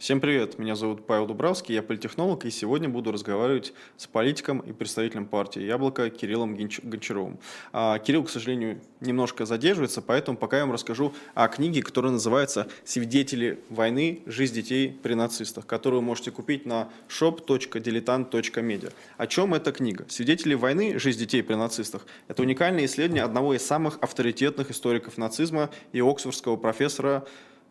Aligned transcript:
Всем 0.00 0.18
привет, 0.18 0.58
меня 0.58 0.76
зовут 0.76 1.06
Павел 1.06 1.26
Дубравский, 1.26 1.74
я 1.74 1.82
политтехнолог, 1.82 2.46
и 2.46 2.50
сегодня 2.50 2.88
буду 2.88 3.12
разговаривать 3.12 3.74
с 3.98 4.06
политиком 4.06 4.60
и 4.60 4.72
представителем 4.72 5.26
партии 5.26 5.60
«Яблоко» 5.60 6.08
Кириллом 6.08 6.56
Гончаровым. 6.56 7.38
А, 7.74 7.98
Кирилл, 7.98 8.24
к 8.24 8.30
сожалению, 8.30 8.80
немножко 9.00 9.44
задерживается, 9.44 10.00
поэтому 10.00 10.38
пока 10.38 10.56
я 10.56 10.62
вам 10.64 10.72
расскажу 10.72 11.12
о 11.34 11.48
книге, 11.48 11.82
которая 11.82 12.12
называется 12.12 12.66
«Свидетели 12.82 13.60
войны. 13.68 14.22
Жизнь 14.24 14.54
детей 14.54 14.98
при 15.02 15.12
нацистах», 15.12 15.66
которую 15.66 16.00
вы 16.00 16.06
можете 16.06 16.30
купить 16.30 16.64
на 16.64 16.88
shop.diletant.media. 17.10 18.94
О 19.18 19.26
чем 19.26 19.52
эта 19.52 19.70
книга? 19.70 20.06
«Свидетели 20.08 20.54
войны. 20.54 20.98
Жизнь 20.98 21.18
детей 21.18 21.42
при 21.42 21.56
нацистах»– 21.56 22.06
это 22.28 22.40
уникальное 22.40 22.86
исследование 22.86 23.22
одного 23.22 23.52
из 23.52 23.66
самых 23.66 23.98
авторитетных 24.00 24.70
историков 24.70 25.18
нацизма 25.18 25.68
и 25.92 26.00
оксфордского 26.00 26.56
профессора 26.56 27.26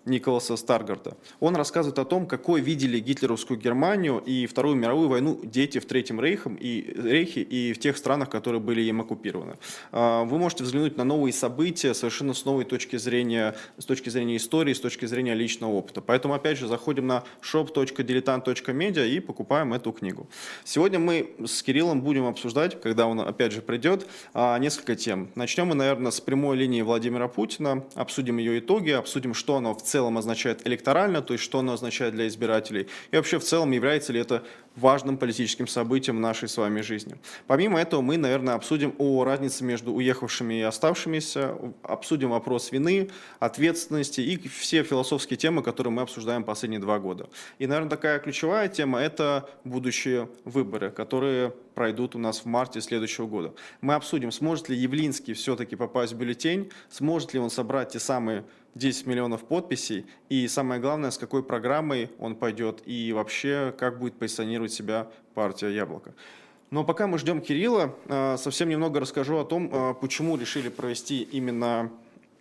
Николаса 0.10 0.57
Старгарта. 0.57 1.18
Он 1.39 1.55
рассказывает 1.55 2.00
о 2.00 2.05
том, 2.05 2.28
какой 2.28 2.62
видели 2.62 3.00
гитлеровскую 3.00 3.60
Германию 3.60 4.20
и 4.25 4.46
Вторую 4.46 4.75
мировую 4.75 5.10
войну 5.10 5.39
дети 5.43 5.79
в 5.79 5.86
Третьем 5.86 6.20
Рейхе 6.20 6.52
и, 6.60 6.93
Рейхе 6.96 7.42
и 7.42 7.74
в 7.74 7.79
тех 7.79 7.97
странах, 7.97 8.30
которые 8.30 8.61
были 8.61 8.82
им 8.82 9.02
оккупированы. 9.02 9.57
А, 9.92 10.24
вы 10.24 10.38
можете 10.38 10.64
взглянуть 10.64 10.97
на 10.97 11.04
новые 11.04 11.33
события 11.33 11.93
совершенно 11.93 12.33
с 12.33 12.46
новой 12.46 12.66
точки 12.66 12.97
зрения, 12.97 13.56
с 13.78 13.86
точки 13.86 14.10
зрения 14.10 14.38
истории, 14.38 14.74
с 14.74 14.80
точки 14.80 15.06
зрения 15.06 15.33
личного 15.33 15.71
опыта. 15.71 16.02
Поэтому, 16.02 16.33
опять 16.33 16.57
же, 16.57 16.68
заходим 16.68 17.07
на 17.07 17.24
shop.diletant.media 17.41 19.07
и 19.07 19.19
покупаем 19.19 19.74
эту 19.74 19.91
книгу. 19.91 20.28
Сегодня 20.64 21.00
мы 21.00 21.32
с 21.46 21.64
Кириллом 21.64 22.02
будем 22.02 22.25
обсуждать, 22.25 22.80
когда 22.82 23.07
он, 23.07 23.19
опять 23.19 23.52
же, 23.52 23.61
придет, 23.61 24.07
а, 24.33 24.57
несколько 24.60 24.96
тем. 24.96 25.30
Начнем 25.36 25.68
мы, 25.68 25.75
наверное, 25.75 26.11
с 26.11 26.21
прямой 26.21 26.57
линии 26.57 26.82
Владимира 26.82 27.28
Путина, 27.28 27.83
обсудим 27.96 28.38
ее 28.38 28.60
итоги, 28.60 28.91
обсудим, 28.91 29.33
что 29.33 29.55
оно 29.55 29.75
в 29.75 29.83
целом 29.83 29.99
означает 30.08 30.66
электорально, 30.68 31.21
то 31.21 31.34
есть 31.34 31.44
что 31.44 31.60
оно 31.60 31.74
означает 31.74 32.14
для 32.14 32.28
избирателей, 32.28 32.88
и 33.12 33.16
вообще 33.16 33.39
в 33.39 33.44
целом 33.44 33.72
является 33.72 34.14
ли 34.14 34.20
это 34.20 34.44
важным 34.75 35.17
политическим 35.17 35.67
событием 35.67 36.22
нашей 36.22 36.47
с 36.47 36.58
вами 36.58 36.81
жизни. 36.81 37.17
Помимо 37.47 37.80
этого, 37.80 38.02
мы, 38.02 38.17
наверное, 38.17 38.53
обсудим 38.53 38.95
о 38.97 39.23
разнице 39.23 39.64
между 39.64 39.94
уехавшими 39.94 40.59
и 40.59 40.61
оставшимися, 40.61 41.56
обсудим 41.83 42.30
вопрос 42.30 42.72
вины, 42.72 43.09
ответственности 43.39 44.22
и 44.22 44.47
все 44.47 44.83
философские 44.83 45.38
темы, 45.38 45.64
которые 45.64 45.91
мы 45.91 46.02
обсуждаем 46.02 46.44
последние 46.44 46.80
два 46.80 47.00
года. 47.00 47.30
И, 47.58 47.67
наверное, 47.67 47.89
такая 47.89 48.19
ключевая 48.19 48.69
тема– 48.69 49.00
это 49.02 49.50
будущие 49.63 50.30
выборы, 50.45 50.91
которые 50.91 51.53
пройдут 51.73 52.16
у 52.16 52.19
нас 52.19 52.39
в 52.39 52.45
марте 52.45 52.81
следующего 52.81 53.25
года. 53.25 53.53
Мы 53.81 53.94
обсудим, 53.94 54.31
сможет 54.31 54.69
ли 54.69 54.75
Явлинский 54.75 55.34
все-таки 55.34 55.75
попасть 55.75 56.13
в 56.13 56.17
бюллетень, 56.17 56.72
сможет 56.89 57.34
ли 57.34 57.39
он 57.39 57.50
собрать 57.50 57.94
те 57.94 58.00
самые 58.00 58.44
10 58.75 59.06
миллионов 59.06 59.44
подписей, 59.44 60.06
и 60.30 60.48
самое 60.48 60.80
главное, 60.81 61.12
с 61.12 61.17
какой 61.17 61.44
программой 61.44 62.09
он 62.20 62.36
пойдет, 62.36 62.81
и 62.86 63.12
вообще, 63.14 63.73
как 63.78 64.00
будет 64.00 64.16
позиционировать 64.16 64.73
себя 64.73 65.08
партия 65.34 65.70
«Яблоко». 65.70 66.14
Но 66.72 66.84
пока 66.84 67.08
мы 67.08 67.17
ждем 67.17 67.42
Кирилла, 67.42 67.95
а, 68.08 68.38
совсем 68.38 68.70
немного 68.70 69.00
расскажу 69.00 69.38
о 69.38 69.45
том, 69.45 69.70
а, 69.73 69.94
почему 69.94 70.38
решили 70.38 70.70
провести 70.70 71.23
именно 71.23 71.92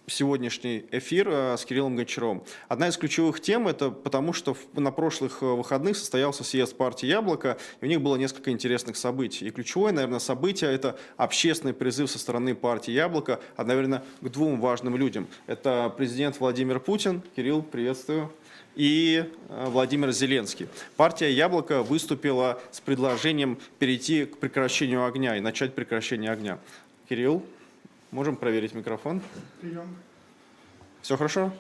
сегодняшний 0.09 0.85
эфир 0.91 1.29
э, 1.29 1.57
с 1.57 1.65
Кириллом 1.65 1.97
Гончаровым. 1.97 2.43
Одна 2.69 2.89
из 2.89 2.97
ключевых 2.97 3.41
тем– 3.41 3.69
это 3.69 3.91
потому, 3.91 4.33
что 4.33 4.57
на 4.75 4.91
прошлых 4.91 5.43
э, 5.43 5.47
выходных 5.47 5.97
состоялся 5.97 6.45
съезд 6.45 6.77
партии 6.77 7.07
«Яблоко», 7.07 7.59
и 7.81 7.85
у 7.85 7.89
них 7.89 8.01
было 8.01 8.17
несколько 8.17 8.51
интересных 8.51 8.97
событий. 8.97 9.47
И 9.47 9.51
ключевое, 9.51 9.93
наверное, 9.93 10.19
событие– 10.19 10.71
это 10.73 10.99
общественный 11.17 11.75
призыв 11.75 12.11
со 12.11 12.19
стороны 12.19 12.55
партии 12.55 12.93
«Яблоко», 12.93 13.41
а, 13.57 13.65
наверное, 13.65 14.03
к 14.21 14.29
двум 14.29 14.61
важным 14.61 14.97
людям. 14.97 15.27
Это 15.47 15.93
президент 15.97 16.41
Владимир 16.41 16.81
Путин. 16.81 17.23
Кирилл, 17.37 17.63
приветствую 17.63 18.33
и 18.79 19.25
э, 19.49 19.67
Владимир 19.69 20.13
Зеленский. 20.13 20.69
Партия 20.97 21.33
«Яблоко» 21.33 21.83
выступила 21.83 22.61
с 22.71 22.81
предложением 22.81 23.59
перейти 23.79 24.25
к 24.25 24.39
прекращению 24.39 25.05
огня 25.05 25.37
и 25.37 25.41
начать 25.41 25.75
прекращение 25.75 26.31
огня. 26.31 26.59
Кирилл? 27.09 27.45
Можем 28.13 28.37
проверить 28.37 28.75
микрофон? 28.75 29.21
Прием. 29.61 29.97
Все 31.09 31.17
хорошо? 31.17 31.51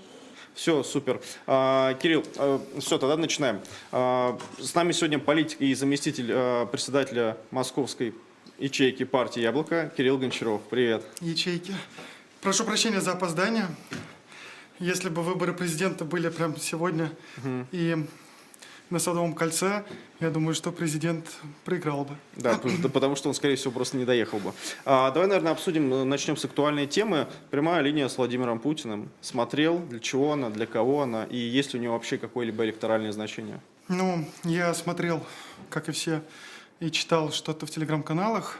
Все, 0.53 0.83
супер. 0.83 1.23
А, 1.47 1.95
Кирилл, 1.95 2.23
а, 2.37 2.61
все, 2.81 2.99
тогда 2.99 3.17
начинаем. 3.17 3.63
А, 3.93 4.39
с 4.59 4.75
нами 4.75 4.93
сегодня 4.93 5.19
политик 5.19 5.59
и 5.63 5.73
заместитель 5.73 6.67
председателя 6.67 7.39
Московской 7.51 8.15
ячейки 8.59 9.05
партии 9.05 9.41
«Яблоко» 9.41 9.91
Кирилл 9.97 10.19
Гончаров. 10.19 10.61
Привет. 10.69 11.03
Ячейки. 11.23 11.75
Прошу 12.43 12.65
прощения 12.65 13.01
за 13.01 13.13
опоздание. 13.13 13.69
Если 14.81 15.09
бы 15.09 15.23
выборы 15.23 15.55
президента 15.55 16.05
были 16.05 16.29
прямо 16.29 16.59
сегодня 16.59 17.11
угу. 17.39 17.65
и 17.73 18.05
на 18.91 18.99
Садовом 18.99 19.35
кольце, 19.35 19.85
я 20.21 20.31
думаю, 20.31 20.55
что 20.55 20.73
президент 20.73 21.27
проиграл 21.65 22.05
бы. 22.05 22.15
Да, 22.37 22.59
потому 22.93 23.17
что 23.17 23.29
он, 23.29 23.35
скорее 23.35 23.57
всего, 23.57 23.73
просто 23.73 23.97
не 23.97 24.05
доехал 24.05 24.39
бы. 24.39 24.53
А, 24.85 25.11
давай, 25.11 25.29
наверное, 25.29 25.53
обсудим, 25.53 25.93
э, 25.93 26.05
начнем 26.05 26.37
с 26.37 26.45
актуальной 26.45 26.87
темы. 26.87 27.27
Прямая 27.51 27.83
линия 27.83 28.09
с 28.09 28.17
Владимиром 28.17 28.59
Путиным. 28.59 29.11
Смотрел, 29.21 29.79
для 29.79 30.01
чего 30.01 30.33
она, 30.33 30.51
для 30.51 30.67
кого 30.67 31.03
она, 31.03 31.25
и 31.25 31.37
есть 31.37 31.73
ли 31.73 31.79
у 31.79 31.83
нее 31.83 31.91
вообще 31.91 32.19
какое-либо 32.19 32.65
электоральное 32.65 33.13
значение? 33.13 33.61
Ну, 33.89 34.25
я 34.45 34.75
смотрел, 34.75 35.25
как 35.71 35.89
и 35.89 35.93
все, 35.93 36.23
и 36.81 36.91
читал 36.91 37.33
что-то 37.33 37.67
в 37.67 37.71
телеграм-каналах. 37.71 38.59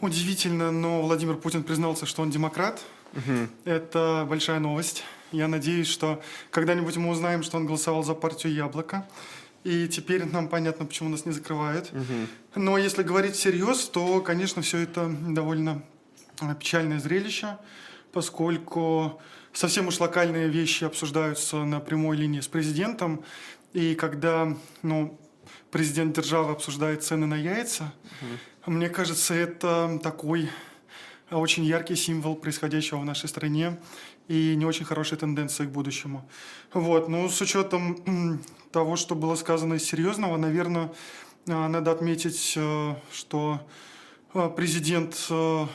Удивительно, 0.00 0.70
но 0.70 1.02
Владимир 1.02 1.36
Путин 1.36 1.64
признался, 1.64 2.06
что 2.06 2.22
он 2.22 2.30
демократ. 2.30 2.80
Угу. 3.14 3.48
Это 3.64 4.26
большая 4.28 4.60
новость. 4.60 5.04
Я 5.32 5.48
надеюсь, 5.48 5.88
что 5.88 6.22
когда-нибудь 6.50 6.96
мы 6.96 7.10
узнаем, 7.10 7.42
что 7.42 7.56
он 7.56 7.66
голосовал 7.66 8.02
за 8.02 8.14
партию 8.14 8.54
«Яблоко». 8.54 9.06
И 9.64 9.88
теперь 9.88 10.24
нам 10.24 10.48
понятно, 10.48 10.86
почему 10.86 11.08
нас 11.08 11.26
не 11.26 11.32
закрывают. 11.32 11.90
Угу. 11.92 12.62
Но 12.62 12.78
если 12.78 13.02
говорить 13.02 13.34
всерьез, 13.34 13.84
то, 13.88 14.20
конечно, 14.20 14.62
все 14.62 14.78
это 14.78 15.08
довольно 15.08 15.82
э, 16.40 16.54
печальное 16.54 17.00
зрелище, 17.00 17.58
поскольку 18.12 19.20
совсем 19.52 19.88
уж 19.88 19.98
локальные 20.00 20.48
вещи 20.48 20.84
обсуждаются 20.84 21.64
на 21.64 21.80
прямой 21.80 22.16
линии 22.16 22.40
с 22.40 22.48
президентом. 22.48 23.24
И 23.72 23.94
когда 23.94 24.56
ну, 24.82 25.18
президент 25.70 26.14
державы 26.14 26.52
обсуждает 26.52 27.02
цены 27.02 27.26
на 27.26 27.36
яйца, 27.36 27.92
угу. 28.22 28.72
мне 28.72 28.88
кажется, 28.88 29.34
это 29.34 29.98
такой 30.02 30.50
очень 31.30 31.64
яркий 31.64 31.96
символ 31.96 32.36
происходящего 32.36 32.98
в 32.98 33.04
нашей 33.04 33.28
стране 33.28 33.78
и 34.28 34.54
не 34.56 34.64
очень 34.64 34.84
хорошая 34.84 35.18
тенденция 35.18 35.66
к 35.66 35.70
будущему. 35.70 36.28
Вот. 36.72 37.08
Ну, 37.08 37.28
с 37.28 37.40
учетом 37.40 38.40
того, 38.72 38.96
что 38.96 39.14
было 39.14 39.34
сказано 39.34 39.74
из 39.74 39.84
серьезного, 39.84 40.36
наверное, 40.36 40.90
а, 41.48 41.68
надо 41.68 41.92
отметить, 41.92 42.54
э, 42.56 42.94
что 43.12 43.60
а, 44.34 44.50
президент 44.50 45.16
э, 45.30 45.66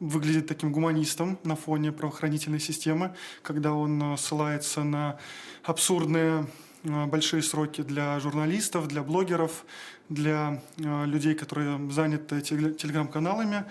выглядит 0.00 0.46
таким 0.46 0.70
гуманистом 0.70 1.38
на 1.44 1.56
фоне 1.56 1.92
правоохранительной 1.92 2.60
системы, 2.60 3.14
когда 3.42 3.72
он 3.72 4.14
э, 4.14 4.16
ссылается 4.18 4.84
на 4.84 5.18
абсурдные 5.62 6.46
большие 6.82 7.42
сроки 7.42 7.80
для 7.80 8.20
журналистов, 8.20 8.88
для 8.88 9.02
блогеров, 9.02 9.64
для 10.10 10.60
людей, 10.76 11.34
которые 11.34 11.90
заняты 11.90 12.42
телеграм-каналами. 12.42 13.64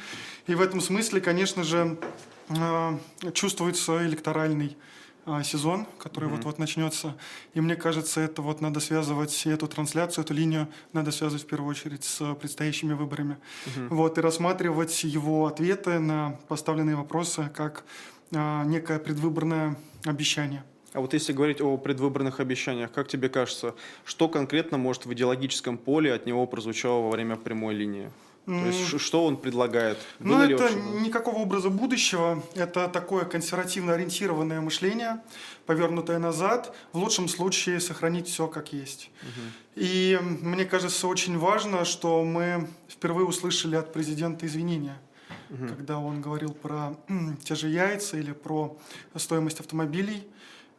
И 0.48 0.56
в 0.56 0.62
этом 0.62 0.82
смысле, 0.82 1.22
конечно 1.22 1.64
же, 1.64 2.00
чувствуется 3.36 4.04
электоральный 4.04 4.76
сезон, 5.44 5.88
который 5.98 6.30
mm-hmm. 6.30 6.36
вот-вот 6.36 6.60
начнется. 6.60 7.16
И 7.54 7.62
мне 7.62 7.76
кажется, 7.76 8.22
это 8.22 8.42
вот 8.42 8.62
надо 8.62 8.80
связывать 8.80 9.46
эту 9.46 9.68
трансляцию, 9.68 10.26
эту 10.26 10.34
линию 10.34 10.68
надо 10.92 11.12
связывать 11.12 11.44
в 11.44 11.48
первую 11.48 11.70
очередь 11.70 12.04
с 12.04 12.34
предстоящими 12.36 12.94
выборами. 12.94 13.38
Mm-hmm. 13.66 13.88
Вот, 13.90 14.18
и 14.18 14.22
рассматривать 14.22 15.04
его 15.04 15.48
ответы 15.48 16.00
на 16.00 16.40
поставленные 16.48 16.96
вопросы 16.96 17.50
как 17.54 17.86
а, 18.36 18.64
некое 18.66 19.00
предвыборное 19.00 19.78
обещание. 20.06 20.64
А 20.94 21.00
вот 21.00 21.14
если 21.14 21.34
говорить 21.34 21.60
о 21.60 21.78
предвыборных 21.78 22.40
обещаниях, 22.40 22.92
как 22.92 23.08
тебе 23.08 23.28
кажется, 23.28 23.74
что 24.06 24.30
конкретно 24.30 24.78
может 24.78 25.06
в 25.06 25.14
идеологическом 25.14 25.78
поле 25.78 26.14
от 26.14 26.28
него 26.28 26.46
прозвучало 26.46 27.02
во 27.02 27.10
время 27.10 27.36
прямой 27.36 27.74
линии? 27.74 28.12
То 28.45 28.66
есть, 28.66 29.00
что 29.00 29.25
он 29.25 29.38
предлагает? 29.38 29.98
ну, 30.19 30.42
это 30.42 30.63
вообще? 30.63 30.78
никакого 30.78 31.38
образа 31.38 31.69
будущего. 31.69 32.44
Это 32.56 32.90
такое 32.90 33.24
консервативно 33.24 33.94
ориентированное 33.94 34.60
мышление, 34.60 35.22
повернутое 35.66 36.19
назад. 36.19 36.75
В 36.92 36.98
лучшем 36.98 37.30
случае 37.30 37.80
сохранить 37.80 38.28
все 38.28 38.48
как 38.48 38.74
есть. 38.74 39.12
Угу. 39.22 39.42
И 39.75 40.19
мне 40.42 40.66
кажется, 40.66 41.07
очень 41.07 41.38
важно, 41.38 41.86
что 41.86 42.24
мы 42.25 42.68
впервые 42.90 43.25
услышали 43.25 43.78
от 43.78 43.94
президента 43.94 44.45
извинения. 44.45 45.00
Угу. 45.50 45.68
Когда 45.68 45.98
он 45.98 46.22
говорил 46.22 46.54
про 46.54 46.98
те 47.45 47.56
же 47.56 47.69
яйца 47.69 48.18
или 48.18 48.34
про 48.34 48.78
стоимость 49.16 49.62
автомобилей. 49.62 50.28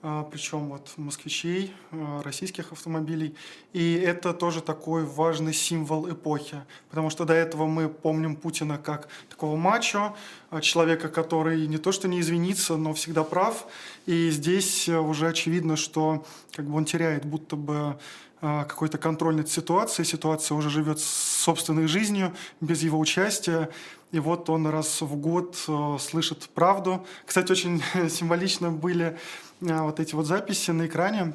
А, 0.06 0.22
причем 0.30 0.68
вот 0.68 0.92
москвичей, 0.98 1.72
а, 1.90 2.22
российских 2.22 2.72
автомобилей. 2.72 3.34
И 3.72 3.94
это 3.94 4.34
тоже 4.34 4.60
такой 4.60 5.06
важный 5.06 5.54
символ 5.54 6.10
эпохи, 6.10 6.62
потому 6.90 7.08
что 7.08 7.24
до 7.24 7.32
этого 7.32 7.66
мы 7.66 7.88
помним 7.88 8.36
Путина 8.36 8.76
как 8.76 9.08
такого 9.30 9.56
мачо, 9.56 10.14
а, 10.50 10.60
человека, 10.60 11.08
который 11.08 11.66
не 11.66 11.78
то 11.78 11.90
что 11.90 12.06
не 12.06 12.20
извинится, 12.20 12.76
но 12.76 12.92
всегда 12.92 13.24
прав. 13.24 13.66
И 14.04 14.28
здесь 14.28 14.90
уже 14.90 15.28
очевидно, 15.28 15.76
что 15.76 16.26
как 16.54 16.66
бы 16.66 16.76
он 16.76 16.84
теряет 16.84 17.24
будто 17.24 17.56
бы 17.56 17.98
какой-то 18.40 18.98
контроль 18.98 19.36
над 19.36 19.48
ситуацией. 19.48 20.04
Ситуация 20.04 20.54
уже 20.54 20.68
живет 20.68 21.00
собственной 21.00 21.86
жизнью, 21.86 22.34
без 22.60 22.82
его 22.82 22.98
участия. 22.98 23.70
И 24.14 24.20
вот 24.20 24.48
он 24.48 24.68
раз 24.68 25.00
в 25.00 25.16
год 25.16 25.56
а, 25.66 25.98
слышит 25.98 26.48
правду. 26.54 27.04
Кстати, 27.26 27.50
очень 27.50 27.82
символично 28.08 28.70
были 28.70 29.18
вот 29.60 30.00
эти 30.00 30.14
вот 30.14 30.26
записи 30.26 30.70
на 30.70 30.86
экране 30.86 31.34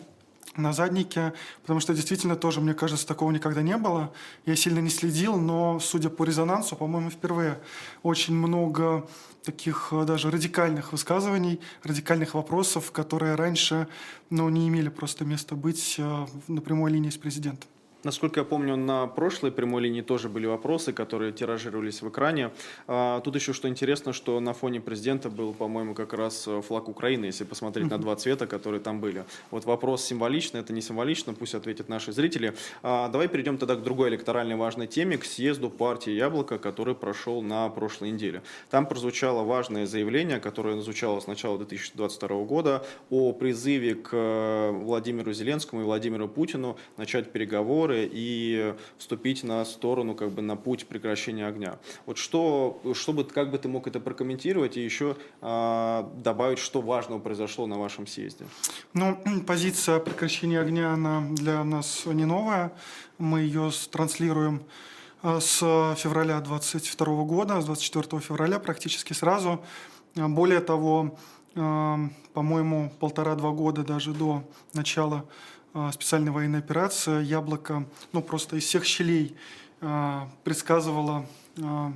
на 0.55 0.73
заднике, 0.73 1.33
потому 1.61 1.79
что 1.79 1.93
действительно 1.93 2.35
тоже, 2.35 2.61
мне 2.61 2.73
кажется, 2.73 3.07
такого 3.07 3.31
никогда 3.31 3.61
не 3.61 3.77
было. 3.77 4.11
Я 4.45 4.55
сильно 4.55 4.79
не 4.79 4.89
следил, 4.89 5.37
но, 5.37 5.79
судя 5.79 6.09
по 6.09 6.23
резонансу, 6.23 6.75
по-моему, 6.75 7.09
впервые 7.09 7.59
очень 8.03 8.35
много 8.35 9.07
таких 9.43 9.89
э, 9.91 10.03
даже 10.05 10.31
радикальных 10.31 10.91
высказываний, 10.91 11.61
радикальных 11.83 12.33
вопросов, 12.33 12.91
которые 12.91 13.35
раньше 13.35 13.87
ну, 14.29 14.49
не 14.49 14.67
имели 14.67 14.89
просто 14.89 15.23
места 15.23 15.55
быть 15.55 15.95
э, 15.97 16.25
на 16.47 16.61
прямой 16.61 16.91
линии 16.91 17.09
с 17.09 17.17
президентом. 17.17 17.69
Насколько 18.03 18.39
я 18.39 18.43
помню, 18.45 18.77
на 18.77 19.07
прошлой 19.07 19.51
прямой 19.51 19.81
линии 19.81 19.99
тоже 20.01 20.29
были 20.29 20.45
вопросы, 20.45 20.93
которые 20.93 21.33
тиражировались 21.33 22.01
в 22.01 22.07
экране. 22.07 22.51
А, 22.87 23.19
тут 23.19 23.35
еще 23.35 23.51
что 23.51 23.67
интересно, 23.67 24.13
что 24.13 24.39
на 24.39 24.53
фоне 24.53 24.79
президента 24.79 25.29
был, 25.29 25.53
по-моему, 25.53 25.93
как 25.93 26.13
раз 26.13 26.47
э, 26.47 26.61
флаг 26.61 26.87
Украины, 26.87 27.25
если 27.25 27.43
посмотреть 27.43 27.89
на 27.89 27.97
два 27.97 28.15
цвета, 28.15 28.47
которые 28.47 28.79
там 28.79 29.01
были. 29.01 29.25
Вот 29.51 29.65
вопрос 29.65 30.05
символично, 30.05 30.59
это 30.59 30.71
не 30.71 30.81
символично, 30.81 31.33
пусть 31.33 31.55
ответят 31.55 31.89
наши 31.89 32.13
зрители. 32.13 32.55
А, 32.83 33.09
давай 33.09 33.27
перейдем 33.27 33.57
тогда 33.57 33.75
к 33.75 33.83
другой 33.83 34.07
электоральной 34.07 34.55
важной 34.55 34.87
теме, 34.87 35.17
к 35.17 35.25
съезду 35.25 35.69
партии 35.69 36.11
«Яблоко», 36.11 36.57
который 36.57 36.95
прошел 36.95 37.41
на 37.41 37.67
прошлой 37.67 38.11
неделе. 38.11 38.43
Там 38.69 38.85
прозвучало 38.85 39.43
важное 39.43 39.85
заявление, 39.85 40.39
которое 40.39 40.79
звучало 40.79 41.19
с 41.19 41.27
начала 41.27 41.57
2022 41.57 42.43
года 42.45 42.85
о 43.09 43.33
призыве 43.33 43.95
к 43.95 44.11
э, 44.13 44.71
Владимиру 44.71 45.33
Зеленскому 45.33 45.81
и 45.81 45.83
Владимиру 45.83 46.29
Путину 46.29 46.77
начать 46.95 47.33
переговоры 47.33 47.88
переговоры 47.89 48.09
и 48.11 48.75
вступить 48.97 49.43
на 49.43 49.65
сторону, 49.65 50.15
как 50.15 50.31
бы 50.31 50.41
на 50.41 50.55
путь 50.55 50.85
прекращения 50.87 51.47
огня. 51.47 51.77
Вот 52.05 52.17
что, 52.17 52.81
что 52.93 53.13
бы, 53.13 53.23
как 53.23 53.51
бы 53.51 53.57
ты 53.57 53.67
мог 53.67 53.87
это 53.87 53.99
прокомментировать 53.99 54.77
и 54.77 54.83
еще 54.83 55.15
а, 55.41 56.11
добавить, 56.23 56.59
что 56.59 56.81
важного 56.81 57.19
произошло 57.19 57.67
на 57.67 57.77
вашем 57.77 58.07
съезде? 58.07 58.45
Ну, 58.93 59.17
позиция 59.47 59.99
прекращения 59.99 60.59
огня, 60.59 60.93
она 60.93 61.21
для 61.31 61.63
нас 61.63 62.05
не 62.05 62.25
новая. 62.25 62.71
Мы 63.17 63.41
ее 63.41 63.71
транслируем 63.91 64.61
а, 65.21 65.39
с 65.39 65.59
февраля 65.97 66.39
22 66.39 67.23
года, 67.23 67.61
с 67.61 67.65
24 67.65 68.21
февраля 68.21 68.59
практически 68.59 69.13
сразу. 69.13 69.59
Более 70.15 70.59
того, 70.59 71.17
а, 71.55 71.97
по-моему, 72.33 72.91
полтора-два 72.99 73.51
года 73.51 73.83
даже 73.83 74.13
до 74.13 74.43
начала 74.73 75.25
а, 75.71 75.91
специальная 75.91 76.31
военная 76.31 76.59
операция, 76.59 77.21
Яблоко, 77.21 77.85
ну, 78.11 78.23
просто 78.23 78.55
из 78.55 78.63
всех 78.63 78.85
щелей 78.85 79.35
а, 79.81 80.27
предсказывала 80.43 81.27
а, 81.61 81.93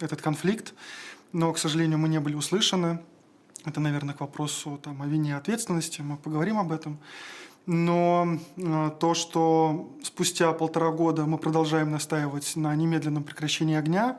этот 0.00 0.20
конфликт, 0.20 0.74
но, 1.32 1.52
к 1.52 1.58
сожалению, 1.58 1.98
мы 1.98 2.08
не 2.08 2.18
были 2.18 2.34
услышаны. 2.34 3.00
Это, 3.64 3.78
наверное, 3.78 4.14
к 4.14 4.20
вопросу 4.20 4.80
там, 4.82 5.02
о 5.02 5.06
вине 5.06 5.30
и 5.30 5.34
ответственности, 5.34 6.00
мы 6.00 6.16
поговорим 6.16 6.58
об 6.58 6.72
этом. 6.72 6.98
Но 7.66 8.38
то, 8.98 9.14
что 9.14 9.92
спустя 10.02 10.52
полтора 10.52 10.90
года 10.90 11.26
мы 11.26 11.36
продолжаем 11.36 11.90
настаивать 11.90 12.56
на 12.56 12.74
немедленном 12.74 13.22
прекращении 13.22 13.76
огня, 13.76 14.18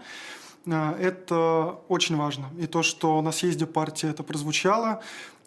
это 0.66 1.80
очень 1.90 2.18
важно. 2.18 2.52
И 2.60 2.68
то, 2.68 2.84
что 2.84 3.20
на 3.24 3.32
съезде 3.32 3.66
партии 3.66 4.08
это 4.08 4.22
прозвучало, 4.22 5.02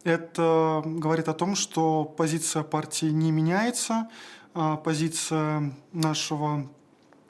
это 0.04 0.82
говорит 0.84 1.28
о 1.28 1.34
том, 1.34 1.56
что 1.56 2.04
позиция 2.04 2.62
партии 2.62 3.06
не 3.06 3.32
меняется, 3.32 4.08
а 4.52 4.76
позиция 4.76 5.72
нашего 5.92 6.68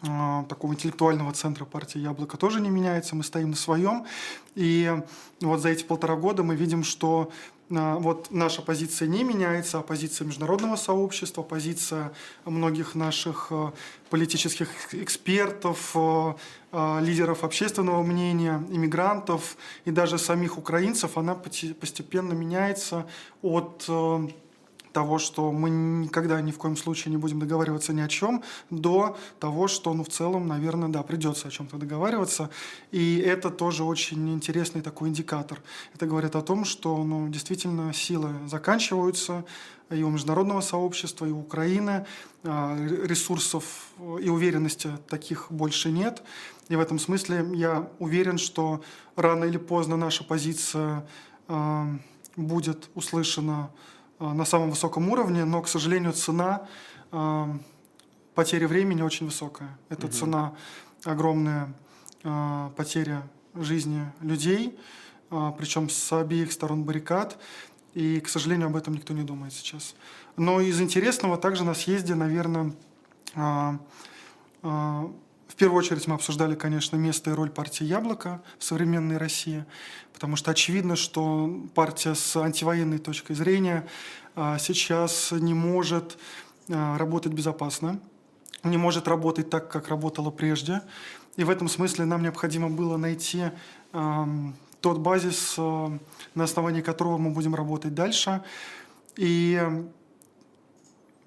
а, 0.02 0.44
такого 0.44 0.72
интеллектуального 0.72 1.32
центра 1.32 1.64
партии 1.64 1.98
«Яблоко» 1.98 2.36
тоже 2.36 2.60
не 2.60 2.68
меняется, 2.68 3.16
мы 3.16 3.22
стоим 3.22 3.50
на 3.50 3.56
своем. 3.56 4.04
И 4.54 4.92
вот 5.40 5.60
за 5.60 5.70
эти 5.70 5.84
полтора 5.84 6.16
года 6.16 6.42
мы 6.42 6.56
видим, 6.56 6.84
что 6.84 7.30
вот 7.70 8.30
наша 8.30 8.62
позиция 8.62 9.08
не 9.08 9.24
меняется, 9.24 9.78
а 9.78 9.82
позиция 9.82 10.26
международного 10.26 10.76
сообщества, 10.76 11.42
позиция 11.42 12.12
многих 12.44 12.94
наших 12.94 13.48
а, 13.50 13.72
политических 14.10 14.68
экспертов, 14.92 15.92
а, 15.94 16.36
лидеров 17.00 17.42
общественного 17.42 18.02
мнения, 18.02 18.62
иммигрантов 18.70 19.56
и 19.84 19.90
даже 19.90 20.18
самих 20.18 20.58
украинцев, 20.58 21.16
она 21.16 21.34
постепенно 21.34 22.32
меняется 22.32 23.06
от 23.42 23.88
того, 24.94 25.18
что 25.18 25.50
мы 25.50 25.70
никогда 25.70 26.40
ни 26.40 26.52
в 26.52 26.58
коем 26.58 26.76
случае 26.76 27.10
не 27.10 27.18
будем 27.18 27.40
договариваться 27.40 27.92
ни 27.92 28.00
о 28.00 28.08
чем, 28.08 28.42
до 28.70 29.18
того, 29.40 29.66
что, 29.66 29.92
ну, 29.92 30.04
в 30.04 30.08
целом, 30.08 30.46
наверное, 30.46 30.88
да, 30.88 31.02
придется 31.02 31.48
о 31.48 31.50
чем-то 31.50 31.76
договариваться. 31.76 32.48
И 32.92 33.18
это 33.18 33.50
тоже 33.50 33.82
очень 33.82 34.32
интересный 34.32 34.82
такой 34.82 35.08
индикатор. 35.08 35.60
Это 35.94 36.06
говорит 36.06 36.36
о 36.36 36.42
том, 36.42 36.64
что, 36.64 37.02
ну, 37.02 37.28
действительно, 37.28 37.92
силы 37.92 38.30
заканчиваются, 38.46 39.44
и 39.90 40.02
у 40.02 40.10
международного 40.10 40.60
сообщества, 40.60 41.26
и 41.26 41.30
у 41.30 41.40
Украины 41.40 42.06
а, 42.44 42.78
ресурсов 43.04 43.64
и 43.98 44.30
уверенности 44.30 44.90
таких 45.08 45.50
больше 45.50 45.90
нет. 45.90 46.22
И 46.68 46.76
в 46.76 46.80
этом 46.80 46.98
смысле 46.98 47.44
я 47.54 47.90
уверен, 47.98 48.38
что 48.38 48.80
рано 49.16 49.44
или 49.44 49.58
поздно 49.58 49.96
наша 49.96 50.24
позиция 50.24 51.04
а, 51.48 51.86
будет 52.36 52.88
услышана 52.94 53.70
на 54.18 54.44
самом 54.44 54.70
высоком 54.70 55.08
уровне, 55.08 55.44
но, 55.44 55.62
к 55.62 55.68
сожалению, 55.68 56.12
цена 56.12 56.66
э, 57.12 57.46
потери 58.34 58.64
времени 58.66 59.02
очень 59.02 59.26
высокая. 59.26 59.76
Это 59.88 60.06
угу. 60.06 60.12
цена 60.12 60.54
огромная 61.04 61.72
э, 62.22 62.70
потеря 62.76 63.22
жизни 63.54 64.10
людей, 64.20 64.76
причем 65.30 65.88
с 65.88 66.12
обеих 66.12 66.52
сторон 66.52 66.82
баррикад. 66.84 67.38
И, 67.94 68.20
к 68.20 68.28
сожалению, 68.28 68.66
об 68.66 68.76
этом 68.76 68.94
никто 68.94 69.14
не 69.14 69.22
думает 69.22 69.52
сейчас. 69.52 69.94
Но 70.36 70.60
из 70.60 70.80
интересного 70.80 71.36
также 71.38 71.64
на 71.64 71.74
съезде, 71.74 72.16
наверное, 72.16 72.72
в 75.54 75.56
первую 75.56 75.78
очередь 75.78 76.08
мы 76.08 76.16
обсуждали, 76.16 76.56
конечно, 76.56 76.96
место 76.96 77.30
и 77.30 77.32
роль 77.32 77.48
партии 77.48 77.84
«Яблоко» 77.84 78.42
в 78.58 78.64
современной 78.64 79.18
России, 79.18 79.64
потому 80.12 80.34
что 80.34 80.50
очевидно, 80.50 80.96
что 80.96 81.48
партия 81.76 82.16
с 82.16 82.36
антивоенной 82.36 82.98
точкой 82.98 83.34
зрения 83.34 83.86
а, 84.34 84.58
сейчас 84.58 85.30
не 85.30 85.54
может 85.54 86.18
а, 86.68 86.98
работать 86.98 87.32
безопасно, 87.32 88.00
не 88.64 88.78
может 88.78 89.06
работать 89.06 89.48
так, 89.48 89.70
как 89.70 89.90
работала 89.90 90.32
прежде. 90.32 90.82
И 91.36 91.44
в 91.44 91.50
этом 91.50 91.68
смысле 91.68 92.04
нам 92.04 92.22
необходимо 92.22 92.68
было 92.68 92.96
найти 92.96 93.44
тот 93.92 94.98
базис, 94.98 95.54
а, 95.56 95.96
на 96.34 96.44
основании 96.44 96.80
которого 96.80 97.16
мы 97.16 97.30
будем 97.30 97.54
работать 97.54 97.94
дальше. 97.94 98.42
И 99.14 99.62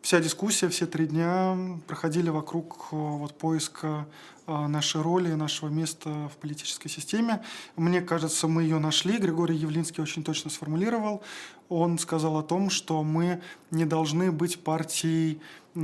вся 0.07 0.21
дискуссия, 0.21 0.69
все 0.69 0.85
три 0.85 1.05
дня 1.05 1.57
проходили 1.85 2.29
вокруг 2.29 2.87
э, 2.93 2.95
вот, 2.95 3.37
поиска 3.37 4.07
э, 4.45 4.67
нашей 4.67 5.01
роли, 5.01 5.33
нашего 5.33 5.67
места 5.67 6.29
в 6.33 6.37
политической 6.37 6.87
системе. 6.87 7.43
Мне 7.75 7.99
кажется, 7.99 8.47
мы 8.47 8.63
ее 8.63 8.79
нашли. 8.79 9.17
Григорий 9.17 9.57
Явлинский 9.57 10.01
очень 10.01 10.23
точно 10.23 10.49
сформулировал. 10.49 11.23
Он 11.67 11.99
сказал 11.99 12.37
о 12.37 12.41
том, 12.41 12.69
что 12.69 13.03
мы 13.03 13.41
не 13.69 13.83
должны 13.83 14.31
быть 14.31 14.63
партией 14.63 15.41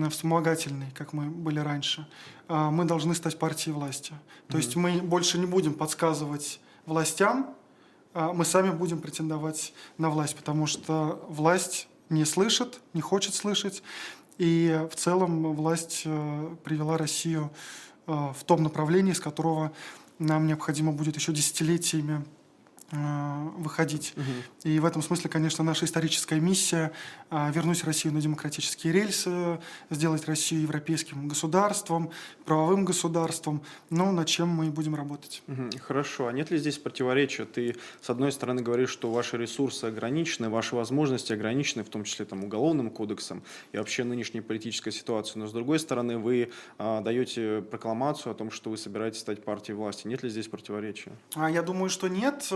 вспомогательной, 0.09 0.91
как 0.95 1.11
мы 1.11 1.25
были 1.25 1.59
раньше. 1.59 2.07
А 2.47 2.71
мы 2.71 2.85
должны 2.85 3.15
стать 3.15 3.37
партией 3.37 3.75
власти. 3.75 4.13
То 4.47 4.53
mm-hmm. 4.53 4.61
есть 4.61 4.75
мы 4.77 5.01
больше 5.01 5.37
не 5.37 5.47
будем 5.47 5.73
подсказывать 5.73 6.61
властям, 6.85 7.53
а 8.13 8.31
мы 8.31 8.45
сами 8.45 8.71
будем 8.71 9.01
претендовать 9.01 9.73
на 9.97 10.09
власть, 10.09 10.37
потому 10.37 10.65
что 10.65 11.25
власть 11.27 11.89
не 12.09 12.25
слышит, 12.25 12.79
не 12.93 13.01
хочет 13.01 13.33
слышать. 13.33 13.83
И 14.37 14.87
в 14.91 14.95
целом 14.95 15.53
власть 15.53 16.03
э, 16.05 16.55
привела 16.63 16.97
Россию 16.97 17.51
э, 18.07 18.11
в 18.11 18.43
том 18.45 18.63
направлении, 18.63 19.13
с 19.13 19.19
которого 19.19 19.71
нам 20.19 20.47
необходимо 20.47 20.91
будет 20.91 21.15
еще 21.15 21.31
десятилетиями 21.31 22.25
выходить. 23.57 24.13
Угу. 24.15 24.69
И 24.69 24.79
в 24.79 24.85
этом 24.85 25.01
смысле, 25.01 25.29
конечно, 25.29 25.63
наша 25.63 25.85
историческая 25.85 26.39
миссия 26.39 26.91
э, 27.31 27.51
вернуть 27.51 27.83
Россию 27.83 28.13
на 28.13 28.21
демократические 28.21 28.93
рельсы, 28.93 29.59
сделать 29.89 30.25
Россию 30.25 30.61
европейским 30.61 31.27
государством, 31.27 32.11
правовым 32.45 32.85
государством, 32.85 33.63
но 33.89 34.11
над 34.11 34.27
чем 34.27 34.49
мы 34.49 34.67
и 34.67 34.69
будем 34.69 34.95
работать. 34.95 35.41
Угу. 35.47 35.79
Хорошо. 35.81 36.27
А 36.27 36.33
нет 36.33 36.51
ли 36.51 36.57
здесь 36.57 36.77
противоречия? 36.77 37.45
Ты, 37.45 37.75
с 38.01 38.09
одной 38.09 38.31
стороны, 38.31 38.61
говоришь, 38.61 38.89
что 38.89 39.11
ваши 39.11 39.37
ресурсы 39.37 39.85
ограничены, 39.85 40.49
ваши 40.49 40.75
возможности 40.75 41.33
ограничены, 41.33 41.83
в 41.83 41.89
том 41.89 42.03
числе 42.03 42.25
там, 42.25 42.43
уголовным 42.43 42.89
кодексом 42.89 43.43
и 43.71 43.77
вообще 43.77 44.03
нынешней 44.03 44.41
политической 44.41 44.91
ситуацией, 44.91 45.39
но 45.39 45.47
с 45.47 45.51
другой 45.51 45.79
стороны, 45.79 46.17
вы 46.17 46.51
а, 46.77 47.01
даете 47.01 47.61
прокламацию 47.61 48.31
о 48.31 48.35
том, 48.35 48.51
что 48.51 48.69
вы 48.69 48.77
собираетесь 48.77 49.19
стать 49.19 49.43
партией 49.43 49.75
власти. 49.75 50.07
Нет 50.07 50.23
ли 50.23 50.29
здесь 50.29 50.47
противоречия? 50.47 51.11
А, 51.35 51.49
я 51.49 51.61
думаю, 51.61 51.89
что 51.89 52.07
нет 52.07 52.51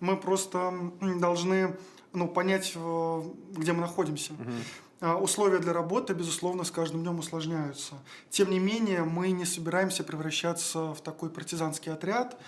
мы 0.00 0.16
просто 0.16 0.92
должны 1.00 1.76
ну, 2.12 2.28
понять, 2.28 2.76
где 2.76 3.72
мы 3.72 3.80
находимся. 3.80 4.32
Угу. 4.32 5.18
Условия 5.20 5.58
для 5.58 5.72
работы, 5.72 6.12
безусловно, 6.12 6.62
с 6.62 6.70
каждым 6.70 7.02
днем 7.02 7.18
усложняются. 7.18 7.94
Тем 8.30 8.50
не 8.50 8.60
менее, 8.60 9.02
мы 9.02 9.32
не 9.32 9.44
собираемся 9.44 10.04
превращаться 10.04 10.94
в 10.94 11.00
такой 11.00 11.28
партизанский 11.28 11.92
отряд. 11.92 12.38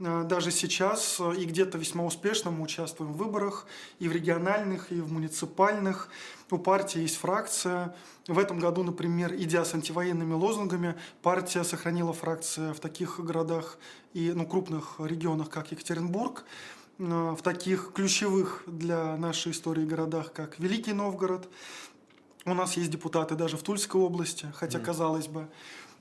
А, 0.00 0.24
даже 0.24 0.50
сейчас 0.50 1.20
и 1.20 1.44
где-то 1.44 1.78
весьма 1.78 2.04
успешно 2.04 2.50
мы 2.50 2.62
участвуем 2.62 3.12
в 3.12 3.16
выборах 3.16 3.66
и 3.98 4.08
в 4.08 4.12
региональных, 4.12 4.90
и 4.90 5.00
в 5.00 5.12
муниципальных. 5.12 6.08
У 6.50 6.58
партии 6.58 7.00
есть 7.00 7.16
фракция. 7.16 7.94
В 8.26 8.38
этом 8.38 8.58
году, 8.58 8.82
например, 8.82 9.34
идя 9.34 9.64
с 9.64 9.74
антивоенными 9.74 10.32
лозунгами, 10.32 10.96
партия 11.22 11.62
сохранила 11.64 12.12
фракцию 12.12 12.74
в 12.74 12.80
таких 12.80 13.20
городах 13.20 13.78
и 14.14 14.32
ну, 14.32 14.46
крупных 14.46 14.96
регионах, 14.98 15.48
как 15.48 15.70
Екатеринбург, 15.70 16.44
в 16.98 17.38
таких 17.42 17.92
ключевых 17.94 18.62
для 18.66 19.16
нашей 19.16 19.52
истории 19.52 19.86
городах, 19.86 20.32
как 20.32 20.58
Великий 20.58 20.92
Новгород. 20.92 21.48
У 22.44 22.54
нас 22.54 22.76
есть 22.76 22.90
депутаты 22.90 23.36
даже 23.36 23.56
в 23.56 23.62
Тульской 23.62 24.00
области, 24.00 24.46
хотя, 24.54 24.78
mm. 24.78 24.84
казалось 24.84 25.28
бы, 25.28 25.48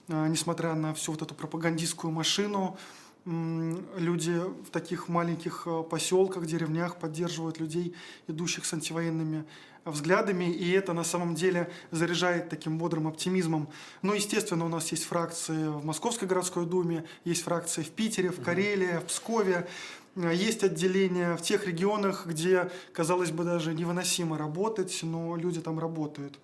а, 0.08 0.27
несмотря 0.27 0.74
на 0.74 0.94
всю 0.94 1.12
вот 1.12 1.22
эту 1.22 1.36
пропагандистскую 1.36 2.12
машину, 2.12 2.77
люди 3.25 4.41
в 4.65 4.72
таких 4.72 5.08
маленьких 5.08 5.63
а, 5.68 5.84
поселках, 5.84 6.46
деревнях 6.46 6.98
поддерживают 6.98 7.60
людей, 7.60 7.96
идущих 8.27 8.65
с 8.65 8.74
антивоенными 8.74 9.46
взглядами, 9.86 10.45
и 10.45 10.71
это 10.71 10.93
на 10.93 11.03
самом 11.03 11.36
деле 11.36 11.69
заряжает 11.91 12.50
таким 12.50 12.77
бодрым 12.77 13.07
оптимизмом. 13.07 13.69
Но, 14.01 14.13
естественно, 14.13 14.65
у 14.65 14.69
нас 14.69 14.91
есть 14.91 15.05
фракции 15.05 15.67
в 15.67 15.86
Московской 15.86 16.27
городской 16.27 16.65
думе, 16.65 17.05
есть 17.24 17.43
фракции 17.43 17.83
в 17.83 17.89
Питере, 17.89 18.29
в 18.29 18.41
Карелии, 18.41 19.00
в 19.00 19.05
Пскове, 19.05 19.67
есть 20.15 20.63
отделения 20.63 21.36
в 21.36 21.41
тех 21.41 21.65
регионах, 21.65 22.25
где, 22.25 22.71
казалось 22.93 23.31
бы, 23.31 23.43
даже 23.43 23.74
невыносимо 23.74 24.38
работать, 24.38 25.00
но 25.03 25.36
люди 25.36 25.62
там 25.62 25.79
работают. 25.79 26.38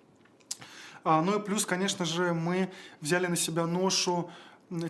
А, 1.03 1.21
ну 1.21 1.39
и 1.39 1.43
плюс, 1.43 1.65
конечно 1.65 2.03
же, 2.03 2.33
мы 2.33 2.71
взяли 2.99 3.27
на 3.27 3.35
себя 3.35 3.67
ношу 3.67 4.31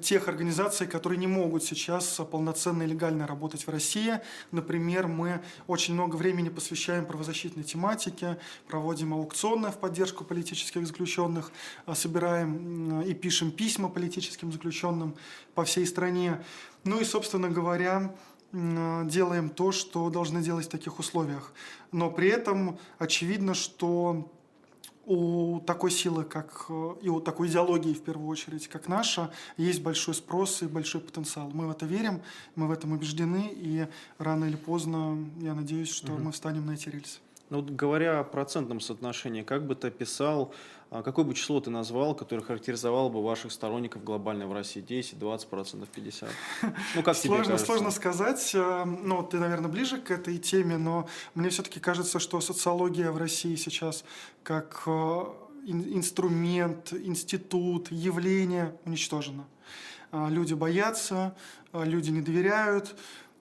тех 0.02 0.28
организаций, 0.28 0.88
которые 0.88 1.18
не 1.18 1.28
могут 1.28 1.64
сейчас 1.64 2.22
полноценно 2.32 2.84
и 2.84 2.88
легально 2.88 3.28
работать 3.28 3.68
в 3.68 3.70
России. 3.70 4.20
Например, 4.52 5.08
мы 5.08 5.42
очень 5.68 5.94
много 5.94 6.16
времени 6.16 6.50
посвящаем 6.50 7.06
правозащитной 7.06 7.64
тематике, 7.64 8.38
проводим 8.68 9.14
аукционы 9.14 9.72
в 9.72 9.78
поддержку 9.78 10.24
политических 10.24 10.86
заключенных, 10.88 11.52
а, 11.86 11.96
собираем 11.96 13.02
и 13.02 13.14
пишем 13.14 13.52
письма 13.52 13.90
политическим 13.90 14.52
заключенным 14.52 15.16
по 15.54 15.64
всей 15.66 15.86
стране. 15.86 16.44
Ну 16.84 17.00
и, 17.02 17.04
собственно 17.04 17.50
говоря, 17.50 18.16
делаем 18.54 19.50
то, 19.50 19.72
что 19.72 20.10
должны 20.10 20.42
делать 20.42 20.68
в 20.68 20.70
таких 20.70 21.00
условиях. 21.00 21.52
Но 21.92 22.10
при 22.10 22.30
этом 22.30 22.80
очевидно, 23.00 23.54
что 23.54 24.32
у 25.06 25.60
такой 25.62 25.92
силы, 25.92 26.24
как 26.24 26.66
э, 26.70 26.96
и 27.02 27.10
у 27.10 27.20
такой 27.20 27.48
идеологии, 27.48 27.94
в 27.94 28.02
первую 28.02 28.28
очередь, 28.28 28.68
как 28.68 28.88
наша, 28.88 29.32
есть 29.58 29.82
большой 29.82 30.14
спрос 30.14 30.62
и 30.64 30.68
большой 30.68 31.02
потенциал. 31.02 31.50
Мы 31.54 31.68
в 31.68 31.72
это 31.72 31.86
верим, 31.86 32.22
мы 32.56 32.68
в 32.68 32.72
этом 32.72 32.92
убеждены, 32.92 33.50
и 33.52 33.88
рано 34.18 34.46
или 34.46 34.56
поздно, 34.56 35.18
я 35.40 35.54
надеюсь, 35.54 35.90
что 35.90 36.14
угу. 36.14 36.24
мы 36.24 36.32
встанем 36.32 36.66
на 36.66 36.72
эти 36.72 36.90
рельсы. 36.90 37.20
Ну, 37.50 37.62
вот 37.62 37.70
говоря 37.70 38.20
о 38.20 38.24
процентном 38.24 38.80
соотношении, 38.80 39.44
как 39.44 39.68
бы 39.68 39.76
ты 39.76 39.88
описал, 39.88 40.52
а, 40.90 41.04
какое 41.04 41.26
бы 41.26 41.36
число 41.36 41.60
ты 41.60 41.70
назвал, 41.70 42.16
которое 42.16 42.42
характеризовало 42.42 43.10
бы 43.10 43.24
ваших 43.24 43.52
сторонников 43.52 44.04
глобально 44.04 44.48
в 44.48 44.54
России? 44.54 44.82
10, 44.82 45.20
20 45.20 45.48
процентов, 45.48 45.90
50? 45.90 46.30
Ну, 46.96 47.04
как 47.04 47.16
сложно, 47.16 47.44
тебе 47.44 47.54
кажется? 47.54 47.66
Сложно 47.66 47.92
сказать. 47.92 48.52
Э, 48.56 48.86
ну, 48.86 49.22
ты, 49.22 49.38
наверное, 49.38 49.70
ближе 49.70 50.02
к 50.02 50.10
этой 50.10 50.38
теме, 50.40 50.78
но 50.78 51.08
мне 51.36 51.50
все-таки 51.50 51.80
кажется, 51.80 52.20
что 52.20 52.42
социология 52.42 53.12
в 53.12 53.18
России 53.18 53.56
сейчас 53.56 54.04
как 54.44 54.84
э, 54.88 55.24
инструмент, 55.66 56.94
институт, 56.94 57.92
явление 57.92 58.76
уничтожена. 58.86 59.46
А, 60.12 60.30
люди 60.30 60.54
боятся, 60.54 61.36
а, 61.72 61.84
люди 61.84 62.10
не 62.10 62.22
доверяют, 62.22 62.96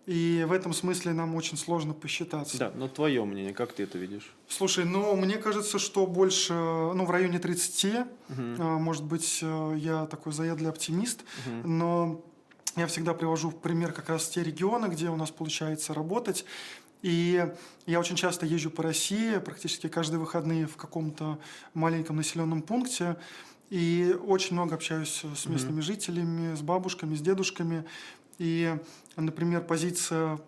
и 0.07 0.45
в 0.47 0.53
этом 0.53 0.75
смысле 0.75 1.13
нам 1.15 1.35
очень 1.35 1.57
сложно 1.57 1.95
посчитаться. 1.95 2.59
Да, 2.59 2.73
но 2.75 2.89
твое 2.89 3.25
мнение, 3.25 3.55
как 3.55 3.73
ты 3.73 3.85
это 3.85 3.97
видишь? 3.97 4.35
Слушай, 4.49 4.85
ну, 4.85 5.17
мне 5.17 5.37
кажется, 5.39 5.79
что 5.79 6.07
больше, 6.07 6.53
ну, 6.53 7.05
в 7.07 7.11
районе 7.11 7.39
30. 7.39 8.07
Угу. 8.29 8.63
Может 8.63 9.05
быть, 9.05 9.39
э, 9.43 9.75
я 9.79 10.07
такой 10.07 10.33
заядлый 10.33 10.71
оптимист, 10.71 11.23
угу. 11.47 11.69
но 11.69 12.25
я 12.77 12.87
всегда 12.87 13.15
привожу 13.15 13.51
в 13.51 13.59
пример 13.59 13.93
как 13.93 14.11
раз 14.11 14.29
те 14.29 14.43
регионы, 14.43 14.87
где 14.87 15.09
у 15.09 15.17
нас 15.17 15.31
получается 15.31 15.95
работать. 15.95 16.45
И 17.01 17.47
я 17.87 18.01
очень 18.01 18.17
часто 18.17 18.47
езжу 18.47 18.71
по 18.71 18.83
России, 18.83 19.39
практически 19.39 19.89
каждые 19.89 20.21
выходные 20.21 20.67
в 20.67 20.77
каком-то 20.77 21.39
маленьком 21.73 22.17
населенном 22.17 22.63
пункте. 22.63 23.17
И 23.71 24.17
очень 24.27 24.55
много 24.55 24.75
общаюсь 24.75 25.23
с 25.37 25.47
местными 25.47 25.81
mm 25.81 25.83
жителями, 25.83 26.55
с 26.55 26.61
бабушками, 26.61 27.15
с 27.15 27.21
дедушками. 27.21 27.85
И, 28.39 28.77
например, 29.17 29.63
позиция 29.65 30.39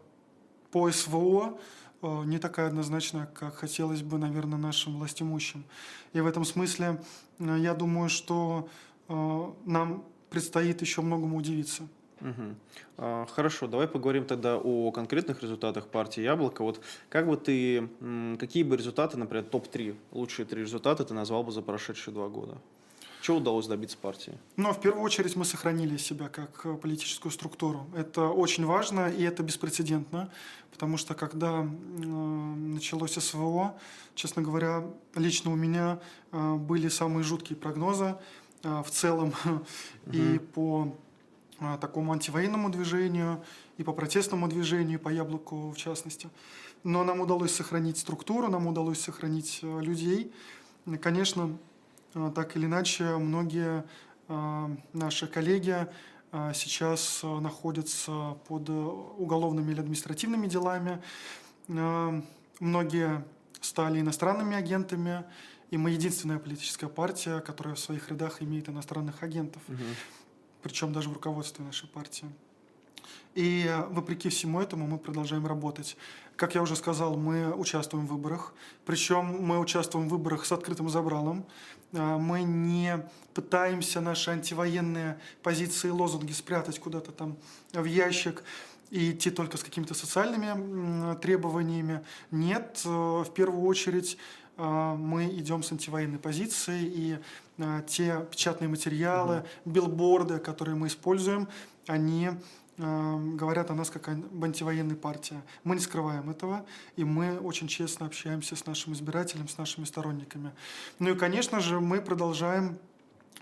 по 0.70 0.90
СВО 0.90 1.58
э, 2.02 2.22
не 2.26 2.38
такая 2.38 2.68
однозначная, 2.68 3.26
как 3.26 3.54
хотелось 3.56 4.02
бы, 4.02 4.18
наверное, 4.18 4.58
нашим 4.58 4.96
властимущим. 4.96 5.64
И 6.12 6.20
в 6.20 6.26
этом 6.26 6.44
смысле 6.44 7.00
э, 7.38 7.56
я 7.58 7.74
думаю, 7.74 8.08
что 8.08 8.68
э, 9.08 9.52
нам 9.64 10.04
предстоит 10.30 10.80
еще 10.80 11.02
многому 11.02 11.36
удивиться. 11.36 11.88
Угу. 12.20 13.26
Хорошо, 13.28 13.66
давай 13.66 13.86
поговорим 13.86 14.24
тогда 14.24 14.56
о 14.56 14.90
конкретных 14.90 15.42
результатах 15.42 15.88
партии 15.88 16.22
Яблоко. 16.22 16.62
Вот 16.62 16.80
как 17.10 17.28
бы 17.28 17.36
ты, 17.36 17.88
какие 18.38 18.62
бы 18.62 18.74
результаты, 18.74 19.18
например, 19.18 19.44
топ-3, 19.44 19.94
лучшие 20.12 20.46
три 20.46 20.62
результата 20.62 21.04
ты 21.04 21.12
назвал 21.12 21.44
бы 21.44 21.52
за 21.52 21.60
прошедшие 21.60 22.14
два 22.14 22.28
года? 22.28 22.56
Чего 23.26 23.38
удалось 23.38 23.66
добиться 23.66 23.98
партии? 23.98 24.38
Ну, 24.56 24.72
в 24.72 24.80
первую 24.80 25.02
очередь 25.02 25.34
мы 25.34 25.44
сохранили 25.44 25.96
себя 25.96 26.28
как 26.28 26.64
э, 26.64 26.76
политическую 26.76 27.32
структуру. 27.32 27.84
Это 27.92 28.28
очень 28.28 28.64
важно 28.64 29.08
и 29.08 29.24
это 29.24 29.42
беспрецедентно, 29.42 30.30
потому 30.70 30.96
что 30.96 31.14
когда 31.14 31.62
э, 31.62 31.64
началось 31.64 33.14
СВО, 33.14 33.74
честно 34.14 34.42
говоря, 34.42 34.84
лично 35.16 35.50
у 35.50 35.56
меня 35.56 35.98
э, 36.30 36.54
были 36.54 36.86
самые 36.86 37.24
жуткие 37.24 37.56
прогнозы 37.56 38.14
э, 38.62 38.82
в 38.86 38.90
целом 38.92 39.34
угу. 39.44 39.66
и 40.12 40.38
по 40.38 40.96
э, 41.58 41.78
такому 41.80 42.12
антивоенному 42.12 42.70
движению, 42.70 43.42
и 43.76 43.82
по 43.82 43.92
протестному 43.92 44.46
движению, 44.46 45.00
по 45.00 45.08
яблоку 45.08 45.72
в 45.72 45.76
частности. 45.76 46.30
Но 46.84 47.02
нам 47.02 47.18
удалось 47.18 47.52
сохранить 47.52 47.98
структуру, 47.98 48.46
нам 48.46 48.68
удалось 48.68 49.00
сохранить 49.00 49.58
э, 49.62 49.80
людей. 49.80 50.32
Конечно, 51.02 51.58
так 52.34 52.56
или 52.56 52.66
иначе, 52.66 53.16
многие 53.16 53.84
э, 54.28 54.76
наши 54.92 55.26
коллеги 55.26 55.86
э, 56.32 56.52
сейчас 56.54 57.20
находятся 57.22 58.36
под 58.48 58.68
уголовными 58.68 59.72
или 59.72 59.80
административными 59.80 60.46
делами. 60.46 61.02
Многие 62.60 63.24
стали 63.60 64.00
иностранными 64.00 64.56
агентами, 64.56 65.24
и 65.70 65.76
мы 65.76 65.90
единственная 65.90 66.38
политическая 66.38 66.88
партия, 66.88 67.40
которая 67.40 67.74
в 67.74 67.78
своих 67.78 68.08
рядах 68.08 68.40
имеет 68.40 68.68
иностранных 68.68 69.22
агентов, 69.22 69.62
угу. 69.68 69.76
причем 70.62 70.92
даже 70.92 71.10
в 71.10 71.12
руководстве 71.12 71.64
нашей 71.64 71.88
партии. 71.88 72.28
И 73.34 73.70
вопреки 73.90 74.30
всему 74.30 74.60
этому 74.60 74.86
мы 74.86 74.98
продолжаем 74.98 75.46
работать. 75.46 75.98
Как 76.36 76.54
я 76.54 76.62
уже 76.62 76.74
сказал, 76.74 77.16
мы 77.16 77.54
участвуем 77.54 78.06
в 78.06 78.10
выборах. 78.10 78.54
Причем 78.86 79.24
мы 79.42 79.58
участвуем 79.58 80.08
в 80.08 80.10
выборах 80.10 80.46
с 80.46 80.52
открытым 80.52 80.88
забралом. 80.88 81.44
А, 81.92 82.18
мы 82.18 82.42
не 82.42 83.04
пытаемся 83.34 84.00
наши 84.00 84.30
антивоенные 84.30 85.18
позиции 85.42 85.88
и 85.88 85.90
лозунги 85.90 86.32
спрятать 86.32 86.78
куда-то 86.78 87.12
там 87.12 87.36
в 87.72 87.84
ящик 87.84 88.42
и 88.90 89.12
идти 89.12 89.30
только 89.30 89.56
с 89.56 89.64
какими-то 89.64 89.94
социальными 89.94 91.14
требованиями. 91.16 92.04
Нет, 92.30 92.82
э, 92.84 92.88
в 92.88 93.30
первую 93.34 93.64
очередь 93.64 94.16
э, 94.56 94.94
мы 94.98 95.26
идем 95.26 95.62
с 95.62 95.72
антивоенной 95.72 96.18
позиции, 96.18 96.84
и 96.84 97.18
э, 97.58 97.82
те 97.86 98.26
печатные 98.30 98.68
материалы, 98.68 99.38
угу. 99.38 99.70
билборды, 99.72 100.38
которые 100.38 100.76
мы 100.76 100.86
используем, 100.86 101.48
они 101.86 102.30
говорят 102.78 103.70
о 103.70 103.74
нас 103.74 103.88
как 103.88 104.08
об 104.08 104.44
антивоенной 104.44 104.96
партии. 104.96 105.40
Мы 105.64 105.76
не 105.76 105.80
скрываем 105.80 106.28
этого, 106.28 106.66
и 106.96 107.04
мы 107.04 107.38
очень 107.38 107.68
честно 107.68 108.06
общаемся 108.06 108.54
с 108.54 108.66
нашим 108.66 108.92
избирателем, 108.92 109.48
с 109.48 109.56
нашими 109.56 109.84
сторонниками. 109.86 110.52
Ну 110.98 111.10
и, 111.10 111.14
конечно 111.16 111.60
же, 111.60 111.80
мы 111.80 112.02
продолжаем 112.02 112.78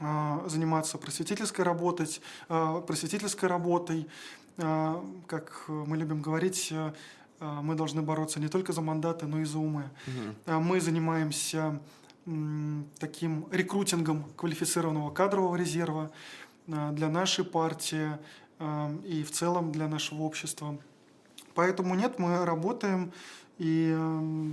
а, 0.00 0.44
заниматься 0.48 0.98
просветительской 0.98 1.64
работой, 1.64 2.08
а, 2.48 2.80
просветительской 2.80 3.48
работой. 3.48 4.08
А, 4.58 5.04
как 5.26 5.64
мы 5.68 5.96
любим 5.96 6.20
говорить, 6.20 6.72
мы 7.40 7.74
должны 7.74 8.02
бороться 8.02 8.40
не 8.40 8.48
только 8.48 8.72
за 8.72 8.80
мандаты, 8.80 9.26
но 9.26 9.40
и 9.40 9.44
за 9.44 9.58
умы. 9.58 9.90
Угу. 10.46 10.60
Мы 10.60 10.80
занимаемся 10.80 11.80
таким 12.98 13.46
рекрутингом 13.50 14.24
квалифицированного 14.36 15.10
кадрового 15.10 15.56
резерва 15.56 16.10
для 16.66 17.08
нашей 17.10 17.44
партии 17.44 18.16
и 19.04 19.22
в 19.22 19.30
целом 19.30 19.72
для 19.72 19.88
нашего 19.88 20.22
общества. 20.22 20.78
Поэтому 21.54 21.94
нет, 21.94 22.18
мы 22.18 22.44
работаем, 22.44 23.12
и 23.58 23.94
э, 23.96 24.50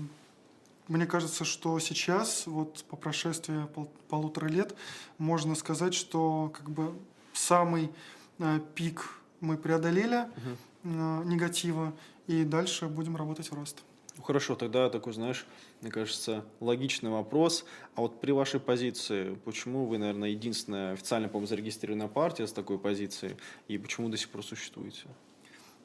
мне 0.87 1.05
кажется, 1.05 1.45
что 1.45 1.79
сейчас, 1.79 2.45
вот 2.45 2.83
по 2.89 2.95
прошествии 2.95 3.65
пол, 3.73 3.91
полутора 4.07 4.47
лет, 4.47 4.75
можно 5.17 5.55
сказать, 5.55 5.93
что 5.93 6.51
как 6.55 6.69
бы 6.69 6.93
самый 7.33 7.91
э, 8.39 8.59
пик 8.75 9.19
мы 9.39 9.57
преодолели 9.57 10.17
угу. 10.17 10.57
э, 10.83 11.23
негатива, 11.25 11.93
и 12.27 12.43
дальше 12.43 12.87
будем 12.87 13.15
работать 13.15 13.49
в 13.49 13.55
рост. 13.55 13.83
Хорошо, 14.21 14.55
тогда 14.55 14.89
такой, 14.89 15.13
знаешь, 15.13 15.45
мне 15.81 15.91
кажется, 15.91 16.45
логичный 16.59 17.09
вопрос. 17.09 17.65
А 17.95 18.01
вот 18.01 18.21
при 18.21 18.31
вашей 18.31 18.59
позиции, 18.59 19.35
почему 19.45 19.85
вы, 19.85 19.97
наверное, 19.97 20.29
единственная 20.29 20.93
официально, 20.93 21.27
по-моему, 21.27 21.47
зарегистрированная 21.47 22.07
партия 22.07 22.47
с 22.47 22.53
такой 22.53 22.77
позицией, 22.79 23.35
и 23.67 23.77
почему 23.77 24.09
до 24.09 24.17
сих 24.17 24.29
пор 24.29 24.43
существуете? 24.43 25.07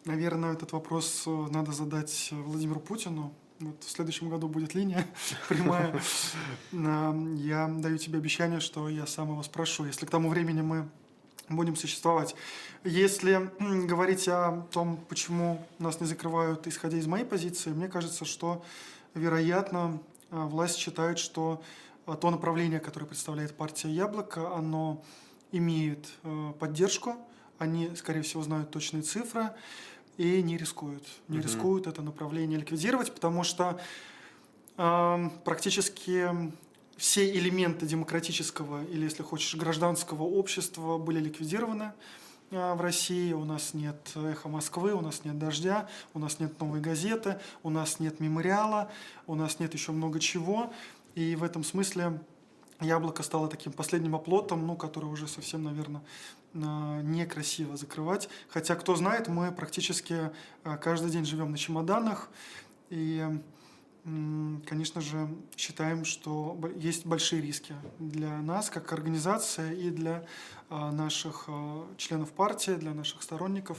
Наверное, 0.05 0.53
этот 0.53 0.73
вопрос 0.73 1.25
э, 1.27 1.31
надо 1.51 1.73
задать 1.73 2.29
Владимиру 2.31 2.81
Путину. 2.81 3.35
Вот 3.59 3.83
в 3.83 3.91
следующем 3.91 4.29
году 4.29 4.49
будет 4.49 4.75
линия 4.75 5.05
прямая. 5.49 6.01
Я 6.73 7.69
даю 7.69 7.99
тебе 7.99 8.19
обещание, 8.19 8.61
что 8.61 8.89
я 8.89 9.07
сам 9.07 9.31
его 9.31 9.43
спрошу. 9.43 9.85
Если 9.87 10.07
к 10.07 10.11
тому 10.11 10.29
времени 10.29 10.61
мы 10.61 10.89
будем 11.49 11.77
существовать. 11.77 12.35
Если 12.85 13.51
говорить 13.87 14.29
о 14.29 14.67
том, 14.73 14.99
почему 15.09 15.65
нас 15.79 16.01
не 16.01 16.07
закрывают, 16.07 16.67
исходя 16.67 16.97
из 16.99 17.07
моей 17.07 17.25
позиции, 17.25 17.71
мне 17.71 17.89
кажется, 17.89 18.25
что, 18.25 18.65
вероятно, 19.15 20.01
э, 20.31 20.37
власть 20.37 20.77
считает, 20.77 21.19
что 21.19 21.63
э, 22.07 22.15
то 22.21 22.31
направление, 22.31 22.81
которое 22.81 23.07
представляет 23.07 23.55
партия 23.55 23.91
«Яблоко», 23.91 24.55
оно 24.55 25.03
имеет 25.53 26.09
э, 26.23 26.53
поддержку, 26.59 27.17
они, 27.59 27.95
скорее 27.97 28.23
всего, 28.23 28.43
знают 28.43 28.71
точные 28.71 29.03
цифры 29.03 29.51
и 30.17 30.43
не 30.43 30.57
рискуют. 30.57 31.07
Не 31.29 31.39
угу. 31.39 31.47
рискуют 31.47 31.87
это 31.87 32.03
направление 32.03 32.59
ликвидировать, 32.59 33.15
потому 33.15 33.45
что 33.45 33.79
э, 34.77 35.31
практически 35.45 36.53
все 36.97 37.31
элементы 37.31 37.87
демократического 37.87 38.85
или, 38.85 39.05
если 39.05 39.23
хочешь, 39.23 39.55
гражданского 39.55 40.23
общества 40.23 40.99
были 40.99 41.21
ликвидированы 41.21 41.93
а, 42.51 42.75
в 42.75 42.81
России. 42.81 43.33
У 43.33 43.45
нас 43.45 43.75
нет 43.75 44.13
«Эхо 44.15 44.49
Москвы», 44.49 44.95
у 44.95 45.01
нас 45.01 45.25
нет 45.25 45.39
«Дождя», 45.39 45.89
у 46.15 46.19
нас 46.19 46.41
нет 46.41 46.59
«Новой 46.61 46.81
газеты», 46.81 47.39
у 47.63 47.71
нас 47.71 48.01
нет 48.01 48.21
«Мемориала», 48.21 48.91
у 49.27 49.35
нас 49.35 49.59
нет 49.59 49.75
еще 49.75 49.93
много 49.93 50.21
чего. 50.21 50.73
И 51.15 51.37
в 51.37 51.43
этом 51.43 51.65
смысле 51.65 52.21
Яблоко 52.81 53.23
стало 53.23 53.49
таким 53.49 53.73
последним 53.73 54.15
оплотом, 54.15 54.67
ну, 54.67 54.77
который 54.77 55.07
уже 55.07 55.29
совсем, 55.29 55.65
наверное, 55.65 56.03
а, 56.55 57.01
некрасиво 57.03 57.77
закрывать. 57.77 58.29
Хотя, 58.49 58.75
кто 58.75 58.97
знает, 58.97 59.29
мы 59.29 59.53
практически 59.53 60.31
а, 60.65 60.77
каждый 60.77 61.11
день 61.11 61.27
живем 61.27 61.51
на 61.51 61.59
чемоданах. 61.59 62.31
И 62.89 63.25
конечно 64.67 65.01
же, 65.01 65.29
считаем, 65.57 66.05
что 66.05 66.59
есть 66.77 67.07
большие 67.07 67.43
риски 67.43 67.75
для 67.99 68.41
нас, 68.41 68.71
как 68.71 68.93
организация, 68.93 69.73
и 69.73 69.91
для 69.91 70.25
наших 70.71 71.45
а, 71.49 71.87
членов 71.97 72.33
партии, 72.33 72.73
для 72.73 72.93
наших 72.93 73.23
сторонников, 73.23 73.79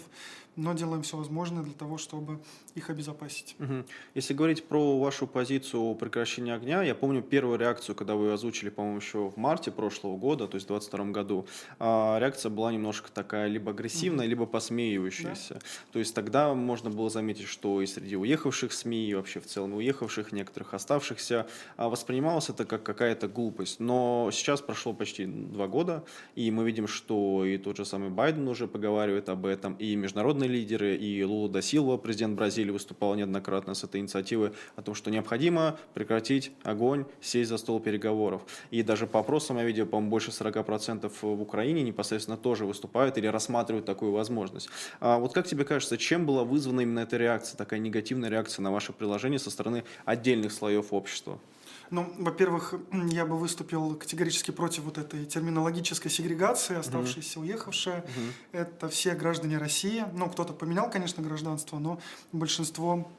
но 0.57 0.73
делаем 0.73 1.03
все 1.03 1.17
возможное 1.17 1.63
для 1.63 1.73
того, 1.73 1.97
чтобы 1.97 2.39
их 2.75 2.89
обезопасить. 2.89 3.55
Угу. 3.59 3.85
Если 4.15 4.33
говорить 4.33 4.65
про 4.65 4.99
вашу 4.99 5.27
позицию 5.27 5.83
о 5.83 5.93
прекращении 5.93 6.51
огня, 6.51 6.81
я 6.81 6.95
помню 6.95 7.21
первую 7.21 7.59
реакцию, 7.59 7.95
когда 7.95 8.15
вы 8.15 8.33
озвучили, 8.33 8.69
по-моему, 8.69 8.97
еще 8.97 9.29
в 9.29 9.37
марте 9.37 9.71
прошлого 9.71 10.17
года, 10.17 10.47
то 10.47 10.55
есть 10.55 10.65
в 10.65 10.69
2022 10.69 11.11
году, 11.11 11.47
а, 11.77 12.17
реакция 12.19 12.49
была 12.49 12.71
немножко 12.71 13.11
такая 13.11 13.47
либо 13.47 13.71
агрессивная, 13.71 14.25
угу. 14.25 14.29
либо 14.29 14.45
посмеивающаяся. 14.45 15.55
Да. 15.55 15.59
То 15.91 15.99
есть 15.99 16.15
тогда 16.15 16.53
можно 16.55 16.89
было 16.89 17.09
заметить, 17.09 17.47
что 17.47 17.81
и 17.81 17.85
среди 17.85 18.17
уехавших 18.17 18.73
СМИ, 18.73 19.09
и 19.09 19.13
вообще 19.13 19.39
в 19.39 19.45
целом 19.45 19.75
уехавших, 19.75 20.31
некоторых 20.31 20.73
оставшихся, 20.73 21.47
воспринималось 21.77 22.49
это 22.49 22.65
как 22.65 22.81
какая-то 22.81 23.27
глупость. 23.27 23.79
Но 23.79 24.29
сейчас 24.33 24.61
прошло 24.61 24.93
почти 24.93 25.25
два 25.25 25.67
года, 25.67 26.03
и 26.35 26.49
мы 26.49 26.65
видим, 26.65 26.76
что 26.85 27.45
и 27.45 27.57
тот 27.57 27.77
же 27.77 27.85
самый 27.85 28.09
Байден 28.09 28.47
уже 28.47 28.67
поговаривает 28.67 29.29
об 29.29 29.45
этом, 29.45 29.73
и 29.75 29.95
международные 29.95 30.49
лидеры, 30.49 30.95
и 30.95 31.23
Лула 31.23 31.49
да 31.49 31.61
Силва, 31.61 31.97
президент 31.97 32.35
Бразилии, 32.35 32.71
выступал 32.71 33.15
неоднократно 33.15 33.73
с 33.73 33.83
этой 33.83 34.01
инициативой 34.01 34.51
о 34.75 34.81
том, 34.81 34.93
что 34.93 35.09
необходимо 35.09 35.79
прекратить 35.93 36.51
огонь, 36.63 37.05
сесть 37.21 37.49
за 37.49 37.57
стол 37.57 37.79
переговоров. 37.79 38.45
И 38.69 38.83
даже 38.83 39.07
по 39.07 39.21
опросам 39.21 39.57
я 39.57 39.63
видел, 39.63 39.87
по-моему, 39.87 40.11
больше 40.11 40.31
40% 40.31 41.11
в 41.21 41.41
Украине 41.41 41.81
непосредственно 41.81 42.37
тоже 42.37 42.65
выступают 42.65 43.17
или 43.17 43.27
рассматривают 43.27 43.85
такую 43.85 44.11
возможность. 44.11 44.69
А 44.99 45.17
вот 45.17 45.33
как 45.33 45.47
тебе 45.47 45.63
кажется, 45.63 45.97
чем 45.97 46.25
была 46.25 46.43
вызвана 46.43 46.81
именно 46.81 46.99
эта 46.99 47.17
реакция, 47.17 47.57
такая 47.57 47.79
негативная 47.79 48.29
реакция 48.29 48.61
на 48.61 48.71
ваше 48.71 48.91
приложение 48.91 49.39
со 49.39 49.49
стороны 49.49 49.83
отдельных 50.05 50.51
слоев 50.51 50.91
общества? 50.91 51.39
Ну, 51.89 52.13
во-первых, 52.17 52.73
я 52.91 53.25
бы 53.25 53.37
выступил 53.37 53.95
категорически 53.95 54.51
против 54.51 54.83
вот 54.83 54.97
этой 54.97 55.25
терминологической 55.25 56.11
сегрегации, 56.11 56.75
оставшиеся, 56.75 57.39
угу. 57.39 57.47
уехавшие. 57.47 58.03
Это 58.51 58.89
все 58.89 59.13
граждане 59.13 59.57
России. 59.57 60.05
Ну, 60.13 60.29
кто-то 60.29 60.53
поменял, 60.53 60.89
конечно, 60.89 61.23
гражданство, 61.23 61.79
но 61.79 61.99
большинство 62.31 63.09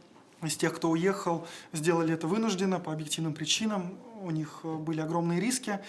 из 0.42 0.56
тех, 0.56 0.74
кто 0.74 0.90
уехал, 0.90 1.46
сделали 1.72 2.14
это 2.14 2.26
вынужденно 2.26 2.78
по 2.78 2.92
объективным 2.92 3.34
причинам. 3.34 3.98
У 4.22 4.30
них 4.30 4.60
э, 4.62 4.74
были 4.76 5.00
огромные 5.00 5.40
риски. 5.40 5.80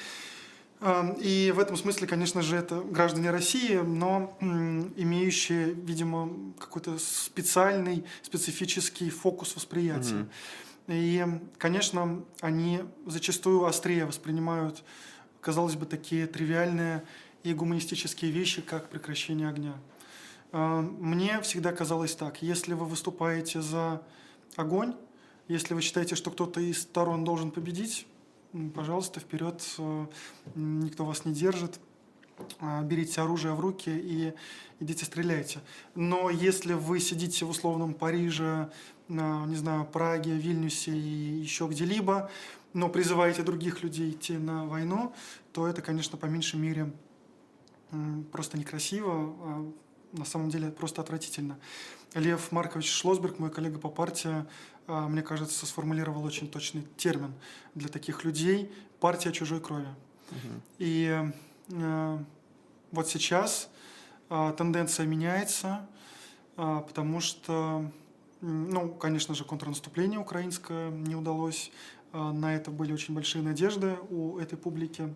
Эм, 0.82 1.14
и 1.20 1.52
в 1.52 1.60
этом 1.60 1.76
смысле, 1.76 2.08
конечно 2.08 2.42
же, 2.42 2.56
это 2.56 2.80
граждане 2.80 3.32
России, 3.32 3.76
но 3.76 4.38
имеющие, 4.40 5.74
видимо, 5.74 6.54
какой-то 6.58 6.98
специальный, 7.00 8.06
специфический 8.22 9.10
фокус 9.10 9.56
восприятия. 9.56 10.22
Угу. 10.22 10.30
И, 10.90 11.24
конечно, 11.60 12.26
они 12.42 12.82
зачастую 13.06 13.66
острее 13.66 14.06
воспринимают, 14.06 14.84
казалось 15.40 15.76
бы, 15.76 15.86
такие 15.86 16.26
тривиальные 16.26 17.04
и 17.44 17.54
гуманистические 17.54 18.32
вещи, 18.32 18.64
как 18.64 18.90
прекращение 18.90 19.50
огня. 19.50 19.76
А, 20.52 20.82
мне 20.82 21.40
всегда 21.42 21.72
казалось 21.74 22.16
так, 22.16 22.42
если 22.42 22.74
вы 22.74 22.86
выступаете 22.86 23.62
за 23.62 24.02
огонь, 24.56 24.96
если 25.48 25.76
вы 25.76 25.82
считаете, 25.82 26.16
что 26.16 26.32
кто-то 26.32 26.60
из 26.60 26.82
сторон 26.82 27.24
должен 27.24 27.52
победить, 27.52 28.08
пожалуйста, 28.74 29.20
вперед, 29.20 29.64
э, 29.78 30.06
никто 30.56 31.06
вас 31.06 31.24
не 31.24 31.34
держит, 31.34 31.80
а, 32.60 32.82
берите 32.82 33.22
оружие 33.22 33.54
в 33.54 33.60
руки 33.60 33.92
и 33.92 34.34
идите 34.80 35.06
стреляйте. 35.06 35.60
Но 35.94 36.32
если 36.32 36.74
вы 36.74 37.00
сидите 37.00 37.46
в 37.46 37.50
условном 37.50 37.94
Париже, 37.94 38.72
не 39.10 39.56
знаю, 39.56 39.86
Праге, 39.86 40.32
Вильнюсе 40.32 40.92
и 40.92 41.40
еще 41.42 41.68
где-либо, 41.68 42.30
но 42.74 42.90
призываете 42.90 43.42
других 43.42 43.84
людей 43.84 44.12
идти 44.12 44.38
на 44.38 44.66
войну, 44.66 45.14
то 45.52 45.68
это, 45.68 45.82
конечно, 45.82 46.18
по 46.18 46.28
меньшей 46.28 46.60
мере 46.60 46.94
просто 48.32 48.58
некрасиво, 48.58 49.12
а 49.12 49.72
на 50.14 50.26
самом 50.26 50.50
деле 50.50 50.70
просто 50.70 51.02
отвратительно. 51.02 51.58
Лев 52.14 52.52
Маркович 52.52 52.92
Шлосберг, 52.92 53.40
мой 53.40 53.50
коллега 53.50 53.80
по 53.80 53.90
партии, 53.90 54.46
а, 54.88 55.08
мне 55.08 55.24
кажется, 55.24 55.66
сформулировал 55.66 56.24
очень 56.24 56.50
точный 56.50 56.84
термин 56.98 57.34
для 57.76 57.90
таких 57.90 58.24
людей– 58.24 58.72
партия 59.00 59.32
чужой 59.32 59.60
крови. 59.60 59.88
Угу. 60.32 60.62
И 60.80 61.32
э, 61.70 62.18
вот 62.92 63.08
сейчас 63.08 63.70
э, 64.30 64.54
тенденция 64.58 65.06
меняется, 65.06 65.88
э, 66.58 66.82
потому 66.86 67.22
что 67.22 67.90
ну, 68.42 68.90
конечно 68.90 69.36
же, 69.36 69.44
контрнаступление 69.44 70.20
украинское 70.20 70.90
не 70.92 71.16
удалось. 71.16 71.72
А, 72.12 72.32
на 72.32 72.56
это 72.56 72.72
были 72.72 72.94
очень 72.94 73.14
большие 73.14 73.44
надежды 73.44 73.98
у 74.10 74.38
этой 74.38 74.58
публики. 74.58 75.14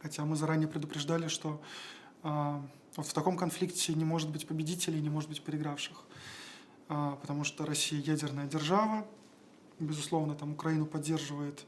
Хотя 0.00 0.24
мы 0.24 0.36
заранее 0.36 0.68
предупреждали, 0.68 1.28
что 1.28 1.60
а, 2.22 2.64
вот 2.96 3.06
в 3.06 3.12
таком 3.12 3.36
конфликте 3.36 3.94
не 3.94 4.04
может 4.04 4.30
быть 4.30 4.46
победителей, 4.46 5.00
не 5.00 5.10
может 5.10 5.28
быть 5.28 5.42
переигравших. 5.42 6.02
А, 6.88 7.16
потому 7.16 7.44
что 7.44 7.66
Россия 7.66 8.00
ядерная 8.00 8.46
держава. 8.46 9.06
Безусловно, 9.78 10.34
там 10.34 10.52
Украину 10.52 10.86
поддерживает 10.86 11.64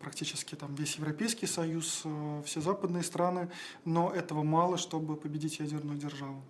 практически 0.00 0.56
там 0.56 0.74
весь 0.74 0.96
Европейский 0.96 1.46
Союз, 1.46 2.02
все 2.44 2.60
западные 2.60 3.04
страны, 3.04 3.48
но 3.84 4.10
этого 4.10 4.42
мало, 4.42 4.78
чтобы 4.78 5.14
победить 5.14 5.60
ядерную 5.60 5.96
державу. 5.96 6.42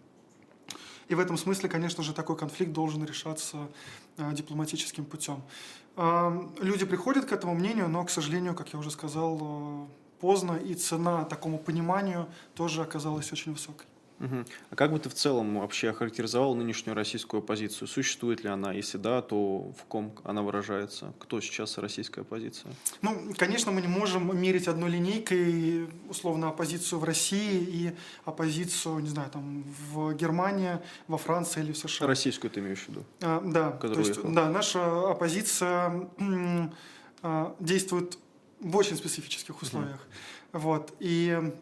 И 1.08 1.14
в 1.14 1.20
этом 1.20 1.36
смысле, 1.36 1.68
конечно 1.68 2.02
же, 2.02 2.12
такой 2.12 2.36
конфликт 2.36 2.72
должен 2.72 3.04
решаться 3.04 3.68
э, 4.16 4.32
дипломатическим 4.32 5.04
путем. 5.04 5.42
Э, 5.96 6.48
люди 6.60 6.84
приходят 6.84 7.26
к 7.26 7.32
этому 7.32 7.54
мнению, 7.54 7.88
но, 7.88 8.04
к 8.04 8.10
сожалению, 8.10 8.54
как 8.54 8.72
я 8.72 8.78
уже 8.78 8.90
сказал, 8.90 9.38
э, 9.40 9.86
поздно, 10.20 10.56
и 10.56 10.74
цена 10.74 11.24
такому 11.24 11.58
пониманию 11.58 12.26
тоже 12.54 12.82
оказалась 12.82 13.32
очень 13.32 13.52
высокой. 13.52 13.86
Угу. 14.18 14.44
А 14.70 14.76
как 14.76 14.92
бы 14.92 14.98
ты 14.98 15.08
в 15.08 15.14
целом 15.14 15.60
вообще 15.60 15.90
охарактеризовал 15.90 16.54
нынешнюю 16.54 16.94
российскую 16.94 17.42
оппозицию? 17.42 17.86
Существует 17.86 18.42
ли 18.44 18.50
она? 18.50 18.72
Если 18.72 18.96
да, 18.96 19.20
то 19.20 19.72
в 19.78 19.84
ком 19.84 20.12
она 20.24 20.42
выражается? 20.42 21.12
Кто 21.18 21.40
сейчас 21.40 21.76
российская 21.78 22.22
оппозиция? 22.22 22.72
Ну, 23.02 23.34
конечно, 23.36 23.72
мы 23.72 23.82
не 23.82 23.88
можем 23.88 24.38
мерить 24.38 24.68
одной 24.68 24.90
линейкой 24.90 25.88
условно 26.08 26.48
оппозицию 26.48 26.98
в 26.98 27.04
России 27.04 27.58
и 27.62 27.92
оппозицию, 28.24 29.00
не 29.00 29.08
знаю, 29.08 29.30
там 29.30 29.64
в 29.92 30.14
Германии, 30.14 30.78
во 31.08 31.18
Франции 31.18 31.60
или 31.60 31.72
в 31.72 31.78
США. 31.78 32.06
Российскую 32.06 32.50
ты 32.50 32.60
имеешь 32.60 32.84
в 32.84 32.88
виду? 32.88 33.04
А, 33.20 33.42
да, 33.44 33.70
то 33.72 34.00
есть, 34.00 34.22
да, 34.22 34.48
наша 34.48 35.10
оппозиция 35.10 36.08
а, 37.22 37.54
действует 37.60 38.18
в 38.60 38.76
очень 38.76 38.96
специфических 38.96 39.60
условиях. 39.60 40.00
Угу. 40.52 40.60
Вот. 40.60 40.94
И 41.00 41.52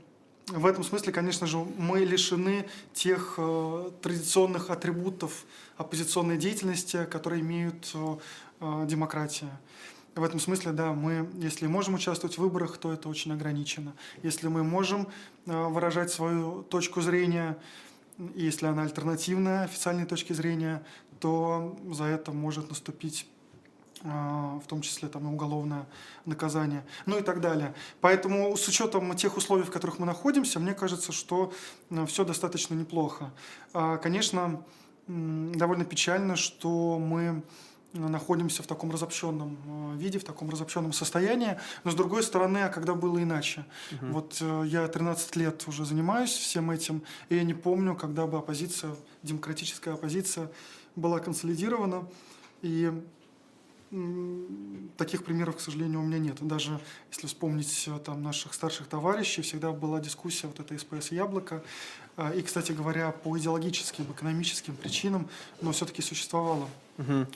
в 0.48 0.66
этом 0.66 0.84
смысле, 0.84 1.12
конечно 1.12 1.46
же, 1.46 1.56
мы 1.56 2.00
лишены 2.00 2.66
тех 2.92 3.34
э, 3.38 3.90
традиционных 4.02 4.68
атрибутов 4.68 5.44
оппозиционной 5.78 6.36
деятельности, 6.36 7.06
которые 7.06 7.40
имеют 7.40 7.90
э, 7.94 8.16
э, 8.60 8.86
демократия. 8.86 9.58
В 10.14 10.22
этом 10.22 10.38
смысле, 10.38 10.72
да, 10.72 10.92
мы, 10.92 11.28
если 11.38 11.66
можем 11.66 11.94
участвовать 11.94 12.36
в 12.36 12.40
выборах, 12.40 12.76
то 12.76 12.92
это 12.92 13.08
очень 13.08 13.32
ограничено. 13.32 13.94
Если 14.22 14.46
мы 14.46 14.62
можем 14.62 15.08
выражать 15.44 16.12
свою 16.12 16.62
точку 16.62 17.00
зрения, 17.00 17.58
если 18.36 18.66
она 18.66 18.82
альтернативная 18.82 19.64
официальной 19.64 20.04
точке 20.04 20.32
зрения, 20.34 20.84
то 21.18 21.76
за 21.90 22.04
это 22.04 22.30
может 22.30 22.68
наступить 22.68 23.26
в 24.04 24.64
том 24.68 24.82
числе 24.82 25.08
там, 25.08 25.26
и 25.26 25.32
уголовное 25.32 25.86
наказание, 26.26 26.84
ну 27.06 27.18
и 27.18 27.22
так 27.22 27.40
далее. 27.40 27.74
Поэтому 28.02 28.54
с 28.54 28.68
учетом 28.68 29.16
тех 29.16 29.36
условий, 29.38 29.64
в 29.64 29.70
которых 29.70 29.98
мы 29.98 30.04
находимся, 30.04 30.60
мне 30.60 30.74
кажется, 30.74 31.10
что 31.10 31.52
э, 31.90 32.04
все 32.06 32.24
достаточно 32.24 32.74
неплохо. 32.74 33.32
А, 33.72 33.96
конечно, 33.96 34.62
довольно 35.06 35.84
печально, 35.84 36.36
что 36.36 36.98
мы 36.98 37.42
находимся 37.94 38.62
в 38.62 38.66
таком 38.66 38.90
разобщенном 38.90 39.56
э, 39.94 39.96
виде, 39.96 40.18
в 40.18 40.24
таком 40.24 40.50
разобщенном 40.50 40.92
состоянии. 40.92 41.58
Но 41.84 41.90
с 41.90 41.94
другой 41.94 42.22
стороны, 42.22 42.58
а 42.58 42.68
когда 42.68 42.94
было 42.94 43.22
иначе? 43.22 43.64
Угу. 43.92 44.06
Вот 44.12 44.38
э, 44.40 44.64
я 44.66 44.86
13 44.86 45.36
лет 45.36 45.64
уже 45.66 45.84
занимаюсь 45.86 46.30
всем 46.30 46.70
этим, 46.70 47.02
и 47.28 47.36
я 47.36 47.44
не 47.44 47.54
помню, 47.54 47.94
когда 47.94 48.26
бы 48.26 48.38
оппозиция, 48.38 48.94
демократическая 49.22 49.94
оппозиция 49.94 50.50
была 50.96 51.20
консолидирована. 51.20 52.06
И 52.62 52.92
таких 54.96 55.24
примеров, 55.24 55.56
к 55.56 55.60
сожалению, 55.60 56.00
у 56.00 56.04
меня 56.04 56.18
нет. 56.18 56.36
Даже 56.40 56.80
если 57.10 57.26
вспомнить 57.26 57.84
э, 57.86 57.98
там, 58.04 58.22
наших 58.22 58.54
старших 58.54 58.86
товарищей, 58.86 59.42
всегда 59.42 59.72
была 59.72 60.00
дискуссия 60.00 60.46
вот 60.46 60.60
этой 60.60 60.78
СПС 60.78 61.12
«Яблоко». 61.12 61.62
А, 62.16 62.32
и, 62.32 62.42
кстати 62.42 62.72
говоря, 62.72 63.10
по 63.10 63.36
идеологическим, 63.38 64.04
экономическим 64.10 64.76
причинам, 64.76 65.28
но 65.60 65.72
все-таки 65.72 66.02
существовало. 66.02 66.68
Угу. 66.98 67.26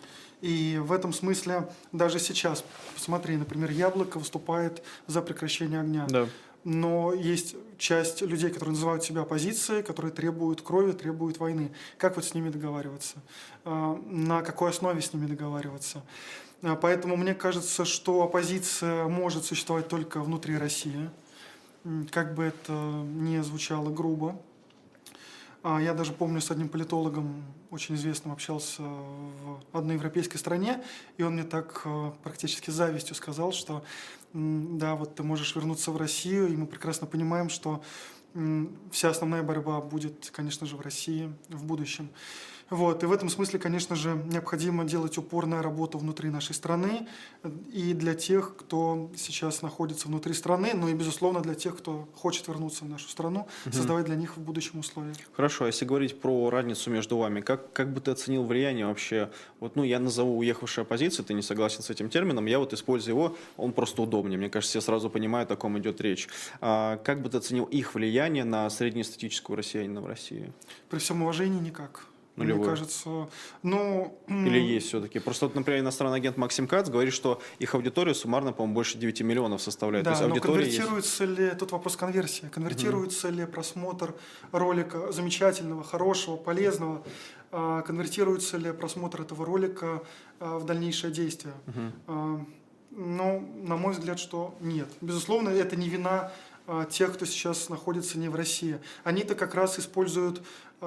И 0.41 0.79
в 0.81 0.93
этом 0.93 1.13
смысле 1.13 1.69
даже 1.93 2.21
сейчас, 2.21 2.65
посмотри, 2.95 3.37
например, 3.37 3.71
«Яблоко» 3.71 4.19
выступает 4.19 4.83
за 5.07 5.21
прекращение 5.21 5.81
огня. 5.81 6.07
Да. 6.09 6.29
Но 6.65 7.13
есть 7.13 7.57
часть 7.79 8.21
людей, 8.21 8.51
которые 8.51 8.75
называют 8.75 9.03
себя 9.03 9.23
оппозицией, 9.23 9.83
которые 9.83 10.13
требуют 10.13 10.61
крови, 10.63 10.93
требуют 10.93 11.39
войны. 11.39 11.73
Как 11.97 12.17
вот 12.17 12.25
с 12.25 12.35
ними 12.35 12.51
договариваться? 12.51 13.17
А, 13.65 14.01
на 14.07 14.43
какой 14.43 14.71
основе 14.71 15.01
с 15.01 15.13
ними 15.13 15.27
договариваться? 15.27 16.03
А, 16.63 16.75
поэтому 16.77 17.17
мне 17.17 17.35
кажется, 17.35 17.85
что 17.85 18.23
оппозиция 18.23 19.07
может 19.07 19.45
существовать 19.45 19.89
только 19.89 20.21
внутри 20.21 20.57
России, 20.57 21.11
как 22.11 22.35
бы 22.35 22.45
это 22.45 22.73
ни 22.73 23.39
звучало 23.41 23.91
грубо. 23.91 24.41
А, 25.63 25.81
я 25.81 25.95
даже 25.95 26.13
помню, 26.13 26.41
с 26.41 26.51
одним 26.51 26.69
политологом 26.69 27.45
очень 27.71 27.95
известным 27.95 28.33
общался 28.33 28.83
в 28.83 29.61
одной 29.73 29.97
европейской 29.97 30.37
стране, 30.37 30.83
и 31.17 31.23
он 31.23 31.35
мне 31.35 31.45
так 31.45 31.83
а, 31.85 32.11
практически 32.23 32.71
завистью 32.71 33.15
сказал, 33.15 33.53
что 33.53 33.85
да, 34.33 34.95
вот 34.95 35.15
ты 35.15 35.23
можешь 35.23 35.55
вернуться 35.55 35.91
в 35.91 35.97
Россию, 35.97 36.49
и 36.49 36.57
мы 36.57 36.67
прекрасно 36.67 37.07
понимаем, 37.07 37.49
что 37.49 37.83
вся 38.93 39.09
основная 39.09 39.43
борьба 39.43 39.81
будет, 39.81 40.31
конечно 40.33 40.67
же, 40.67 40.77
в 40.77 40.81
России 40.81 41.33
в 41.49 41.65
будущем. 41.65 42.11
Вот. 42.71 43.03
И 43.03 43.07
в 43.07 43.13
этом 43.13 43.29
смысле, 43.29 43.59
конечно 43.59 43.97
же, 43.97 44.21
необходимо 44.27 44.85
делать 44.85 45.17
упор 45.19 45.47
на 45.47 45.63
работу 45.63 45.99
внутри 45.99 46.31
нашей 46.31 46.55
страны 46.55 47.09
и 47.73 47.95
для 47.95 48.15
тех, 48.15 48.57
кто 48.57 49.11
сейчас 49.17 49.63
находится 49.63 50.09
внутри 50.09 50.35
страны, 50.35 50.73
но 50.75 50.89
и, 50.89 50.95
безусловно, 50.95 51.41
для 51.41 51.55
тех, 51.55 51.77
кто 51.77 52.09
хочет 52.15 52.47
вернуться 52.49 52.85
в 52.85 52.89
нашу 52.89 53.09
страну, 53.09 53.49
угу. 53.65 53.75
создавать 53.75 54.05
для 54.07 54.17
них 54.17 54.37
в 54.37 54.41
будущем 54.41 54.81
условия. 54.81 55.15
Хорошо, 55.33 55.65
а 55.65 55.67
если 55.69 55.85
говорить 55.85 56.21
про 56.21 56.51
разницу 56.51 56.91
между 56.91 57.17
вами, 57.17 57.41
как, 57.41 57.73
как 57.73 57.93
бы 57.93 58.01
ты 58.01 58.11
оценил 58.11 58.45
влияние 58.45 58.87
вообще, 58.87 59.31
вот, 59.61 59.77
ну, 59.77 59.83
я 59.83 59.99
назову 59.99 60.39
уехавшая 60.39 60.85
оппозиция, 60.85 61.25
ты 61.25 61.35
не 61.35 61.43
согласен 61.43 61.83
с 61.83 61.91
этим 61.91 62.11
термином, 62.11 62.47
я 62.47 62.59
вот 62.59 62.73
использую 62.73 63.15
его, 63.15 63.37
он 63.57 63.73
просто 63.73 64.03
удобнее, 64.03 64.39
мне 64.39 64.51
кажется, 64.51 64.79
все 64.79 64.81
сразу 64.85 65.11
понимают, 65.11 65.51
о 65.51 65.57
ком 65.57 65.79
идет 65.79 66.01
речь. 66.01 66.29
А 66.61 66.97
как 66.99 67.23
бы 67.23 67.31
ты 67.31 67.39
оценил 67.39 67.65
их 67.65 67.95
влияние 67.95 68.45
на 68.45 68.69
среднестатическую 68.71 69.57
россиянина 69.57 70.01
в 70.01 70.07
России? 70.07 70.53
При 70.91 70.99
всем 70.99 71.23
уважении 71.23 71.61
никак. 71.61 72.07
Нулевую. 72.39 72.61
Мне 72.61 72.71
кажется, 72.71 73.29
ну... 73.63 74.19
Или 74.29 74.59
есть 74.61 74.89
все-таки? 74.89 75.19
Просто, 75.19 75.47
вот, 75.47 75.55
например, 75.55 75.81
иностранный 75.81 76.17
агент 76.17 76.37
Максим 76.37 76.67
Кац 76.67 76.89
говорит, 76.89 77.13
что 77.13 77.41
их 77.59 77.75
аудитория 77.75 78.15
суммарно, 78.15 78.53
по-моему, 78.53 78.75
больше 78.75 78.99
9 78.99 79.21
миллионов 79.23 79.61
составляет. 79.61 80.05
Да, 80.05 80.15
То 80.15 80.25
есть 80.25 80.35
но 80.35 80.41
конвертируется 80.41 81.25
есть... 81.25 81.39
ли, 81.39 81.51
тут 81.59 81.73
вопрос 81.73 81.97
конверсии, 81.97 82.47
конвертируется 82.47 83.29
угу. 83.29 83.37
ли 83.37 83.47
просмотр 83.47 84.15
ролика 84.53 85.13
замечательного, 85.13 85.85
хорошего, 85.85 86.37
полезного, 86.37 87.03
а, 87.51 87.83
конвертируется 87.83 88.57
ли 88.57 88.73
просмотр 88.73 89.23
этого 89.23 89.45
ролика 89.45 90.03
а, 90.39 90.59
в 90.59 90.67
дальнейшее 90.67 91.13
действие? 91.13 91.55
Угу. 91.67 92.47
Ну, 92.91 93.49
на 93.63 93.77
мой 93.77 93.93
взгляд, 93.93 94.19
что 94.19 94.57
нет. 94.61 94.89
Безусловно, 95.01 95.51
это 95.51 95.77
не 95.77 95.89
вина 95.89 96.33
тех, 96.91 97.15
кто 97.15 97.25
сейчас 97.25 97.69
находится 97.69 98.19
не 98.19 98.29
в 98.29 98.35
России. 98.35 98.79
Они-то 99.05 99.35
как 99.35 99.55
раз 99.55 99.79
используют 99.79 100.43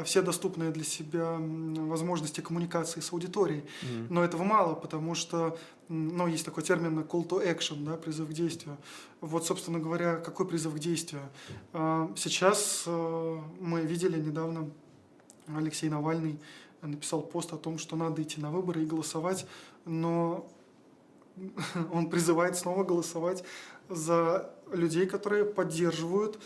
все 0.05 0.21
доступные 0.21 0.71
для 0.71 0.83
себя 0.83 1.37
возможности 1.39 2.39
коммуникации 2.39 3.01
с 3.01 3.11
аудиторией. 3.11 3.61
Mm-hmm. 3.61 4.07
Но 4.09 4.23
этого 4.23 4.43
мало, 4.43 4.75
потому 4.75 5.15
что 5.15 5.57
ну, 5.89 6.27
есть 6.27 6.45
такой 6.45 6.63
термин 6.63 6.99
call 6.99 7.27
to 7.27 7.45
action, 7.45 7.83
да, 7.83 7.97
призыв 7.97 8.29
к 8.29 8.33
действию. 8.33 8.77
Вот, 9.19 9.45
собственно 9.45 9.79
говоря, 9.79 10.15
какой 10.15 10.47
призыв 10.47 10.73
к 10.73 10.79
действию? 10.79 11.23
А, 11.73 12.09
сейчас 12.15 12.83
мы 12.85 13.81
видели 13.81 14.19
недавно, 14.19 14.69
Алексей 15.47 15.89
Навальный 15.89 16.39
написал 16.81 17.21
пост 17.21 17.53
о 17.53 17.57
том, 17.57 17.77
что 17.77 17.95
надо 17.95 18.21
идти 18.21 18.39
на 18.39 18.51
выборы 18.51 18.83
и 18.83 18.85
голосовать, 18.85 19.45
но 19.85 20.47
он 21.91 22.09
призывает 22.09 22.57
снова 22.57 22.83
голосовать 22.83 23.43
за 23.89 24.53
людей, 24.71 25.05
которые 25.05 25.45
поддерживают 25.45 26.39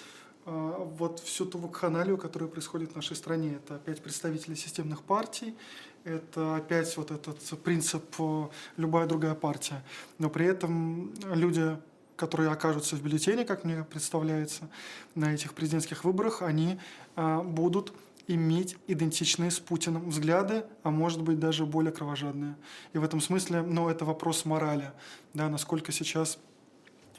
а, 0.46 0.78
вот 0.98 1.20
всю 1.20 1.46
ту 1.46 1.58
вакханалию, 1.58 2.18
которая 2.18 2.50
происходит 2.50 2.92
в 2.92 2.96
нашей 2.96 3.16
стране. 3.16 3.56
Это 3.56 3.76
опять 3.76 4.02
представители 4.02 4.54
системных 4.54 5.02
партий, 5.02 5.56
это 6.04 6.58
опять 6.58 6.96
вот 6.98 7.10
этот 7.10 7.40
принцип 7.64 8.04
э, 8.20 8.48
«любая 8.78 9.08
другая 9.08 9.34
партия». 9.34 9.84
Но 10.20 10.30
при 10.30 10.46
этом 10.46 11.14
люди, 11.24 11.78
которые 12.16 12.52
окажутся 12.52 12.96
в 12.96 13.02
бюллетене, 13.02 13.44
как 13.44 13.64
мне 13.64 13.84
представляется, 13.84 14.70
на 15.16 15.34
этих 15.34 15.56
президентских 15.56 16.04
выборах, 16.04 16.44
они 16.44 16.80
а, 17.16 17.42
будут 17.42 17.92
иметь 18.28 18.78
идентичные 18.88 19.50
с 19.50 19.60
Путиным 19.60 20.10
взгляды, 20.10 20.66
а 20.84 20.92
может 20.92 21.24
быть 21.24 21.40
даже 21.40 21.66
более 21.66 21.92
кровожадные. 21.92 22.56
И 22.94 23.00
в 23.00 23.04
этом 23.04 23.20
смысле, 23.20 23.64
ну, 23.64 23.90
это 23.90 24.06
вопрос 24.06 24.46
морали, 24.46 24.92
да, 25.34 25.50
насколько 25.50 25.92
сейчас 25.92 26.38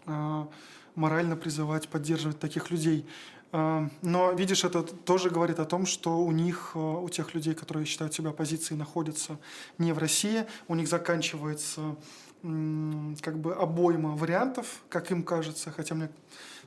а, 0.06 0.48
морально 0.96 1.36
призывать, 1.36 1.88
поддерживать 1.88 2.40
таких 2.40 2.70
людей. 2.70 3.06
А, 3.52 3.88
но, 4.02 4.32
видишь, 4.32 4.64
это 4.64 4.82
тоже 4.82 5.30
говорит 5.30 5.60
о 5.60 5.64
том, 5.64 5.86
что 5.86 6.18
у 6.18 6.32
них, 6.32 6.72
а, 6.74 6.98
у 6.98 7.08
тех 7.08 7.34
людей, 7.34 7.54
которые 7.54 7.86
считают 7.86 8.12
себя 8.12 8.30
оппозицией, 8.30 8.78
находятся 8.78 9.38
не 9.78 9.92
в 9.92 9.98
России, 9.98 10.44
у 10.68 10.74
них 10.74 10.88
заканчивается 10.88 11.96
как 13.22 13.38
бы 13.38 13.54
обойма 13.54 14.14
вариантов, 14.14 14.82
как 14.88 15.10
им 15.10 15.24
кажется, 15.24 15.70
хотя 15.70 15.94
мне 15.94 16.10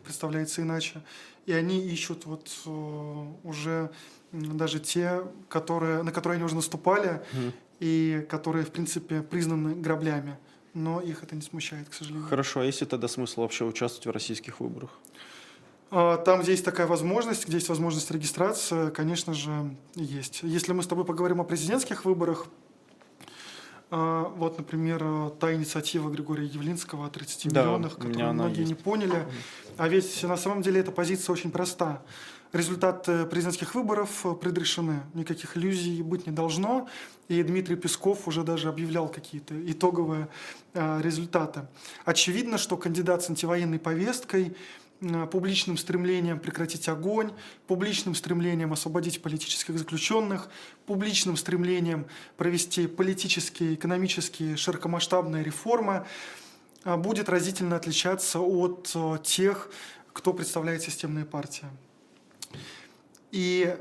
представляется 0.03 0.61
иначе. 0.61 1.01
И 1.45 1.53
они 1.53 1.79
ищут 1.79 2.25
вот 2.25 2.49
а, 2.65 3.33
уже 3.43 3.91
даже 4.31 4.79
те, 4.79 5.23
которые, 5.47 6.03
на 6.03 6.11
которые 6.11 6.37
они 6.37 6.45
уже 6.45 6.55
наступали, 6.55 7.21
mm. 7.33 7.53
и 7.79 8.27
которые, 8.29 8.65
в 8.65 8.71
принципе, 8.71 9.21
признаны 9.21 9.75
граблями 9.75 10.37
но 10.73 11.01
их 11.01 11.23
это 11.23 11.35
не 11.35 11.41
смущает, 11.41 11.89
к 11.89 11.93
сожалению. 11.93 12.27
Хорошо, 12.27 12.61
а 12.61 12.65
есть 12.65 12.81
ли 12.81 12.87
тогда 12.87 13.07
смысл 13.07 13.41
вообще 13.41 13.65
участвовать 13.65 14.05
в 14.07 14.11
российских 14.11 14.59
выборах? 14.59 14.91
А, 15.91 16.17
там, 16.17 16.41
где 16.41 16.51
есть 16.51 16.63
такая 16.65 16.85
возможность, 16.87 17.45
где 17.47 17.55
есть 17.57 17.69
возможность 17.69 18.11
регистрации, 18.11 18.89
конечно 18.91 19.33
же, 19.33 19.75
есть. 19.95 20.41
Если 20.43 20.71
мы 20.73 20.83
с 20.83 20.87
тобой 20.87 21.05
поговорим 21.05 21.41
о 21.41 21.43
президентских 21.43 22.05
выборах, 22.05 22.47
А, 23.91 24.25
вот, 24.37 24.59
например, 24.59 25.31
та 25.39 25.51
инициатива 25.51 26.11
Григория 26.11 26.45
Явлинского 26.45 27.07
о 27.07 27.09
30 27.09 27.49
Да, 27.51 27.63
миллионах, 27.63 27.95
которую 27.97 28.33
многие 28.35 28.59
есть. 28.59 28.69
не 28.69 28.75
поняли. 28.75 29.25
А 29.77 29.87
ведь 29.87 30.21
на 30.21 30.37
самом 30.37 30.61
деле 30.61 30.81
эта 30.81 30.91
позиция 30.91 31.33
очень 31.33 31.49
проста. 31.49 32.03
Результаты 32.51 33.27
президентских 33.27 33.75
выборов 33.75 34.25
э, 34.25 34.33
предрешены. 34.33 35.03
Никаких 35.13 35.55
иллюзий 35.55 36.01
быть 36.01 36.25
не 36.25 36.33
должно. 36.33 36.87
И 37.27 37.43
Дмитрий 37.43 37.75
Песков 37.75 38.27
уже 38.27 38.43
даже 38.43 38.69
объявлял 38.69 39.07
какие-то 39.07 39.53
итоговые 39.71 40.29
э, 40.73 41.01
результаты. 41.03 41.67
Очевидно, 42.05 42.57
что 42.57 42.75
кандидат 42.75 43.21
с 43.21 43.29
антивоенной 43.29 43.77
повесткой 43.77 44.55
э, 45.01 45.27
публичным 45.27 45.77
стремлением 45.77 46.39
прекратить 46.39 46.89
огонь, 46.89 47.33
публичным 47.67 48.15
стремлением 48.15 48.73
освободить 48.73 49.21
политических 49.21 49.77
заключенных, 49.77 50.49
публичным 50.87 51.37
стремлением 51.37 52.07
провести 52.35 52.87
политические, 52.87 53.75
экономические, 53.75 54.57
широкомасштабные 54.57 55.43
реформы 55.43 56.07
будет 56.83 57.29
разительно 57.29 57.75
отличаться 57.75 58.39
от 58.39 58.91
э, 58.95 59.17
тех, 59.23 59.69
кто 60.13 60.33
представляет 60.33 60.81
системные 60.81 61.25
партии. 61.25 61.67
И 63.31 63.77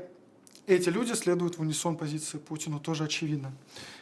эти 0.67 0.89
люди 0.89 1.13
следуют 1.13 1.57
в 1.57 1.61
унисон 1.61 1.97
позиции 1.97 2.37
Путина, 2.37 2.79
тоже 2.79 3.03
очевидно. 3.03 3.51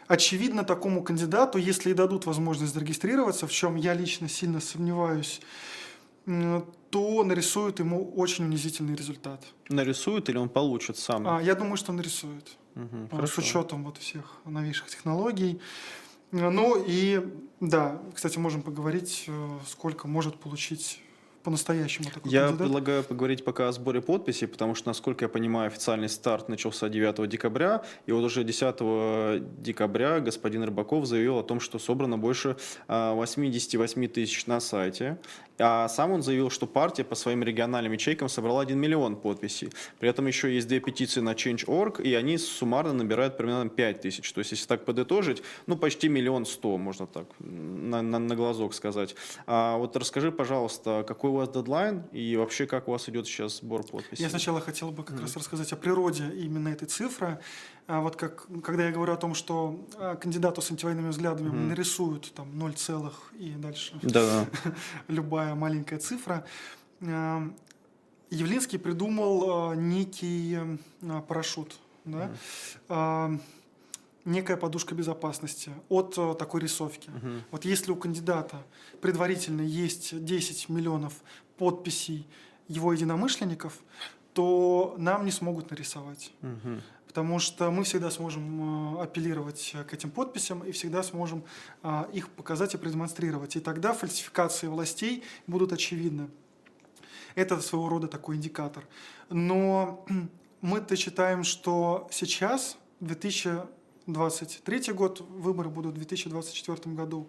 Очевидно, 0.08 0.64
такому 0.64 1.04
кандидату, 1.04 1.58
если 1.58 1.92
и 1.92 1.94
дадут 1.94 2.26
возможность 2.26 2.74
зарегистрироваться, 2.74 3.48
в 3.48 3.52
чем 3.52 3.76
я 3.76 3.94
лично 3.94 4.30
сильно 4.30 4.60
сомневаюсь, 4.60 5.42
то 6.26 7.24
нарисуют 7.24 7.80
ему 7.80 8.12
очень 8.16 8.46
унизительный 8.46 8.96
результат. 8.96 9.46
Нарисует 9.70 10.30
или 10.30 10.38
он 10.38 10.50
получит 10.50 10.98
сам? 10.98 11.28
А, 11.28 11.42
я 11.42 11.56
думаю, 11.56 11.78
что 11.78 11.94
А, 12.76 13.08
хорошо. 13.12 13.42
С 13.42 13.46
учетом 13.46 13.84
вот 13.84 13.98
всех 13.98 14.40
новейших 14.46 14.88
технологий. 14.88 15.60
Ну 16.32 16.84
и 16.86 17.26
да, 17.62 18.02
кстати, 18.14 18.38
можем 18.38 18.62
поговорить, 18.62 19.26
э, 19.28 19.60
сколько 19.66 20.10
может 20.10 20.38
получить 20.40 21.02
по-настоящему 21.48 22.10
такой 22.14 22.30
Я 22.30 22.42
кандидат. 22.42 22.60
предлагаю 22.60 23.04
поговорить 23.06 23.46
пока 23.46 23.70
о 23.70 23.72
сборе 23.72 24.02
подписей, 24.02 24.50
потому 24.50 24.76
что, 24.76 24.90
насколько 24.90 25.24
я 25.24 25.30
понимаю, 25.30 25.68
официальный 25.68 26.10
старт 26.10 26.50
начался 26.50 26.90
9 26.90 27.30
декабря, 27.30 27.86
и 28.06 28.12
вот 28.12 28.26
уже 28.26 28.44
10 28.44 29.62
декабря 29.62 30.20
господин 30.20 30.64
Рыбаков 30.64 31.06
заявил 31.06 31.38
о 31.38 31.44
том, 31.44 31.62
что 31.62 31.80
собрано 31.80 32.18
больше 32.18 32.58
а, 32.90 33.14
88 33.14 34.08
тысяч 34.10 34.46
на 34.46 34.60
сайте, 34.60 35.20
а 35.60 35.88
сам 35.88 36.12
он 36.12 36.22
заявил, 36.22 36.50
что 36.50 36.68
партия 36.68 37.04
по 37.04 37.16
своим 37.16 37.44
региональным 37.44 37.94
ячейкам 37.94 38.30
собрала 38.30 38.62
1 38.62 38.78
миллион 38.78 39.16
подписей. 39.16 39.70
При 40.00 40.10
этом 40.10 40.28
еще 40.28 40.54
есть 40.54 40.68
две 40.68 40.80
петиции 40.80 41.22
на 41.22 41.32
Change.org, 41.32 42.00
и 42.02 42.14
они 42.14 42.38
суммарно 42.38 42.94
набирают 42.94 43.38
примерно 43.38 43.70
5 43.70 44.02
тысяч. 44.02 44.32
То 44.34 44.40
есть, 44.40 44.52
если 44.52 44.68
так 44.68 44.86
подытожить, 44.86 45.42
ну, 45.66 45.78
почти 45.78 46.10
миллион 46.10 46.46
сто, 46.46 46.78
можно 46.78 47.08
так 47.08 47.26
на, 47.40 48.02
на, 48.02 48.20
на 48.20 48.36
глазок 48.36 48.74
сказать. 48.74 49.16
А 49.48 49.78
вот 49.78 49.96
расскажи, 49.96 50.32
пожалуйста, 50.32 51.04
какой 51.08 51.32
вас 51.38 51.50
дедлайн 51.50 52.04
и 52.12 52.36
вообще 52.36 52.66
как 52.68 52.88
у 52.88 52.92
вас 52.92 53.08
идет 53.10 53.26
сейчас 53.28 53.58
сбор 53.58 53.84
подписей? 53.84 54.24
Я 54.24 54.30
сначала 54.30 54.60
хотел 54.62 54.92
бы 54.92 55.04
как 55.04 55.20
раз 55.22 55.36
рассказать 55.36 55.72
о 55.74 55.76
природе 55.76 56.30
именно 56.36 56.70
этой 56.70 56.88
цифры. 56.88 57.40
А 57.88 58.02
вот 58.02 58.16
как, 58.16 58.48
когда 58.64 58.86
я 58.88 58.92
говорю 58.92 59.14
о 59.14 59.18
том, 59.18 59.34
что 59.34 59.88
а, 59.98 60.16
кандидату 60.16 60.62
с 60.62 60.70
антивоенными 60.72 61.10
взглядами 61.10 61.48
Мгм. 61.50 61.70
нарисуют 61.70 62.34
там 62.34 62.58
0 62.58 62.74
целых 62.74 63.32
и 63.40 63.52
дальше 63.52 63.94
Да, 64.04 64.46
любая 65.08 65.56
маленькая 65.56 66.00
цифра, 66.00 66.46
а, 67.02 67.50
Явлинский 68.30 68.78
придумал 68.78 69.70
а, 69.72 69.76
некий 69.76 70.58
парашют, 71.30 71.78
да? 72.04 72.30
А, 72.90 73.32
некая 74.28 74.58
подушка 74.58 74.94
безопасности 74.94 75.72
от 75.90 76.14
а, 76.18 76.34
такой 76.36 76.62
рисовки. 76.62 77.10
Мгм. 77.10 77.44
Вот 77.52 77.66
если 77.66 77.92
у 77.92 77.96
кандидата 77.96 78.64
предварительно 79.02 79.62
есть 79.62 80.24
10 80.24 80.70
миллионов 80.70 81.14
подписей 81.58 82.28
его 82.68 82.94
единомышленников, 82.94 83.80
то 84.34 84.96
нам 84.98 85.26
не 85.26 85.32
смогут 85.32 85.72
нарисовать. 85.72 86.32
Мгм. 86.42 86.82
Потому 87.08 87.40
что 87.40 87.72
мы 87.72 87.84
всегда 87.84 88.12
сможем 88.12 88.98
э, 88.98 89.04
апеллировать 89.04 89.76
к 89.88 89.94
этим 89.94 90.12
подписям 90.12 90.64
и 90.64 90.72
всегда 90.72 91.02
сможем 91.04 91.44
а, 91.82 92.08
их 92.14 92.30
показать 92.30 92.76
и 92.76 92.78
продемонстрировать. 92.78 93.56
И 93.56 93.60
тогда 93.60 93.94
фальсификации 93.94 94.68
властей 94.68 95.24
будут 95.48 95.72
очевидны. 95.72 96.30
Это 97.34 97.60
своего 97.62 97.90
рода 97.90 98.08
такой 98.08 98.36
индикатор. 98.36 98.86
Но 99.30 100.06
мы-то 100.62 100.96
считаем, 100.96 101.44
что 101.44 102.08
сейчас, 102.12 102.78
2023 104.08 104.94
год, 104.94 105.22
выборы 105.30 105.70
будут 105.70 105.94
в 105.94 105.98
2024 105.98 106.96
году, 106.96 107.28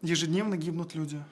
ежедневно 0.00 0.56
гибнут 0.56 0.94
люди. 0.94 1.22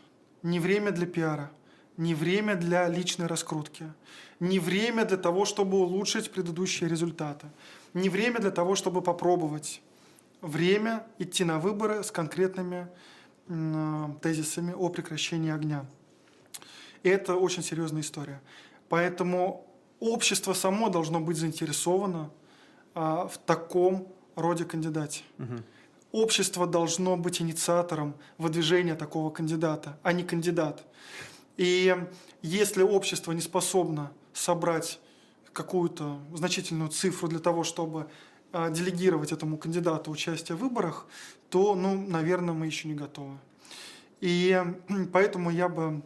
Не 0.42 0.58
время 0.58 0.90
для 0.90 1.06
пиара, 1.06 1.52
не 1.96 2.14
время 2.14 2.56
для 2.56 2.88
личной 2.88 3.26
раскрутки, 3.26 3.92
не 4.40 4.58
время 4.58 5.04
для 5.04 5.18
того, 5.18 5.44
чтобы 5.44 5.78
улучшить 5.78 6.32
предыдущие 6.32 6.90
результаты, 6.90 7.46
не 7.94 8.08
время 8.08 8.40
для 8.40 8.50
того, 8.50 8.74
чтобы 8.74 9.02
попробовать. 9.02 9.80
Время 10.40 11.06
идти 11.18 11.44
на 11.44 11.58
выборы 11.58 12.02
с 12.02 12.10
конкретными 12.10 12.88
м, 13.48 14.18
тезисами 14.20 14.72
о 14.72 14.88
прекращении 14.88 15.52
огня. 15.52 15.86
И 17.04 17.08
это 17.08 17.36
очень 17.36 17.62
серьезная 17.62 18.02
история. 18.02 18.42
Поэтому 18.88 19.64
общество 20.00 20.52
само 20.52 20.90
должно 20.90 21.20
быть 21.20 21.36
заинтересовано 21.36 22.30
а, 22.94 23.26
в 23.28 23.38
таком 23.38 24.08
роде 24.36 24.64
кандидате. 24.64 25.22
Мгм. 25.38 25.64
Общество 26.12 26.66
должно 26.66 27.16
быть 27.16 27.40
инициатором 27.40 28.14
выдвижения 28.38 28.94
такого 28.94 29.30
кандидата, 29.30 29.98
а 30.02 30.12
не 30.12 30.22
кандидат. 30.22 30.84
И 31.56 31.96
если 32.42 32.82
общество 32.82 33.32
не 33.32 33.40
способно 33.40 34.12
собрать 34.32 35.00
какую-то 35.52 36.20
значительную 36.32 36.90
цифру 36.90 37.28
для 37.28 37.38
того, 37.38 37.64
чтобы 37.64 38.08
а, 38.52 38.70
делегировать 38.70 39.32
этому 39.32 39.56
кандидату 39.56 40.10
участие 40.10 40.56
в 40.56 40.60
выборах, 40.60 41.06
то, 41.50 41.74
ну, 41.74 41.96
наверное, 41.96 42.54
мы 42.54 42.66
еще 42.66 42.88
не 42.88 42.94
готовы. 42.94 43.38
И 44.20 44.60
поэтому 45.12 45.50
я 45.50 45.68
бы 45.68 46.02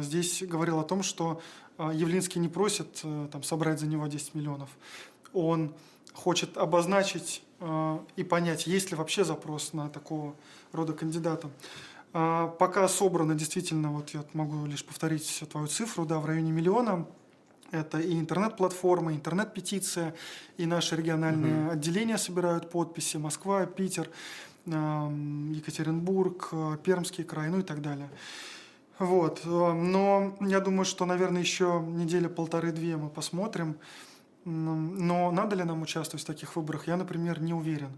здесь 0.00 0.42
говорил 0.42 0.78
о 0.78 0.84
том, 0.84 1.02
что 1.02 1.40
а, 1.76 1.92
Явлинский 1.92 2.40
не 2.40 2.48
просит 2.48 3.00
э, 3.04 3.28
там, 3.30 3.42
собрать 3.42 3.78
за 3.78 3.86
него 3.86 4.06
10 4.06 4.34
миллионов. 4.34 4.68
Он 5.32 5.74
хочет 6.18 6.56
обозначить 6.58 7.42
э, 7.60 7.98
и 8.16 8.24
понять, 8.24 8.66
есть 8.66 8.90
ли 8.90 8.96
вообще 8.96 9.24
запрос 9.24 9.72
на 9.72 9.88
такого 9.88 10.34
рода 10.72 10.92
кандидата. 10.92 11.48
А, 12.12 12.48
Пока 12.48 12.88
собрано 12.88 13.34
действительно, 13.34 13.92
вот 13.92 14.10
я 14.10 14.24
могу 14.32 14.66
лишь 14.66 14.84
повторить 14.84 15.44
твою 15.50 15.68
цифру, 15.68 16.04
да, 16.04 16.18
в 16.18 16.26
районе 16.26 16.50
миллиона. 16.50 17.06
Это 17.70 18.00
и 18.00 18.18
интернет-платформа, 18.18 19.12
интернет-петиция, 19.12 20.14
и 20.56 20.64
наши 20.66 20.96
региональные 20.96 21.70
отделения 21.70 22.16
собирают 22.16 22.70
подписи, 22.70 23.18
Москва, 23.18 23.66
Питер, 23.66 24.10
эм, 24.66 25.52
Екатеринбург, 25.52 26.48
э, 26.52 26.78
Пермский 26.82 27.24
край, 27.24 27.50
ну 27.50 27.58
и 27.60 27.62
так 27.62 27.82
далее. 27.82 28.08
Вот. 28.98 29.42
э, 29.44 29.48
Но 29.48 30.34
я 30.40 30.60
думаю, 30.60 30.86
что, 30.86 31.04
наверное, 31.04 31.42
еще 31.42 31.84
неделя 31.86 32.28
полторы-две 32.28 32.96
мы 32.96 33.10
посмотрим. 33.10 33.76
Но 34.50 35.30
надо 35.30 35.56
ли 35.56 35.64
нам 35.64 35.82
участвовать 35.82 36.24
в 36.24 36.26
таких 36.26 36.56
выборах, 36.56 36.86
я, 36.86 36.96
например, 36.96 37.42
не 37.42 37.52
уверен. 37.52 37.90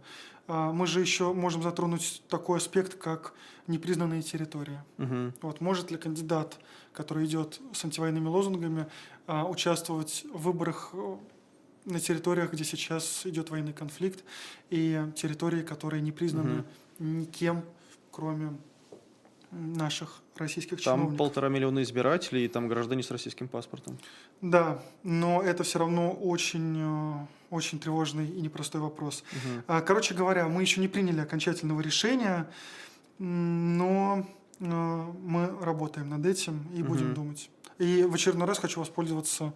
А, 0.48 0.72
Мы 0.72 0.88
же 0.88 1.00
еще 1.00 1.32
можем 1.32 1.62
затронуть 1.62 2.22
такой 2.28 2.58
аспект, 2.58 2.94
как 2.94 3.34
непризнанные 3.68 4.20
территории. 4.22 4.80
Мгм. 4.96 5.32
Вот, 5.42 5.60
может 5.60 5.92
ли 5.92 5.96
кандидат, 5.96 6.58
который 6.92 7.26
идет 7.26 7.60
с 7.72 7.84
антивоенными 7.84 8.26
лозунгами, 8.26 8.86
а, 9.28 9.44
участвовать 9.44 10.26
в 10.34 10.42
выборах 10.42 10.90
э, 10.92 11.16
на 11.84 12.00
территориях, 12.00 12.52
где 12.52 12.64
сейчас 12.64 13.24
идет 13.26 13.50
военный 13.50 13.72
конфликт, 13.72 14.24
и 14.70 15.06
территории, 15.14 15.62
которые 15.62 16.02
не 16.02 16.10
признаны 16.10 16.64
никем, 16.98 17.62
кроме 18.10 18.58
наших 19.52 20.20
российских 20.40 20.82
Там 20.82 20.94
чиновников? 20.94 21.18
полтора 21.18 21.48
миллиона 21.48 21.82
избирателей, 21.82 22.44
и 22.44 22.48
там 22.48 22.66
граждане 22.68 23.02
с 23.02 23.10
российским 23.10 23.46
паспортом. 23.48 23.96
Да, 24.40 24.82
но 25.02 25.40
это 25.42 25.62
все 25.62 25.78
равно 25.78 26.10
очень, 26.12 26.76
э, 26.78 27.26
очень 27.50 27.78
тревожный 27.78 28.26
и 28.26 28.40
непростой 28.40 28.80
вопрос. 28.80 29.22
А, 29.68 29.80
Короче 29.80 30.14
говоря, 30.14 30.48
мы 30.48 30.62
еще 30.62 30.80
не 30.80 30.88
приняли 30.88 31.20
окончательного 31.20 31.80
решения, 31.80 32.48
но 33.18 34.26
э, 34.60 34.64
мы 35.22 35.50
работаем 35.62 36.08
над 36.08 36.26
этим 36.26 36.66
и 36.74 36.82
будем 36.82 37.06
Мгм. 37.06 37.14
думать. 37.14 37.50
И 37.78 38.02
в 38.04 38.14
очередной 38.14 38.46
раз 38.46 38.58
хочу 38.58 38.80
воспользоваться 38.80 39.52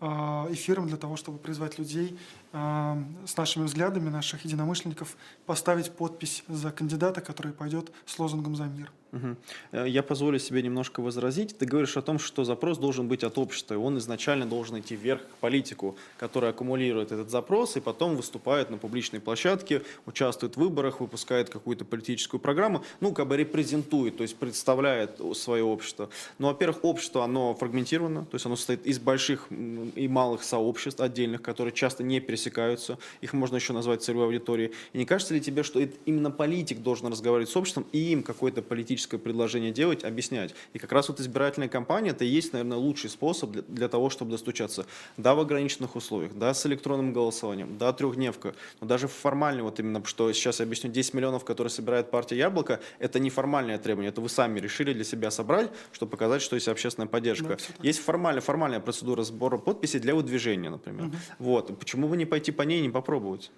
э, 0.00 0.06
эфиром 0.50 0.86
для 0.88 0.96
того, 0.96 1.16
чтобы 1.16 1.38
призвать 1.38 1.78
людей 1.78 2.18
э, 2.52 3.02
с 3.26 3.36
нашими 3.36 3.64
взглядами, 3.64 4.08
наших 4.08 4.44
единомышленников, 4.44 5.16
поставить 5.46 5.90
подпись 5.92 6.42
за 6.48 6.70
кандидата, 6.72 7.20
который 7.20 7.52
пойдет 7.52 7.92
с 8.06 8.18
лозунгом 8.18 8.56
«За 8.56 8.64
мир». 8.64 8.90
Угу. 9.12 9.86
Я 9.86 10.02
позволю 10.02 10.38
себе 10.38 10.62
немножко 10.62 11.00
возразить. 11.00 11.58
Ты 11.58 11.66
говоришь 11.66 11.96
о 11.96 12.02
том, 12.02 12.18
что 12.18 12.44
запрос 12.44 12.78
должен 12.78 13.08
быть 13.08 13.24
от 13.24 13.38
общества, 13.38 13.74
и 13.74 13.76
он 13.76 13.98
изначально 13.98 14.46
должен 14.46 14.78
идти 14.78 14.94
вверх 14.94 15.22
к 15.22 15.36
политику, 15.40 15.96
который 16.16 16.50
аккумулирует 16.50 17.10
этот 17.10 17.28
запрос 17.28 17.76
и 17.76 17.80
потом 17.80 18.14
выступает 18.14 18.70
на 18.70 18.78
публичной 18.78 19.20
площадке, 19.20 19.82
участвует 20.06 20.54
в 20.54 20.60
выборах, 20.60 21.00
выпускает 21.00 21.50
какую-то 21.50 21.84
политическую 21.84 22.40
программу, 22.40 22.84
ну, 23.00 23.12
как 23.12 23.26
бы 23.26 23.36
репрезентует, 23.36 24.16
то 24.16 24.22
есть 24.22 24.36
представляет 24.36 25.20
свое 25.34 25.64
общество. 25.64 26.08
Но, 26.38 26.48
во-первых, 26.48 26.84
общество, 26.84 27.24
оно 27.24 27.54
фрагментировано, 27.54 28.26
то 28.26 28.36
есть 28.36 28.46
оно 28.46 28.54
состоит 28.54 28.86
из 28.86 29.00
больших 29.00 29.48
и 29.50 30.06
малых 30.08 30.44
сообществ 30.44 31.00
отдельных, 31.00 31.42
которые 31.42 31.72
часто 31.72 32.04
не 32.04 32.20
пересекаются, 32.20 32.98
их 33.20 33.32
можно 33.32 33.56
еще 33.56 33.72
назвать 33.72 34.02
целевой 34.04 34.26
аудиторией. 34.26 34.72
И 34.92 34.98
не 34.98 35.04
кажется 35.04 35.34
ли 35.34 35.40
тебе, 35.40 35.64
что 35.64 35.80
именно 35.80 36.30
политик 36.30 36.78
должен 36.78 37.08
разговаривать 37.08 37.50
с 37.50 37.56
обществом 37.56 37.86
и 37.92 38.12
им 38.12 38.22
какой-то 38.22 38.62
политический 38.62 38.99
политическое 39.00 39.18
предложение 39.18 39.72
делать, 39.72 40.04
объяснять. 40.04 40.54
И 40.74 40.78
как 40.78 40.92
раз 40.92 41.08
вот 41.08 41.20
избирательная 41.20 41.68
кампания 41.68 42.10
это 42.10 42.24
и 42.24 42.28
есть, 42.28 42.52
наверное, 42.52 42.76
лучший 42.76 43.08
способ 43.08 43.50
для, 43.50 43.62
для 43.62 43.88
того, 43.88 44.10
чтобы 44.10 44.30
достучаться. 44.32 44.86
Да, 45.16 45.34
в 45.34 45.40
ограниченных 45.40 45.96
условиях, 45.96 46.32
да, 46.34 46.52
с 46.52 46.66
электронным 46.66 47.12
голосованием, 47.12 47.78
да, 47.78 47.92
трехдневка, 47.92 48.54
но 48.80 48.86
даже 48.86 49.08
формально, 49.08 49.62
вот 49.62 49.80
именно, 49.80 50.04
что 50.04 50.32
сейчас 50.32 50.60
я 50.60 50.66
объясню, 50.66 50.90
10 50.90 51.14
миллионов, 51.14 51.44
которые 51.44 51.70
собирает 51.70 52.10
партия 52.10 52.36
Яблоко, 52.36 52.80
это 52.98 53.18
не 53.18 53.30
формальное 53.30 53.78
требование, 53.78 54.10
это 54.10 54.20
вы 54.20 54.28
сами 54.28 54.60
решили 54.60 54.92
для 54.92 55.04
себя 55.04 55.30
собрать, 55.30 55.70
чтобы 55.92 56.10
показать, 56.10 56.42
что 56.42 56.56
есть 56.56 56.68
общественная 56.68 57.08
поддержка. 57.08 57.48
Да, 57.48 57.56
есть 57.82 58.00
формальная, 58.00 58.42
формальная 58.42 58.80
процедура 58.80 59.22
сбора 59.22 59.58
подписей 59.58 60.00
для 60.00 60.14
выдвижения, 60.14 60.70
например. 60.70 61.06
Угу. 61.06 61.16
Вот. 61.38 61.78
Почему 61.78 62.08
бы 62.08 62.16
не 62.16 62.26
пойти 62.26 62.52
по 62.52 62.62
ней 62.62 62.80
и 62.80 62.82
не 62.82 62.90
попробовать? 62.90 63.50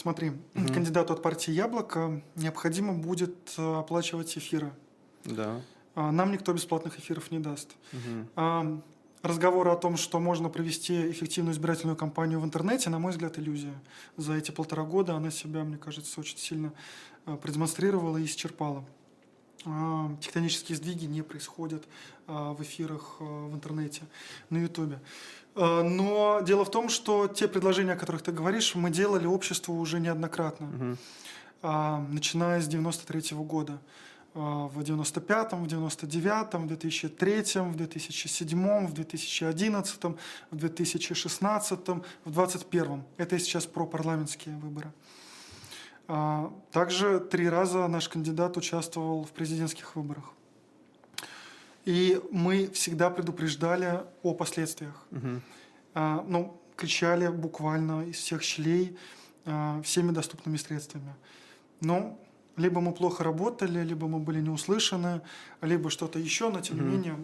Смотри, 0.00 0.30
угу. 0.30 0.72
кандидату 0.72 1.12
от 1.12 1.20
партии 1.20 1.50
«Яблоко» 1.50 2.22
необходимо 2.34 2.94
будет 2.94 3.52
э, 3.58 3.78
оплачивать 3.80 4.38
эфиры. 4.38 4.72
Да. 5.26 5.60
А, 5.94 6.10
нам 6.10 6.32
никто 6.32 6.54
бесплатных 6.54 6.98
эфиров 6.98 7.30
не 7.30 7.38
даст. 7.38 7.76
Угу. 7.92 8.82
Разговоры 9.20 9.70
о 9.70 9.76
том, 9.76 9.98
что 9.98 10.18
можно 10.18 10.48
провести 10.48 11.10
эффективную 11.10 11.52
избирательную 11.52 11.98
кампанию 11.98 12.40
в 12.40 12.44
интернете, 12.46 12.88
на 12.88 12.98
мой 12.98 13.12
взгляд, 13.12 13.38
иллюзия. 13.38 13.74
За 14.16 14.32
эти 14.32 14.50
полтора 14.50 14.84
года 14.84 15.16
она 15.16 15.30
себя, 15.30 15.64
мне 15.64 15.76
кажется, 15.76 16.18
очень 16.18 16.38
сильно 16.38 16.72
э, 17.26 17.36
продемонстрировала 17.36 18.16
и 18.16 18.24
исчерпала. 18.24 18.86
А, 19.66 20.16
тектонические 20.22 20.78
сдвиги 20.78 21.04
не 21.04 21.20
происходят 21.20 21.84
в 22.26 22.62
эфирах 22.62 23.16
в 23.18 23.52
интернете, 23.52 24.02
на 24.48 24.58
Ютубе. 24.58 25.00
Э, 25.54 25.82
но 25.82 26.40
дело 26.40 26.64
в 26.64 26.70
том, 26.70 26.88
что 26.88 27.28
те 27.28 27.48
предложения, 27.48 27.92
о 27.92 27.96
которых 27.96 28.22
ты 28.22 28.32
говоришь, 28.32 28.74
мы 28.74 28.90
делали 28.90 29.26
обществу 29.26 29.74
уже 29.78 30.00
неоднократно, 30.00 30.66
угу. 30.66 30.96
начиная 32.12 32.60
с 32.60 32.66
93 32.66 33.20
-го 33.34 33.44
года. 33.44 33.78
А, 34.32 34.68
в 34.68 34.78
95-м, 34.78 35.64
в 35.64 35.66
99-м, 35.66 36.68
в 36.68 36.72
2003-м, 36.72 37.72
в 37.72 37.76
2007-м, 37.76 38.86
в 38.86 38.94
2011-м, 38.94 40.16
в 40.50 40.56
2016-м, 40.56 42.04
в 42.24 42.30
2021-м. 42.30 43.04
Это 43.16 43.38
сейчас 43.38 43.66
про 43.66 43.86
парламентские 43.86 44.56
выборы. 44.56 44.92
Также 46.72 47.20
три 47.20 47.48
раза 47.48 47.86
наш 47.86 48.08
кандидат 48.08 48.56
участвовал 48.56 49.24
в 49.24 49.30
президентских 49.30 49.94
выборах. 49.94 50.32
И 51.84 52.20
мы 52.30 52.68
всегда 52.68 53.10
предупреждали 53.10 54.04
о 54.22 54.34
последствиях. 54.34 55.06
Угу. 55.10 55.40
А, 55.94 56.24
ну, 56.26 56.60
кричали 56.76 57.28
буквально 57.28 58.06
из 58.08 58.16
всех 58.16 58.42
щелей 58.42 58.96
а, 59.46 59.80
всеми 59.82 60.12
доступными 60.12 60.56
средствами. 60.56 61.14
Но 61.80 62.18
либо 62.56 62.80
мы 62.80 62.92
плохо 62.92 63.24
работали, 63.24 63.82
либо 63.82 64.06
мы 64.06 64.18
были 64.18 64.40
не 64.40 64.50
услышаны, 64.50 65.22
либо 65.62 65.88
что-то 65.88 66.18
еще, 66.18 66.50
но 66.50 66.60
тем 66.60 66.76
угу. 66.76 66.84
не 66.84 66.90
менее 66.90 67.16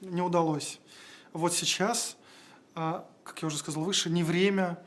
не 0.00 0.20
удалось. 0.20 0.80
Вот 1.32 1.54
сейчас, 1.54 2.16
а, 2.74 3.08
как 3.24 3.40
я 3.40 3.48
уже 3.48 3.56
сказал 3.56 3.84
выше, 3.84 4.10
не 4.10 4.22
время 4.22 4.78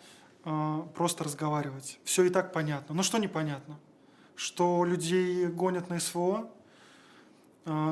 просто 0.96 1.26
разговаривать. 1.26 2.00
Все 2.06 2.24
и 2.24 2.30
так 2.30 2.54
понятно. 2.54 2.96
Но 2.96 3.04
что 3.04 3.18
непонятно? 3.18 3.78
Что 4.38 4.86
людей 4.86 5.46
гонят 5.48 5.90
на 5.90 6.00
СВО, 6.00 6.50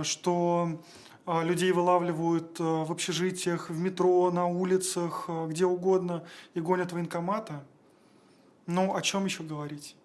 что 0.03 0.81
людей 1.25 1.71
вылавливают 1.71 2.57
а, 2.59 2.85
в 2.85 2.91
общежитиях, 2.91 3.69
в 3.69 3.79
метро, 3.79 4.29
на 4.31 4.45
улицах, 4.45 5.25
а, 5.27 5.47
где 5.47 5.65
угодно 5.65 6.23
и 6.53 6.61
гонят 6.61 6.91
военкомата. 6.91 7.63
Ну, 8.67 8.95
о 8.95 9.01
чем 9.01 9.25
еще 9.25 9.43
говорить? 9.43 9.95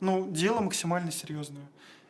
Ну, 0.00 0.28
дело 0.30 0.60
максимально 0.60 1.10
серьезное. 1.10 1.66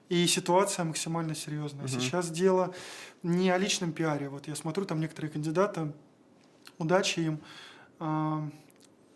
И 0.08 0.26
ситуация 0.26 0.84
максимально 0.84 1.34
серьезная. 1.34 1.86
Угу. 1.86 1.92
Сейчас 1.92 2.30
дело 2.30 2.74
не 3.22 3.50
о 3.50 3.58
личном 3.58 3.92
пиаре. 3.92 4.28
Вот 4.28 4.48
я 4.48 4.54
смотрю, 4.54 4.84
там 4.84 5.00
некоторые 5.00 5.30
кандидаты, 5.30 5.92
удачи 6.78 7.20
им, 7.20 7.40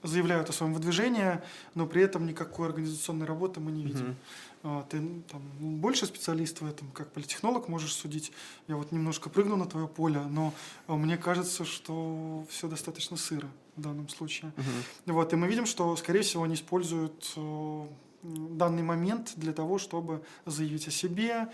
заявляют 0.03 0.51
о 0.51 0.53
своем 0.53 0.75
выдвижении, 0.75 1.41
но 1.75 1.87
при 1.87 2.03
этом 2.03 2.27
никакой 2.27 2.69
организационной 2.69 3.27
работы 3.27 3.61
мы 3.61 3.71
не 3.71 3.85
видим. 3.85 4.11
Угу. 4.11 4.17
Ты 4.63 5.23
там, 5.31 5.43
больше 5.59 6.07
специалист 6.07 6.61
в 6.61 6.67
этом, 6.67 6.91
как 6.93 7.13
политтехнолог 7.13 7.67
можешь 7.67 7.95
судить. 7.95 8.31
Я 8.69 8.77
вот 8.77 8.93
немножко 8.93 9.29
прыгну 9.29 9.57
на 9.57 9.67
твое 9.67 9.89
поле, 9.89 10.21
но 10.21 10.55
а, 10.87 10.95
мне 10.95 11.17
кажется, 11.17 11.65
что 11.65 12.47
все 12.49 12.69
достаточно 12.69 13.17
сыро 13.17 13.49
в 13.77 13.81
данном 13.81 14.09
случае. 14.09 14.53
Угу. 14.57 15.15
Вот, 15.15 15.33
и 15.33 15.37
мы 15.37 15.49
видим, 15.49 15.67
что, 15.67 15.97
скорее 15.97 16.23
всего, 16.23 16.45
они 16.45 16.55
используют 16.55 17.33
э, 17.37 17.87
данный 18.23 18.83
момент 18.83 19.33
для 19.37 19.53
того, 19.53 19.79
чтобы 19.79 20.23
заявить 20.47 20.87
о 20.87 20.91
себе, 20.91 21.49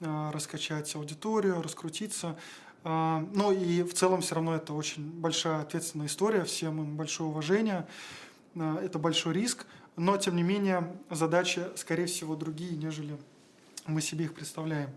э, 0.00 0.30
раскачать 0.32 0.94
аудиторию, 0.94 1.62
раскрутиться. 1.62 2.38
А, 2.84 3.26
ну 3.32 3.52
и 3.52 3.82
в 3.82 3.94
целом 3.94 4.22
все 4.22 4.34
равно 4.34 4.54
это 4.54 4.72
очень 4.72 5.04
большая 5.04 5.60
ответственная 5.60 6.06
история, 6.06 6.44
всем 6.44 6.82
им 6.82 6.96
большое 6.96 7.28
уважение, 7.28 7.86
а, 8.56 8.82
это 8.82 8.98
большой 8.98 9.34
риск, 9.34 9.66
но 9.96 10.16
тем 10.16 10.36
не 10.36 10.42
менее 10.42 10.96
задачи, 11.10 11.66
скорее 11.76 12.06
всего, 12.06 12.36
другие, 12.36 12.76
нежели 12.76 13.16
мы 13.86 14.00
себе 14.00 14.26
их 14.26 14.34
представляем. 14.34 14.90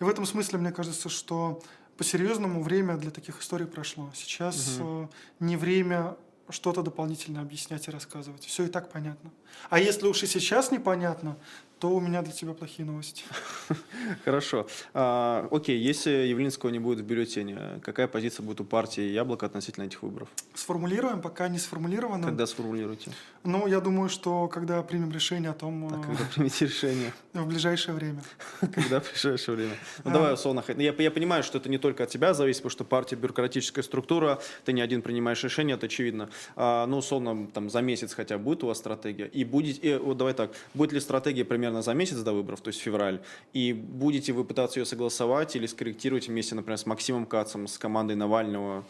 И 0.00 0.04
в 0.04 0.08
этом 0.08 0.26
смысле 0.26 0.58
мне 0.58 0.72
кажется, 0.72 1.08
что 1.08 1.62
по-серьезному 1.96 2.62
время 2.62 2.96
для 2.96 3.10
таких 3.10 3.40
историй 3.40 3.66
прошло. 3.66 4.10
Сейчас 4.14 4.78
угу. 4.78 5.10
не 5.40 5.56
время 5.56 6.16
что-то 6.48 6.82
дополнительно 6.82 7.40
объяснять 7.40 7.88
и 7.88 7.90
рассказывать. 7.90 8.44
Все 8.44 8.64
и 8.64 8.68
так 8.68 8.90
понятно. 8.90 9.30
А 9.70 9.78
если 9.78 10.06
уж 10.06 10.22
и 10.22 10.26
сейчас 10.26 10.70
непонятно, 10.70 11.36
то 11.82 11.88
у 11.88 11.98
меня 11.98 12.22
для 12.22 12.32
тебя 12.32 12.52
плохие 12.52 12.86
новости. 12.86 13.24
Хорошо. 14.24 14.68
А, 14.94 15.48
окей, 15.50 15.76
если 15.76 16.10
Явлинского 16.10 16.70
не 16.70 16.78
будет 16.78 17.00
в 17.00 17.02
бюллетене, 17.02 17.58
какая 17.82 18.06
позиция 18.06 18.44
будет 18.44 18.60
у 18.60 18.64
партии 18.64 19.02
Яблоко 19.02 19.46
относительно 19.46 19.86
этих 19.86 20.04
выборов? 20.04 20.28
Сформулируем, 20.54 21.20
пока 21.20 21.48
не 21.48 21.58
сформулировано. 21.58 22.28
Когда 22.28 22.46
сформулируете? 22.46 23.10
Ну, 23.42 23.66
я 23.66 23.80
думаю, 23.80 24.08
что 24.10 24.46
когда 24.46 24.80
примем 24.84 25.10
решение 25.10 25.50
о 25.50 25.54
том... 25.54 25.86
А 25.86 26.00
когда 26.00 26.24
примете 26.32 26.66
решение? 26.66 27.12
В 27.32 27.46
ближайшее 27.48 27.96
время. 27.96 28.22
Когда 28.60 29.00
в 29.00 29.10
ближайшее 29.10 29.56
время? 29.56 29.74
Ну, 30.04 30.10
а. 30.10 30.14
давай, 30.14 30.34
условно. 30.34 30.62
Я, 30.76 30.94
я 30.96 31.10
понимаю, 31.10 31.42
что 31.42 31.58
это 31.58 31.68
не 31.68 31.78
только 31.78 32.04
от 32.04 32.10
тебя 32.10 32.34
зависит, 32.34 32.62
потому 32.62 32.70
что 32.70 32.84
партия 32.84 33.16
бюрократическая 33.16 33.82
структура, 33.82 34.40
ты 34.64 34.72
не 34.72 34.82
один 34.82 35.02
принимаешь 35.02 35.42
решение, 35.42 35.74
это 35.74 35.86
очевидно. 35.86 36.28
А, 36.54 36.86
ну, 36.86 36.98
условно, 36.98 37.48
там, 37.52 37.70
за 37.70 37.80
месяц 37.80 38.14
хотя 38.14 38.38
будет 38.38 38.62
у 38.62 38.68
вас 38.68 38.78
стратегия? 38.78 39.26
И 39.26 39.44
будет, 39.44 39.82
и, 39.84 39.96
вот 39.96 40.18
давай 40.18 40.34
так, 40.34 40.52
будет 40.74 40.92
ли 40.92 41.00
стратегия 41.00 41.44
примерно 41.44 41.71
примерно 41.72 41.82
за 41.82 41.94
месяц 41.94 42.18
до 42.22 42.32
выборов, 42.32 42.60
то 42.60 42.68
есть 42.68 42.80
февраль, 42.80 43.20
и 43.54 43.72
будете 43.72 44.32
вы 44.32 44.44
пытаться 44.44 44.80
ее 44.80 44.86
согласовать 44.86 45.56
или 45.56 45.66
скорректировать 45.66 46.28
вместе, 46.28 46.54
например, 46.54 46.78
с 46.78 46.86
Максимом 46.86 47.26
Кацем, 47.26 47.66
с 47.66 47.78
командой 47.78 48.16
Навального? 48.16 48.84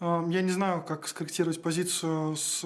Я 0.00 0.42
не 0.42 0.50
знаю, 0.52 0.82
как 0.82 1.08
скорректировать 1.08 1.62
позицию 1.62 2.36
с 2.36 2.64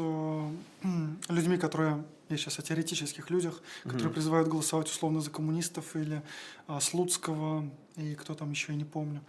людьми, 1.29 1.57
которые, 1.59 2.05
я 2.29 2.37
сейчас 2.37 2.59
о 2.59 2.63
теоретических 2.63 3.31
людях, 3.31 3.63
которые 3.85 4.07
угу. 4.07 4.15
призывают 4.15 4.49
голосовать 4.49 4.89
условно 4.89 5.21
за 5.21 5.31
коммунистов 5.31 5.97
или 5.97 6.23
а, 6.67 6.81
Слуцкого, 6.81 7.65
и 7.97 8.15
кто 8.15 8.35
там 8.35 8.51
еще, 8.51 8.73
я 8.73 8.79
не 8.79 8.85
помню. 8.85 9.21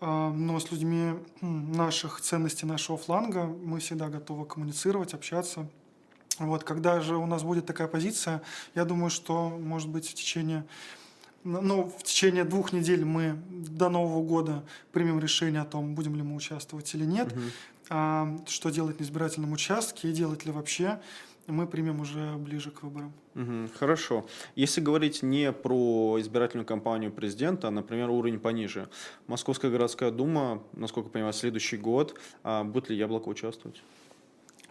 А, 0.00 0.30
но 0.30 0.58
с 0.58 0.70
людьми 0.70 1.14
наших 1.40 2.20
ценностей, 2.20 2.66
нашего 2.66 2.98
фланга 2.98 3.44
мы 3.44 3.78
всегда 3.78 4.08
готовы 4.08 4.46
коммуницировать, 4.46 5.14
общаться. 5.14 5.66
Вот, 6.38 6.64
когда 6.64 7.00
же 7.00 7.16
у 7.16 7.26
нас 7.26 7.42
будет 7.42 7.66
такая 7.66 7.88
позиция, 7.88 8.42
я 8.74 8.84
думаю, 8.84 9.10
что, 9.10 9.48
может 9.50 9.88
быть, 9.88 10.08
в 10.08 10.14
течение, 10.14 10.64
ну, 11.44 11.92
в 11.98 12.02
течение 12.02 12.44
двух 12.44 12.72
недель 12.72 13.04
мы 13.04 13.38
до 13.48 13.88
Нового 13.88 14.22
года 14.22 14.64
примем 14.92 15.20
решение 15.20 15.60
о 15.60 15.64
том, 15.64 15.94
будем 15.94 16.16
ли 16.16 16.22
мы 16.22 16.34
участвовать 16.34 16.92
или 16.94 17.04
нет, 17.04 17.32
угу. 17.32 17.40
а, 17.90 18.38
что 18.46 18.70
делать 18.70 19.00
на 19.00 19.04
избирательном 19.04 19.52
участке 19.52 20.10
и 20.10 20.12
делать 20.12 20.44
ли 20.44 20.52
вообще, 20.52 21.00
мы 21.46 21.66
примем 21.66 22.00
уже 22.00 22.36
ближе 22.36 22.70
к 22.70 22.82
выборам. 22.82 23.12
Угу, 23.34 23.68
хорошо. 23.78 24.26
Если 24.54 24.80
говорить 24.80 25.22
не 25.22 25.52
про 25.52 26.18
избирательную 26.20 26.66
кампанию 26.66 27.12
президента, 27.12 27.68
а, 27.68 27.70
например, 27.70 28.10
уровень 28.10 28.38
пониже, 28.38 28.88
Московская 29.26 29.70
городская 29.70 30.10
дума, 30.10 30.62
насколько 30.72 31.08
я 31.08 31.12
понимаю, 31.12 31.32
следующий 31.32 31.76
год, 31.76 32.18
а 32.42 32.64
будет 32.64 32.88
ли 32.88 32.96
Яблоко 32.96 33.28
участвовать? 33.28 33.82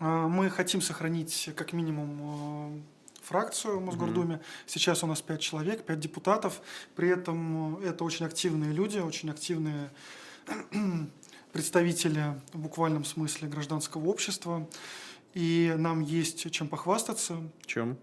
А, 0.04 0.28
мы 0.28 0.50
хотим 0.50 0.82
сохранить 0.82 1.50
как 1.56 1.72
минимум 1.72 2.84
фракцию 3.22 3.80
в 3.80 3.86
Мосгордуме. 3.86 4.42
Сейчас 4.66 5.02
у 5.02 5.08
нас 5.08 5.22
пять 5.22 5.40
человек, 5.40 5.86
пять 5.86 6.02
депутатов. 6.02 6.62
При 6.94 7.08
этом 7.08 7.78
это 7.78 8.04
очень 8.04 8.26
активные 8.26 8.74
люди, 8.74 8.98
очень 8.98 9.30
активные 9.30 9.92
представители 11.54 12.38
в 12.52 12.60
буквальном 12.60 13.06
смысле 13.06 13.48
гражданского 13.48 14.10
общества. 14.10 14.68
И 15.34 15.74
нам 15.78 16.02
есть 16.02 16.52
чем 16.52 16.68
похвастаться. 16.68 17.38
Чем? 17.66 17.98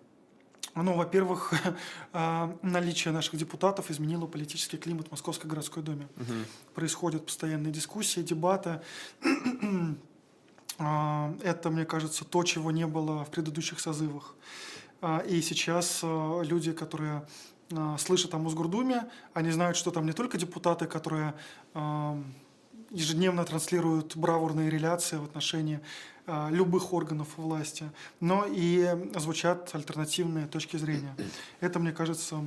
Ну, 0.74 0.94
во-первых, 0.94 1.52
а, 2.14 2.56
наличие 2.62 3.12
наших 3.12 3.36
депутатов 3.36 3.90
изменило 3.90 4.26
политический 4.26 4.78
климат 4.78 5.08
в 5.08 5.10
Московской 5.10 5.50
городской 5.50 5.82
думе. 5.82 6.08
Угу. 6.16 6.74
Происходят 6.76 7.26
постоянные 7.26 7.74
дискуссии, 7.74 8.20
дебаты. 8.20 8.80
А, 10.80 11.32
это, 11.44 11.70
мне 11.70 11.84
кажется, 11.84 12.24
то, 12.24 12.42
чего 12.42 12.70
не 12.70 12.86
было 12.86 13.24
в 13.24 13.30
предыдущих 13.30 13.78
созывах. 13.78 14.34
А, 15.00 15.18
и 15.18 15.40
сейчас 15.42 16.00
люди, 16.02 16.72
которые 16.72 17.26
слышат 17.98 18.34
о 18.34 18.38
Мосгордуме, 18.38 19.08
они 19.32 19.52
знают, 19.52 19.76
что 19.76 19.92
там 19.92 20.04
не 20.04 20.12
только 20.12 20.36
депутаты, 20.38 20.86
которые 20.86 21.34
ежедневно 22.90 23.44
транслируют 23.44 24.16
бравурные 24.16 24.68
реляции 24.68 25.16
в 25.16 25.24
отношении 25.24 25.80
а, 26.26 26.48
любых 26.50 26.92
органов 26.92 27.28
власти, 27.36 27.90
но 28.20 28.44
и 28.48 28.88
звучат 29.16 29.70
альтернативные 29.72 30.46
точки 30.46 30.76
зрения. 30.76 31.14
Это, 31.60 31.78
мне 31.78 31.92
кажется, 31.92 32.44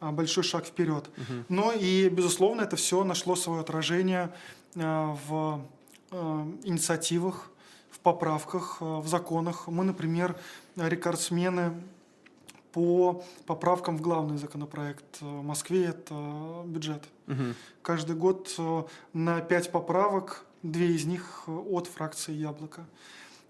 а, 0.00 0.12
большой 0.12 0.44
шаг 0.44 0.66
вперед. 0.66 1.08
Угу. 1.16 1.44
Но 1.48 1.72
и, 1.72 2.08
безусловно, 2.08 2.62
это 2.62 2.76
все 2.76 3.04
нашло 3.04 3.36
свое 3.36 3.60
отражение 3.60 4.34
а, 4.76 5.16
в 5.26 5.64
инициативах, 6.64 7.50
поправках, 8.02 8.80
в 8.80 9.06
законах. 9.06 9.68
Мы, 9.68 9.84
например, 9.84 10.36
рекордсмены 10.76 11.72
по 12.72 13.24
поправкам 13.46 13.96
в 13.96 14.00
главный 14.00 14.38
законопроект 14.38 15.20
в 15.20 15.42
Москве 15.42 15.84
это 15.84 16.62
бюджет. 16.66 17.04
Угу. 17.28 17.54
Каждый 17.82 18.16
год 18.16 18.52
э, 18.58 18.82
на 19.12 19.40
пять 19.40 19.70
поправок, 19.70 20.44
две 20.62 20.94
из 20.94 21.04
них 21.04 21.44
от 21.46 21.86
фракции 21.86 22.32
Яблоко. 22.32 22.84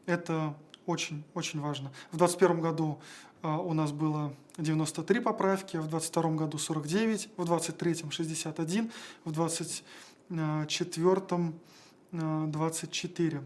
Это 0.06 0.54
очень, 0.86 1.22
очень 1.34 1.60
важно. 1.60 1.92
В 2.10 2.16
2021 2.16 2.60
году 2.60 2.98
э, 3.42 3.48
у 3.48 3.72
нас 3.72 3.92
было 3.92 4.34
93 4.58 5.20
поправки, 5.20 5.76
в 5.76 5.88
2022 5.88 6.30
году 6.32 6.58
49, 6.58 7.28
в 7.36 7.44
2023 7.44 8.10
61, 8.10 8.90
в 9.24 9.32
2024 9.32 11.52
24. 12.10 13.42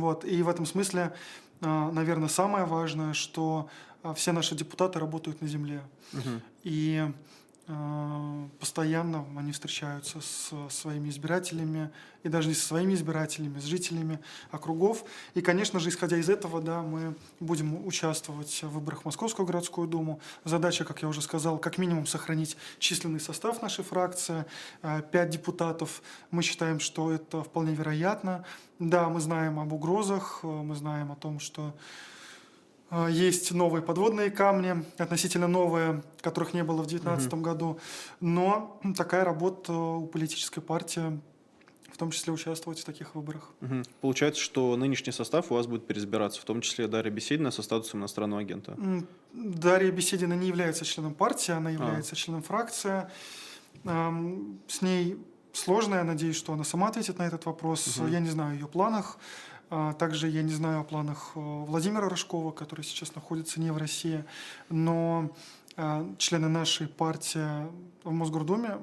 Вот. 0.00 0.24
И 0.24 0.42
в 0.42 0.48
этом 0.48 0.66
смысле, 0.66 1.12
э, 1.60 1.90
наверное, 1.92 2.28
самое 2.28 2.64
важное, 2.64 3.12
что 3.12 3.68
а 4.02 4.14
все 4.14 4.32
наши 4.32 4.54
депутаты 4.54 5.00
работают 5.00 5.40
на 5.40 5.48
земле. 5.48 5.82
Угу. 6.12 6.40
И 6.62 7.04
э, 7.08 7.12
постоянно 8.60 9.26
они 9.36 9.50
встречаются 9.50 10.20
с 10.20 10.52
своими 10.70 11.08
избирателями, 11.08 11.90
и 12.22 12.28
даже 12.28 12.48
не 12.48 12.54
со 12.54 12.66
своими 12.66 12.94
избирателями, 12.94 13.58
с 13.60 13.64
жителями 13.64 14.18
округов. 14.50 15.04
И, 15.34 15.40
конечно 15.40 15.78
же, 15.78 15.88
исходя 15.88 16.16
из 16.16 16.28
этого, 16.28 16.60
да, 16.60 16.82
мы 16.82 17.14
будем 17.40 17.86
участвовать 17.86 18.62
в 18.62 18.68
выборах 18.68 19.02
в 19.02 19.04
Московскую 19.04 19.46
городскую 19.46 19.86
думу. 19.86 20.20
Задача, 20.44 20.84
как 20.84 21.02
я 21.02 21.08
уже 21.08 21.22
сказал, 21.22 21.58
как 21.58 21.78
минимум 21.78 22.06
сохранить 22.06 22.56
численный 22.78 23.20
состав 23.20 23.62
нашей 23.62 23.84
фракции. 23.84 24.44
Э, 24.82 25.02
пять 25.02 25.30
депутатов. 25.30 26.02
Мы 26.30 26.42
считаем, 26.42 26.80
что 26.80 27.12
это 27.12 27.42
вполне 27.42 27.74
вероятно. 27.74 28.44
Да, 28.78 29.08
мы 29.08 29.20
знаем 29.20 29.58
об 29.60 29.72
угрозах, 29.72 30.40
э, 30.42 30.46
мы 30.46 30.74
знаем 30.74 31.12
о 31.12 31.16
том, 31.16 31.38
что 31.38 31.62
а, 31.62 31.74
есть 33.08 33.52
новые 33.52 33.82
подводные 33.82 34.30
камни, 34.30 34.84
относительно 34.98 35.48
новые, 35.48 36.02
которых 36.20 36.54
не 36.54 36.62
было 36.62 36.82
в 36.82 36.86
2019 36.86 37.32
угу. 37.32 37.42
году. 37.42 37.80
Но 38.20 38.80
такая 38.96 39.24
работа 39.24 39.72
у 39.72 40.06
политической 40.06 40.60
партии 40.60 41.20
в 41.96 41.98
том 41.98 42.10
числе 42.10 42.30
участвовать 42.30 42.78
в 42.78 42.84
таких 42.84 43.14
выборах. 43.14 43.54
Угу. 43.62 43.82
Получается, 44.02 44.42
что 44.42 44.76
нынешний 44.76 45.12
состав 45.12 45.50
у 45.50 45.54
вас 45.54 45.66
будет 45.66 45.86
переизбираться, 45.86 46.42
в 46.42 46.44
том 46.44 46.60
числе 46.60 46.88
Дарья 46.88 47.10
Беседина 47.10 47.50
со 47.50 47.62
статусом 47.62 48.00
иностранного 48.00 48.42
агента. 48.42 48.76
Дарья 49.32 49.90
Беседина 49.90 50.34
не 50.34 50.48
является 50.48 50.84
членом 50.84 51.14
партии, 51.14 51.52
она 51.52 51.70
является 51.70 52.12
а. 52.12 52.16
членом 52.16 52.42
фракции. 52.42 53.08
С 53.82 54.82
ней 54.82 55.16
сложно, 55.54 55.94
я 55.94 56.04
надеюсь, 56.04 56.36
что 56.36 56.52
она 56.52 56.64
сама 56.64 56.88
ответит 56.88 57.18
на 57.18 57.26
этот 57.26 57.46
вопрос. 57.46 57.96
Угу. 57.96 58.08
Я 58.08 58.20
не 58.20 58.28
знаю 58.28 58.52
о 58.52 58.54
ее 58.54 58.66
планах. 58.66 59.16
А, 59.70 59.92
также 59.94 60.28
я 60.28 60.42
не 60.42 60.52
знаю 60.52 60.80
о 60.80 60.84
планах 60.84 61.32
э, 61.34 61.40
Владимира 61.40 62.08
Рожкова, 62.08 62.52
который 62.52 62.84
сейчас 62.84 63.14
находится 63.14 63.60
не 63.60 63.70
в 63.72 63.76
России, 63.76 64.24
но 64.68 65.30
э, 65.76 66.14
члены 66.18 66.48
нашей 66.48 66.86
партии 66.86 67.66
в 68.04 68.12
Мосгордуме 68.12 68.78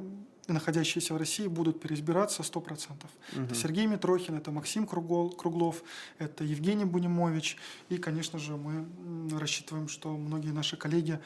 находящиеся 0.48 1.14
в 1.14 1.18
России, 1.18 1.48
будут 1.48 1.80
переизбираться 1.80 2.42
100%. 2.44 2.90
Угу. 3.36 3.42
Это 3.46 3.56
Сергей 3.56 3.86
Митрохин, 3.86 4.36
это 4.36 4.52
Максим 4.52 4.86
Круглов, 4.86 5.84
это 6.18 6.44
Евгений 6.44 6.86
Бунимович. 6.86 7.58
И, 7.90 7.98
конечно 7.98 8.40
же, 8.40 8.58
мы 8.58 8.86
рассчитываем, 9.38 9.88
что 9.88 10.16
многие 10.16 10.52
наши 10.52 10.76
коллеги, 10.76 11.20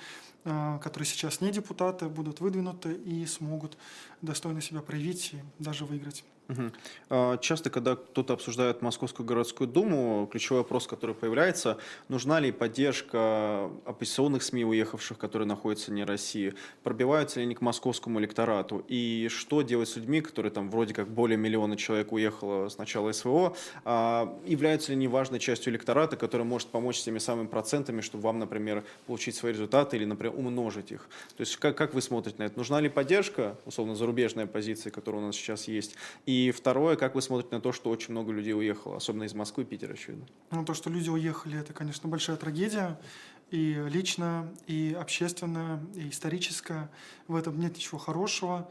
э, 0.43 0.79
которые 0.81 1.07
сейчас 1.07 1.41
не 1.41 1.51
депутаты, 1.51 2.07
будут 2.09 2.41
выдвинуты 2.41 2.93
и 2.93 3.25
смогут 3.25 3.77
достойно 4.21 4.61
себя 4.61 4.81
проявить 4.81 5.33
и 5.33 5.39
даже 5.59 5.85
выиграть. 5.85 6.23
Угу. 6.49 7.37
Часто, 7.41 7.69
когда 7.69 7.95
кто-то 7.95 8.33
обсуждает 8.33 8.81
Московскую 8.81 9.25
городскую 9.25 9.67
думу, 9.67 10.27
ключевой 10.31 10.61
вопрос, 10.61 10.87
который 10.87 11.13
появляется, 11.15 11.77
нужна 12.07 12.39
ли 12.39 12.51
поддержка 12.51 13.69
оппозиционных 13.85 14.43
СМИ, 14.43 14.63
уехавших, 14.63 15.17
которые 15.17 15.47
находятся 15.47 15.91
не 15.91 16.03
в 16.03 16.07
России, 16.07 16.53
пробиваются 16.83 17.39
ли 17.39 17.45
они 17.45 17.55
к 17.55 17.61
московскому 17.61 18.19
электорату, 18.19 18.83
и 18.87 19.27
что 19.29 19.61
делать 19.61 19.89
с 19.89 19.97
людьми, 19.97 20.21
которые 20.21 20.51
там 20.51 20.69
вроде 20.69 20.93
как 20.93 21.09
более 21.09 21.37
миллиона 21.37 21.75
человек 21.75 22.11
уехало 22.11 22.69
с 22.69 22.77
начала 22.77 23.11
СВО, 23.11 23.55
а 23.83 24.37
являются 24.45 24.91
ли 24.91 24.95
они 24.95 25.07
важной 25.07 25.39
частью 25.39 25.73
электората, 25.73 26.15
который 26.15 26.45
может 26.45 26.69
помочь 26.69 27.01
теми 27.01 27.19
самыми 27.19 27.47
процентами, 27.47 28.01
чтобы 28.01 28.23
вам, 28.23 28.39
например, 28.39 28.83
получить 29.05 29.35
свои 29.35 29.51
результаты 29.51 29.97
или, 29.97 30.05
например, 30.05 30.33
умножить 30.37 30.91
их. 30.91 31.09
То 31.35 31.41
есть 31.41 31.57
как, 31.57 31.75
как 31.75 31.93
вы 31.93 32.01
смотрите 32.01 32.37
на 32.39 32.43
это? 32.43 32.57
Нужна 32.57 32.79
ли 32.79 32.87
поддержка, 32.87 33.57
условно, 33.65 33.95
зарубежная 33.95 34.45
позиция, 34.45 34.91
которая 34.91 35.21
у 35.21 35.25
нас 35.25 35.35
сейчас 35.35 35.67
есть, 35.67 35.95
и 36.25 36.36
и 36.38 36.51
второе, 36.51 36.95
как 36.95 37.15
вы 37.15 37.21
смотрите 37.21 37.55
на 37.55 37.61
то, 37.61 37.71
что 37.71 37.89
очень 37.89 38.11
много 38.11 38.31
людей 38.31 38.53
уехало, 38.53 38.97
особенно 38.97 39.23
из 39.23 39.33
Москвы 39.33 39.63
и 39.63 39.65
Питера, 39.65 39.93
очевидно? 39.93 40.25
Ну, 40.51 40.65
то, 40.65 40.73
что 40.73 40.89
люди 40.89 41.09
уехали, 41.09 41.59
это, 41.59 41.73
конечно, 41.73 42.07
большая 42.09 42.38
трагедия. 42.38 42.99
И 43.49 43.81
лично, 43.89 44.53
и 44.67 44.95
общественно, 44.99 45.81
и 45.95 46.09
историческая. 46.09 46.91
В 47.27 47.35
этом 47.35 47.59
нет 47.59 47.75
ничего 47.75 47.97
хорошего. 47.97 48.69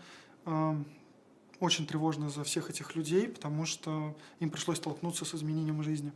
Очень 1.60 1.86
тревожно 1.86 2.28
за 2.28 2.44
всех 2.44 2.68
этих 2.68 2.94
людей, 2.94 3.28
потому 3.28 3.64
что 3.64 4.14
им 4.40 4.50
пришлось 4.50 4.76
столкнуться 4.76 5.24
с 5.24 5.34
изменением 5.34 5.82
жизни. 5.82 6.12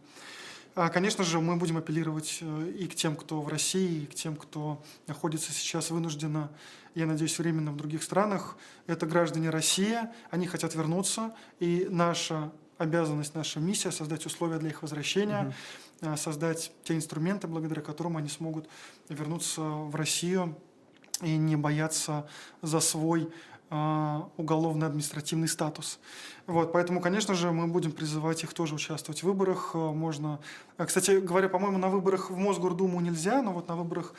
А, 0.75 0.89
конечно 0.89 1.25
же, 1.25 1.41
мы 1.41 1.57
будем 1.57 1.79
апеллировать 1.79 2.39
э, 2.43 2.73
и 2.79 2.87
к 2.87 2.95
тем, 2.95 3.17
кто 3.17 3.41
в 3.41 3.49
России, 3.49 4.03
и 4.03 4.07
к 4.07 4.15
тем, 4.15 4.37
кто 4.37 4.81
находится 5.09 5.53
сейчас 5.53 5.91
вынужденно, 5.91 6.51
я 6.95 7.07
надеюсь, 7.07 7.39
временно 7.39 7.73
в 7.73 7.77
других 7.77 8.03
странах. 8.03 8.57
Это 8.87 9.07
граждане 9.07 9.51
России, 9.51 9.99
они 10.31 10.47
хотят 10.47 10.75
вернуться, 10.75 11.35
и 11.59 11.87
наша 11.91 12.51
обязанность, 12.79 13.35
наша 13.35 13.61
миссия 13.61 13.91
создать 13.91 14.25
условия 14.25 14.59
для 14.59 14.71
их 14.71 14.83
возвращения, 14.83 15.55
угу. 16.01 16.17
создать 16.17 16.73
те 16.83 16.97
инструменты, 16.97 17.47
благодаря 17.47 17.83
которым 17.83 18.17
они 18.17 18.29
смогут 18.29 18.69
вернуться 19.09 19.61
в 19.61 19.95
Россию 19.95 20.57
и 21.21 21.37
не 21.37 21.57
бояться 21.57 22.27
за 22.63 22.81
свой 22.81 23.31
а, 23.73 24.29
уголовно-административный 24.37 25.47
статус. 25.47 26.01
Вот, 26.47 26.73
поэтому, 26.73 27.01
конечно 27.01 27.35
же, 27.35 27.53
мы 27.53 27.69
будем 27.69 27.93
призывать 27.93 28.43
их 28.43 28.53
тоже 28.53 28.75
участвовать 28.75 29.23
в 29.23 29.27
выборах. 29.27 29.71
А, 29.75 29.93
можно, 29.93 30.41
кстати 30.77 31.21
говоря, 31.21 31.49
по-моему, 31.49 31.79
на 31.79 31.89
выборах 31.89 32.31
в 32.31 32.37
Мосгордуму 32.37 33.01
нельзя, 33.01 33.43
но 33.43 33.53
вот 33.53 33.69
на 33.69 33.77
выборах 33.77 34.15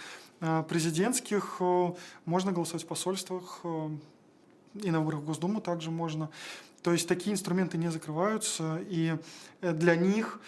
президентских 0.67 1.61
можно 2.25 2.51
голосовать 2.51 2.83
в 2.83 2.87
посольствах, 2.87 3.61
и 4.75 4.91
на 4.91 4.99
выборах 4.99 5.21
в 5.21 5.25
Госдуму 5.25 5.61
также 5.61 5.91
можно. 5.91 6.29
То 6.81 6.91
есть 6.91 7.07
такие 7.07 7.33
инструменты 7.33 7.77
не 7.77 7.91
закрываются, 7.91 8.81
и 8.89 9.17
э, 9.61 9.73
для 9.73 9.95
них 9.95 10.39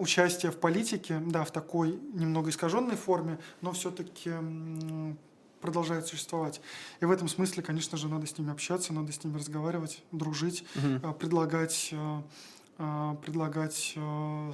участие 0.00 0.50
в 0.50 0.58
политике, 0.58 1.22
да, 1.24 1.44
в 1.44 1.52
такой 1.52 2.00
немного 2.12 2.50
искаженной 2.50 2.96
форме, 2.96 3.38
но 3.60 3.70
все-таки 3.70 4.32
продолжают 5.60 6.08
существовать. 6.08 6.60
И 7.00 7.04
в 7.04 7.12
этом 7.12 7.28
смысле, 7.28 7.62
конечно 7.62 7.96
же, 7.96 8.08
надо 8.08 8.26
с 8.26 8.36
ними 8.36 8.50
общаться, 8.50 8.92
надо 8.92 9.12
с 9.12 9.22
ними 9.22 9.36
разговаривать, 9.36 10.02
дружить, 10.10 10.64
угу. 10.74 11.12
предлагать, 11.14 11.90
э, 11.92 12.22
э, 12.78 13.16
предлагать 13.24 13.96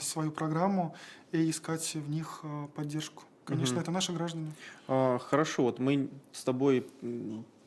свою 0.03 0.31
программу 0.31 0.95
и 1.33 1.49
искать 1.49 1.95
в 1.95 2.11
них 2.11 2.43
поддержку. 2.75 3.23
Конечно, 3.45 3.81
это 3.81 3.91
наши 3.91 4.13
граждане. 4.13 4.53
А, 4.89 5.19
хорошо, 5.19 5.65
вот 5.65 5.79
мы 5.79 6.09
с 6.33 6.45
тобой 6.45 6.87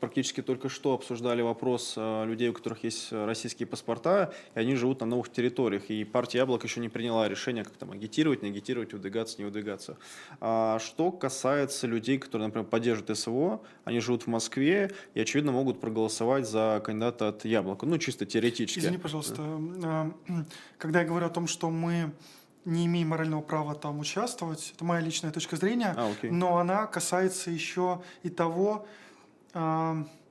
практически 0.00 0.42
только 0.42 0.68
что 0.68 0.94
обсуждали 0.94 1.42
вопрос 1.42 1.94
а, 1.96 2.24
людей, 2.24 2.48
у 2.48 2.52
которых 2.52 2.84
есть 2.84 3.12
российские 3.12 3.66
паспорта, 3.66 4.32
и 4.54 4.58
они 4.58 4.74
живут 4.74 5.00
на 5.00 5.06
новых 5.06 5.30
территориях. 5.30 5.90
И 5.90 6.04
партия 6.04 6.38
Яблок 6.38 6.64
еще 6.64 6.80
не 6.80 6.88
приняла 6.88 7.28
решение, 7.28 7.64
как 7.64 7.74
там 7.74 7.92
агитировать, 7.92 8.42
не 8.42 8.48
агитировать, 8.48 8.92
удвигаться, 8.92 9.38
не 9.38 9.44
удвигаться. 9.44 9.96
А 10.40 10.78
что 10.80 11.12
касается 11.12 11.86
людей, 11.86 12.18
которые, 12.18 12.48
например, 12.48 12.66
поддерживают 12.66 13.16
СВО, 13.18 13.60
они 13.84 14.00
живут 14.00 14.24
в 14.24 14.26
Москве 14.26 14.92
и, 15.14 15.20
очевидно, 15.20 15.52
могут 15.52 15.80
проголосовать 15.80 16.48
за 16.48 16.82
кандидата 16.84 17.28
от 17.28 17.44
Яблока. 17.44 17.86
Ну, 17.86 17.98
чисто 17.98 18.26
теоретически. 18.26 18.80
Извини, 18.80 18.98
пожалуйста. 18.98 19.42
А, 19.84 20.10
когда 20.78 21.02
я 21.02 21.06
говорю 21.06 21.26
о 21.26 21.30
том, 21.30 21.46
что 21.46 21.70
мы 21.70 22.12
не 22.68 22.86
имеем 22.86 23.08
морального 23.08 23.40
права 23.40 23.74
там 23.74 23.98
участвовать. 23.98 24.72
Это 24.74 24.84
моя 24.84 25.00
личная 25.00 25.32
точка 25.32 25.56
зрения. 25.56 25.94
А, 25.96 26.10
окей. 26.10 26.30
но 26.30 26.58
она 26.58 26.86
касается 26.86 27.50
еще 27.50 28.02
и 28.22 28.30
того, 28.30 28.86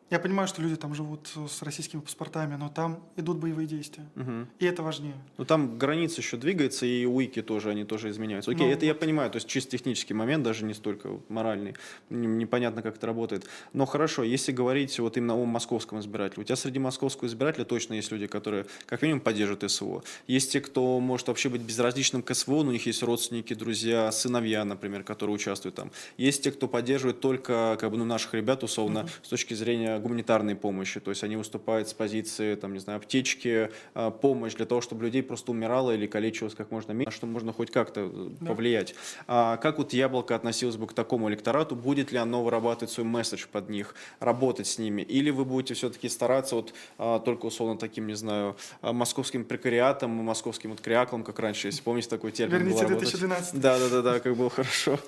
я 0.10 0.20
понимаю, 0.20 0.48
что 0.48 0.62
люди 0.62 0.76
там 0.76 0.96
живут 0.96 1.30
с 1.50 1.62
российскими 1.62 2.00
паспортами, 2.00 2.56
но 2.56 2.70
там 2.70 3.04
идут 3.18 3.38
боевые 3.38 3.68
действия. 3.68 4.06
Угу. 4.16 4.48
И 4.60 4.66
это 4.66 4.82
важнее. 4.84 5.16
Ну 5.38 5.46
там 5.46 5.78
граница 5.78 6.22
еще 6.22 6.38
двигается, 6.38 6.86
и 6.86 7.06
уики 7.06 7.42
тоже, 7.42 7.72
они 7.72 7.84
тоже 7.84 8.10
изменяются. 8.10 8.52
Окей, 8.52 8.68
Ну, 8.68 8.72
это 8.72 8.86
я 8.86 8.96
понимаю, 8.96 9.30
то 9.30 9.38
есть 9.38 9.48
чисто 9.48 9.72
технический 9.72 10.14
момент, 10.14 10.44
даже 10.44 10.64
не 10.64 10.74
столько 10.74 11.10
моральный. 11.28 11.76
Непонятно, 12.10 12.82
как 12.82 12.96
это 12.96 13.08
работает. 13.08 13.48
Но 13.74 13.86
хорошо, 13.86 14.24
если 14.24 14.52
говорить 14.52 14.98
вот 15.00 15.18
именно 15.18 15.36
о 15.36 15.46
московском 15.46 16.00
избирателе. 16.00 16.44
У 16.44 16.46
тебя 16.46 16.56
среди 16.56 16.80
московского 16.80 17.28
избирателя 17.28 17.66
точно 17.66 17.96
есть 17.96 18.12
люди, 18.12 18.28
которые 18.28 18.66
как 18.86 19.02
минимум 19.02 19.22
поддерживают 19.22 19.70
СВО. 19.70 20.04
Есть 20.28 20.54
те, 20.54 20.62
кто 20.62 21.00
может 21.00 21.28
вообще 21.28 21.50
быть 21.50 21.62
безразличным 21.62 22.22
к 22.22 22.34
СВО, 22.34 22.64
но 22.64 22.70
у 22.70 22.72
них 22.72 22.86
есть 22.86 23.04
родственники, 23.04 23.54
друзья, 23.54 24.12
сыновья, 24.12 24.64
например, 24.64 25.04
которые 25.04 25.36
участвуют 25.36 25.76
там. 25.76 25.92
Есть 26.18 26.44
те, 26.44 26.52
кто 26.52 26.68
поддерживает 26.68 27.20
только 27.20 27.78
как 27.80 27.92
бы, 27.92 27.98
ну, 27.98 28.06
наших 28.06 28.34
ребят, 28.34 28.64
условно, 28.64 29.08
с 29.22 29.30
точки 29.30 29.54
зрения 29.54 29.97
гуманитарной 30.00 30.56
помощи. 30.56 31.00
То 31.00 31.12
есть 31.12 31.24
они 31.24 31.36
выступают 31.36 31.88
с 31.90 31.94
позиции, 31.94 32.56
там, 32.56 32.74
не 32.74 32.80
знаю, 32.80 32.98
аптечки, 32.98 33.70
а, 33.94 34.12
помощь 34.12 34.54
для 34.56 34.66
того, 34.66 34.82
чтобы 34.82 35.06
людей 35.06 35.24
просто 35.24 35.52
умирало 35.52 35.92
или 35.92 36.08
калечилось 36.08 36.56
как 36.56 36.72
можно 36.72 36.92
меньше, 36.92 37.08
на 37.08 37.12
что 37.12 37.26
можно 37.28 37.54
хоть 37.54 37.72
как-то 37.72 38.02
э, 38.02 38.30
Да. 38.42 38.48
повлиять. 38.48 38.96
А 39.28 39.58
как 39.58 39.78
вот 39.78 39.94
Яблоко 39.94 40.36
относилось 40.36 40.76
бы 40.78 40.88
к 40.88 40.94
такому 40.94 41.30
электорату? 41.30 41.76
Будет 41.76 42.12
ли 42.12 42.18
оно 42.18 42.44
вырабатывать 42.44 42.92
свой 42.92 43.06
месседж 43.06 43.46
под 43.52 43.70
них, 43.70 43.96
работать 44.20 44.68
с 44.68 44.78
ними? 44.78 45.02
Или 45.02 45.30
вы 45.30 45.46
будете 45.46 45.74
все-таки 45.74 46.10
стараться 46.10 46.56
вот 46.56 46.74
а, 46.98 47.20
только 47.20 47.46
условно 47.46 47.78
таким, 47.78 48.08
не 48.08 48.16
знаю, 48.16 48.56
а, 48.82 48.94
московским 48.94 49.44
прекариатом, 49.46 50.12
московским 50.12 50.72
вот 50.72 50.82
криаклом, 50.82 51.24
как 51.24 51.40
раньше, 51.40 51.68
если 51.68 51.82
помните 51.82 52.10
такой 52.10 52.32
термин? 52.32 52.58
Верните 52.58 52.84
работать? 52.84 53.00
2012. 53.10 53.60
Да, 53.60 53.80
да, 53.80 53.90
да, 53.90 54.02
да, 54.02 54.20
как 54.20 54.36
было 54.36 54.50
хорошо. 54.50 55.00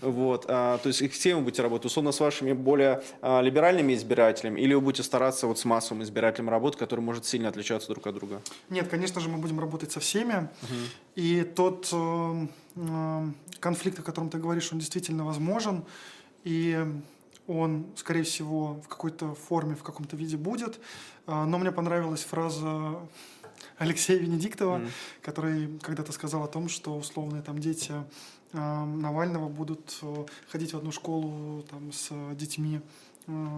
Вот, 0.00 0.44
а, 0.48 0.78
то 0.78 0.88
есть 0.88 1.02
с 1.14 1.22
кем 1.22 1.38
вы 1.38 1.44
будете 1.44 1.62
работать? 1.62 1.86
Условно 1.86 2.12
с 2.12 2.20
вашими 2.20 2.52
более 2.52 3.02
а, 3.22 3.40
либеральными 3.40 3.94
избирателями, 3.94 4.35
или 4.44 4.74
вы 4.74 4.80
будете 4.80 5.02
стараться 5.02 5.46
вот 5.46 5.58
с 5.58 5.64
массовым 5.64 6.02
избирателем 6.02 6.48
работать, 6.50 6.78
который 6.78 7.00
может 7.00 7.24
сильно 7.26 7.48
отличаться 7.48 7.88
друг 7.88 8.06
от 8.06 8.14
друга? 8.14 8.42
Нет, 8.70 8.88
конечно 8.88 9.20
же, 9.20 9.28
мы 9.28 9.38
будем 9.38 9.60
работать 9.60 9.92
со 9.92 10.00
всеми. 10.00 10.48
И 11.14 11.42
тот 11.42 11.88
э, 11.92 12.46
э, 12.76 13.28
конфликт, 13.60 13.98
о 13.98 14.02
котором 14.02 14.28
ты 14.30 14.38
говоришь, 14.38 14.72
он 14.72 14.78
действительно 14.78 15.24
возможен. 15.24 15.84
И 16.44 16.78
он, 17.46 17.86
скорее 17.96 18.22
всего, 18.22 18.74
в 18.84 18.88
какой-то 18.88 19.34
форме, 19.34 19.74
в 19.74 19.82
каком-то 19.82 20.16
виде 20.16 20.36
будет. 20.36 20.78
А, 21.26 21.44
Но 21.46 21.58
мне 21.58 21.72
понравилась 21.72 22.22
фраза 22.24 22.96
Алексея 23.78 24.18
Венедиктова, 24.18 24.78
Мгм. 24.78 24.88
который 25.22 25.78
когда-то 25.82 26.12
сказал 26.12 26.42
о 26.44 26.48
том, 26.48 26.68
что 26.68 26.96
условные 26.96 27.42
там 27.42 27.58
дети 27.58 27.92
э, 28.52 28.84
Навального 28.84 29.48
будут 29.48 29.98
э, 30.02 30.24
ходить 30.48 30.72
в 30.72 30.76
одну 30.76 30.92
школу 30.92 31.62
там, 31.70 31.92
с 31.92 32.10
детьми 32.34 32.76
э, 32.76 32.80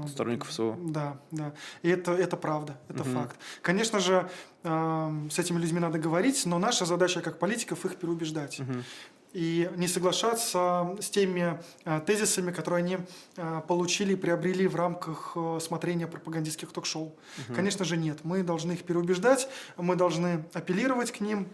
Сторонников 0.09 0.53
СВО. 0.53 0.77
да, 0.79 1.19
да. 1.31 1.53
И 1.83 1.89
это, 1.91 2.13
это 2.13 2.37
правда, 2.37 2.79
это 2.89 3.05
Мгм. 3.05 3.15
факт. 3.15 3.37
Конечно 3.63 4.01
же, 4.01 4.29
эм, 4.63 5.31
с 5.31 5.39
этими 5.39 5.59
людьми 5.59 5.79
надо 5.81 5.99
говорить, 5.99 6.47
но 6.47 6.59
наша 6.59 6.85
задача 6.87 7.21
как 7.21 7.39
политиков 7.39 7.85
их 7.85 7.97
переубеждать. 7.97 8.59
Мгм. 8.61 8.85
И 9.35 9.71
не 9.77 9.89
соглашаться 9.89 10.97
с 11.01 11.11
теми 11.11 11.61
э, 11.85 12.01
тезисами, 12.07 12.51
которые 12.51 12.79
они 12.83 12.99
э, 13.37 13.63
получили 13.69 14.15
и 14.15 14.17
приобрели 14.17 14.67
в 14.67 14.75
рамках 14.75 15.33
э, 15.37 15.59
смотрения 15.61 16.07
пропагандистских 16.07 16.73
ток-шоу. 16.73 17.15
Конечно 17.55 17.85
же, 17.85 17.99
нет. 17.99 18.21
Мы 18.25 18.43
должны 18.43 18.73
их 18.73 18.85
переубеждать, 18.85 19.49
мы 19.77 19.97
должны 19.97 20.45
апеллировать 20.55 21.13
к 21.13 21.21
ним. 21.21 21.47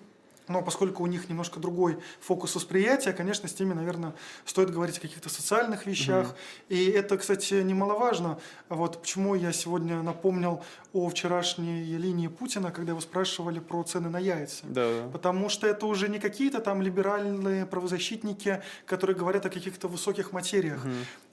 Но 0.49 0.63
поскольку 0.63 1.03
у 1.03 1.07
них 1.07 1.29
немножко 1.29 1.59
другой 1.59 1.99
фокус 2.21 2.55
восприятия, 2.55 3.13
конечно, 3.13 3.49
с 3.49 3.59
ними, 3.59 3.73
наверное, 3.73 4.15
стоит 4.45 4.71
говорить 4.71 4.99
о 4.99 5.01
каких-то 5.01 5.29
социальных 5.29 5.87
вещах. 5.87 6.35
И 6.69 6.87
это, 6.87 7.17
кстати, 7.17 7.55
немаловажно. 7.55 8.39
Вот 8.69 9.01
почему 9.01 9.35
я 9.35 9.53
сегодня 9.53 10.03
напомнил 10.03 10.63
о 10.93 11.09
вчерашней 11.09 11.97
линии 11.97 12.29
Путина, 12.29 12.71
когда 12.71 12.93
его 12.93 13.01
спрашивали 13.01 13.59
про 13.59 13.83
цены 13.85 14.11
на 14.11 14.19
яйца. 14.19 14.65
Да, 14.65 15.05
да. 15.05 15.09
Потому 15.11 15.49
что 15.49 15.67
это 15.67 15.87
уже 15.87 16.09
не 16.09 16.19
какие-то 16.19 16.61
там 16.61 16.83
либеральные 16.83 17.67
правозащитники, 17.67 18.63
которые 18.87 19.17
говорят 19.17 19.47
о 19.47 19.51
каких-то 19.51 19.89
высоких 19.89 20.33
материях. 20.33 20.85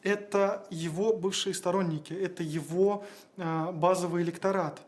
Это 0.04 0.66
его 0.70 1.14
бывшие 1.14 1.54
сторонники, 1.54 2.14
это 2.14 2.44
его 2.44 3.06
э, 3.38 3.72
базовый 3.72 4.24
электорат. 4.24 4.82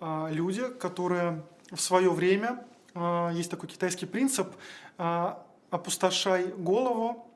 А, 0.00 0.28
люди, 0.30 0.68
которые 0.68 1.42
в 1.70 1.80
свое 1.80 2.10
время, 2.10 2.64
есть 2.94 3.50
такой 3.50 3.68
китайский 3.68 4.06
принцип, 4.06 4.48
а, 4.98 5.46
опустошай 5.70 6.46
голову, 6.46 7.30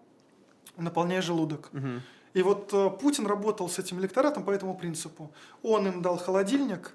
наполняй 0.77 1.23
желудок. 1.23 1.73
Мгм. 1.73 2.03
И 2.35 2.43
вот 2.43 2.71
э, 2.73 2.91
Путин 2.91 3.27
работал 3.27 3.69
с 3.69 3.79
этим 3.79 4.01
электоратом 4.01 4.45
по 4.45 4.51
этому 4.51 4.77
принципу. 4.77 5.33
Он 5.63 5.87
им 5.87 6.03
дал 6.03 6.19
холодильник, 6.19 6.95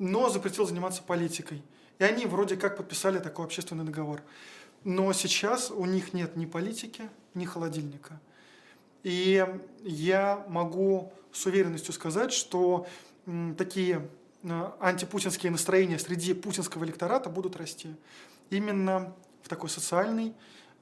но 0.00 0.28
запретил 0.28 0.66
заниматься 0.66 1.02
политикой. 1.02 1.62
И 2.00 2.04
они 2.04 2.26
вроде 2.26 2.56
как 2.56 2.76
подписали 2.76 3.20
такой 3.20 3.44
общественный 3.44 3.84
договор. 3.84 4.20
Но 4.82 5.12
сейчас 5.12 5.70
у 5.70 5.84
них 5.84 6.12
нет 6.12 6.36
ни 6.36 6.44
политики, 6.44 7.08
ни 7.34 7.44
холодильника. 7.44 8.20
И 9.04 9.46
я 9.82 10.44
могу 10.48 11.12
с 11.30 11.46
уверенностью 11.46 11.94
сказать, 11.94 12.32
что 12.32 12.86
такие 13.56 14.08
антипутинские 14.80 15.50
настроения 15.50 15.98
среди 15.98 16.34
путинского 16.34 16.84
электората 16.84 17.30
будут 17.30 17.56
расти. 17.56 17.94
Именно 18.50 19.12
в 19.42 19.48
такой 19.48 19.70
социальной 19.70 20.34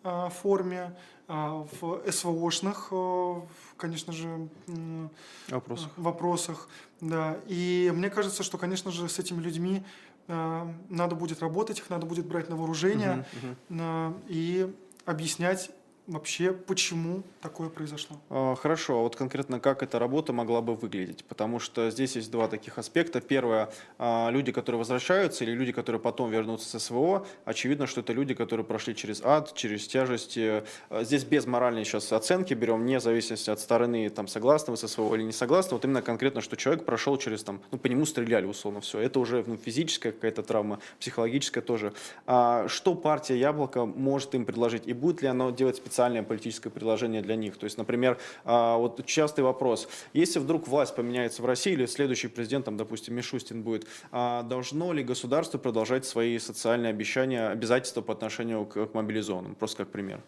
э, 0.05 0.29
форме, 0.43 0.97
э, 1.29 1.65
в 1.81 2.11
СВОшных, 2.11 2.89
э, 2.91 3.41
конечно 3.77 4.13
же, 4.13 4.49
м, 4.67 5.11
Вопрос. 5.49 5.89
вопросах. 5.97 6.69
Да. 7.01 7.37
И 7.47 7.93
мне 7.95 8.11
кажется, 8.11 8.43
что, 8.43 8.59
конечно 8.59 8.91
же, 8.91 9.09
с 9.09 9.19
этими 9.19 9.41
людьми 9.41 9.85
э, 10.29 10.73
надо 10.89 11.15
будет 11.15 11.41
работать, 11.41 11.79
их 11.79 11.91
надо 11.91 12.07
будет 12.07 12.27
брать 12.27 12.49
на 12.49 12.57
вооружение 12.57 13.27
мгм. 13.69 13.81
э, 13.81 14.13
и 14.29 14.75
объяснять 15.05 15.71
вообще, 16.07 16.53
почему 16.53 17.23
такое 17.41 17.69
произошло. 17.69 18.17
А, 18.31 18.55
Хорошо, 18.57 18.99
а 18.99 19.03
вот 19.03 19.17
конкретно 19.17 19.61
как 19.61 19.83
эта 19.83 19.99
работа 19.99 20.33
могла 20.33 20.61
бы 20.61 20.75
выглядеть? 20.75 21.25
Потому 21.25 21.59
что 21.59 21.91
здесь 21.91 22.17
есть 22.17 22.31
два 22.31 22.49
таких 22.49 22.79
аспекта. 22.79 23.21
Первое, 23.21 23.71
а, 23.99 24.31
люди, 24.31 24.53
которые 24.53 24.79
возвращаются, 24.79 25.45
или 25.45 25.53
люди, 25.53 25.73
которые 25.73 26.01
потом 26.01 26.31
вернутся 26.31 26.79
с 26.79 26.85
СВО, 26.85 27.27
очевидно, 27.45 27.87
что 27.87 28.01
это 28.01 28.13
люди, 28.13 28.35
которые 28.35 28.67
прошли 28.67 28.95
через 28.95 29.23
ад, 29.25 29.55
через 29.55 29.87
тяжести. 29.87 30.65
А, 30.91 31.05
Здесь 31.05 31.25
без 31.25 31.47
моральной 31.47 31.85
сейчас 31.85 32.13
оценки 32.13 32.55
берем, 32.55 32.81
вне 32.81 33.01
зависимости 33.01 33.51
от 33.51 33.61
стороны, 33.61 34.09
там, 34.11 34.29
согласного 34.29 34.77
с 34.77 34.87
СВО 34.87 35.15
или 35.15 35.23
не 35.23 35.33
согласного, 35.33 35.77
вот 35.77 35.85
именно 35.85 36.03
конкретно, 36.03 36.41
что 36.41 36.57
человек 36.57 36.85
прошел 36.85 37.17
через, 37.17 37.43
там, 37.45 37.61
ну, 37.71 37.79
по 37.79 37.87
нему 37.87 38.07
стреляли, 38.07 38.47
условно, 38.47 38.81
все. 38.81 38.99
Это 38.99 39.21
уже 39.21 39.45
ну, 39.47 39.57
физическая 39.57 40.13
какая-то 40.13 40.43
травма, 40.43 40.81
психологическая 41.01 41.63
тоже. 41.63 41.93
Что 42.25 42.95
партия 42.95 43.39
«Яблоко» 43.39 43.85
может 43.85 44.35
им 44.35 44.45
предложить? 44.45 44.87
И 44.87 44.93
будет 44.93 45.23
ли 45.23 45.29
оно 45.29 45.51
делать 45.51 45.83
специальное 45.93 46.23
политическое 46.23 46.71
предложение 46.71 47.21
для 47.21 47.37
них? 47.37 47.59
То 47.59 47.65
есть, 47.65 47.77
например, 47.77 48.19
а, 48.45 48.79
вот 48.79 49.05
частый 49.05 49.45
вопрос. 49.45 49.89
Если 50.15 50.39
вдруг 50.39 50.67
власть 50.67 50.97
поменяется 50.97 51.43
в 51.43 51.45
России 51.45 51.75
или 51.75 51.85
следующий 51.85 52.29
президент, 52.29 52.65
там, 52.65 52.79
допустим, 52.79 53.15
Мишустин 53.15 53.63
будет, 53.63 53.87
а 54.11 54.43
должно 54.43 54.95
ли 54.95 55.05
государство 55.05 55.59
продолжать 55.59 56.07
свои 56.07 56.39
социальные 56.39 56.91
обещания, 56.91 57.47
обязательства 57.49 58.01
по 58.01 58.15
отношению 58.15 58.65
к, 58.65 58.89
мобилизованным? 58.95 59.55
Просто 59.55 59.85
как 59.85 59.93
пример. 59.93 60.23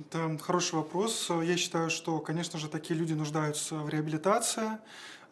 Это 0.00 0.38
хороший 0.38 0.76
вопрос. 0.76 1.28
Я 1.28 1.58
считаю, 1.58 1.90
что, 1.90 2.18
конечно 2.18 2.58
же, 2.58 2.68
такие 2.68 2.98
люди 2.98 3.12
нуждаются 3.12 3.74
в 3.74 3.90
реабилитации, 3.90 4.78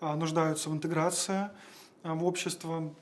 а, 0.03 0.14
нуждаются 0.14 0.68
в 0.68 0.74
интеграции 0.74 1.49
в 2.03 2.22
общество. 2.24 2.93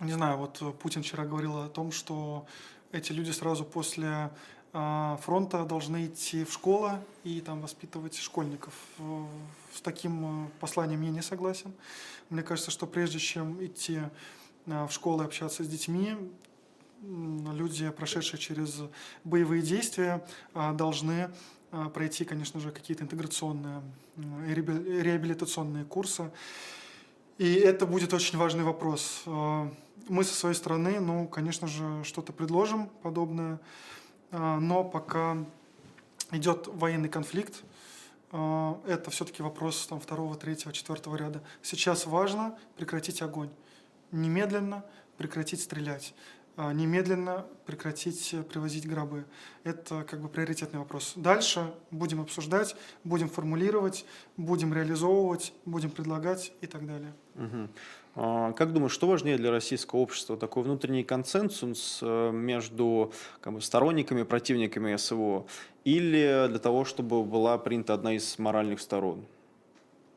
Не 0.00 0.12
знаю, 0.12 0.38
вот 0.38 0.78
Путин 0.80 1.04
вчера 1.04 1.24
говорил 1.24 1.58
о 1.58 1.68
том, 1.68 1.92
что 1.92 2.44
эти 2.90 3.12
люди 3.12 3.30
сразу 3.30 3.64
после 3.64 4.30
фронта 4.72 5.64
должны 5.64 6.06
идти 6.06 6.44
в 6.44 6.52
школу 6.52 6.92
и 7.24 7.40
там 7.40 7.60
воспитывать 7.60 8.16
школьников. 8.16 8.72
С 9.74 9.80
таким 9.80 10.46
э, 10.46 10.48
посланием 10.60 11.00
я 11.02 11.10
не 11.10 11.22
согласен. 11.22 11.72
Мне 12.28 12.42
кажется, 12.42 12.70
что 12.70 12.86
прежде 12.86 13.18
чем 13.18 13.64
идти 13.64 14.00
а, 14.66 14.86
в 14.86 14.92
школу 14.92 15.22
и 15.22 15.24
общаться 15.24 15.64
с 15.64 15.68
детьми, 15.68 16.16
люди, 17.02 17.90
прошедшие 17.90 18.38
через 18.38 18.80
боевые 19.24 19.62
действия, 19.62 20.24
а, 20.54 20.72
должны 20.72 21.30
а, 21.70 21.88
пройти, 21.88 22.24
конечно 22.24 22.60
же, 22.60 22.70
какие-то 22.70 23.04
интеграционные 23.04 23.82
реабилитационные 24.16 25.84
курсы. 25.84 26.30
И 27.38 27.54
это 27.54 27.86
будет 27.86 28.12
очень 28.12 28.38
важный 28.38 28.62
вопрос. 28.62 29.22
Мы 29.26 30.24
со 30.24 30.34
своей 30.34 30.54
стороны, 30.54 31.00
ну, 31.00 31.26
конечно 31.26 31.66
же, 31.66 32.04
что-то 32.04 32.32
предложим 32.32 32.88
подобное, 33.02 33.58
но 34.32 34.82
пока 34.82 35.36
идет 36.32 36.66
военный 36.66 37.08
конфликт, 37.08 37.62
это 38.30 39.10
все-таки 39.10 39.42
вопрос 39.42 39.86
там, 39.86 40.00
второго, 40.00 40.36
третьего, 40.36 40.72
четвертого 40.72 41.16
ряда. 41.16 41.42
Сейчас 41.60 42.06
важно 42.06 42.58
прекратить 42.76 43.20
огонь. 43.22 43.50
Немедленно 44.10 44.84
прекратить 45.18 45.60
стрелять. 45.60 46.14
А, 46.54 46.72
немедленно 46.72 47.46
прекратить 47.64 48.34
э, 48.34 48.42
привозить 48.42 48.86
гробы. 48.86 49.24
Это 49.64 50.04
как 50.04 50.20
бы 50.20 50.28
приоритетный 50.28 50.80
вопрос. 50.80 51.14
Дальше 51.16 51.72
будем 51.90 52.20
обсуждать, 52.20 52.76
будем 53.04 53.30
формулировать, 53.30 54.04
будем 54.36 54.74
реализовывать, 54.74 55.54
будем 55.64 55.90
предлагать 55.90 56.52
и 56.60 56.66
так 56.66 56.86
далее. 56.86 57.14
Угу. 57.36 57.68
А, 58.14 58.52
как 58.52 58.72
думаешь, 58.72 58.92
что 58.92 59.06
важнее 59.06 59.38
для 59.38 59.50
российского 59.50 60.00
общества? 60.00 60.36
Такой 60.36 60.62
внутренний 60.62 61.02
консенсус 61.02 62.00
э, 62.02 62.30
между 62.30 63.12
как 63.40 63.54
бы, 63.54 63.60
сторонниками, 63.62 64.22
противниками 64.22 64.96
СВО 64.96 65.46
или 65.84 66.46
для 66.48 66.58
того, 66.58 66.84
чтобы 66.84 67.24
была 67.24 67.56
принята 67.58 67.94
одна 67.94 68.14
из 68.14 68.38
моральных 68.38 68.80
сторон? 68.80 69.24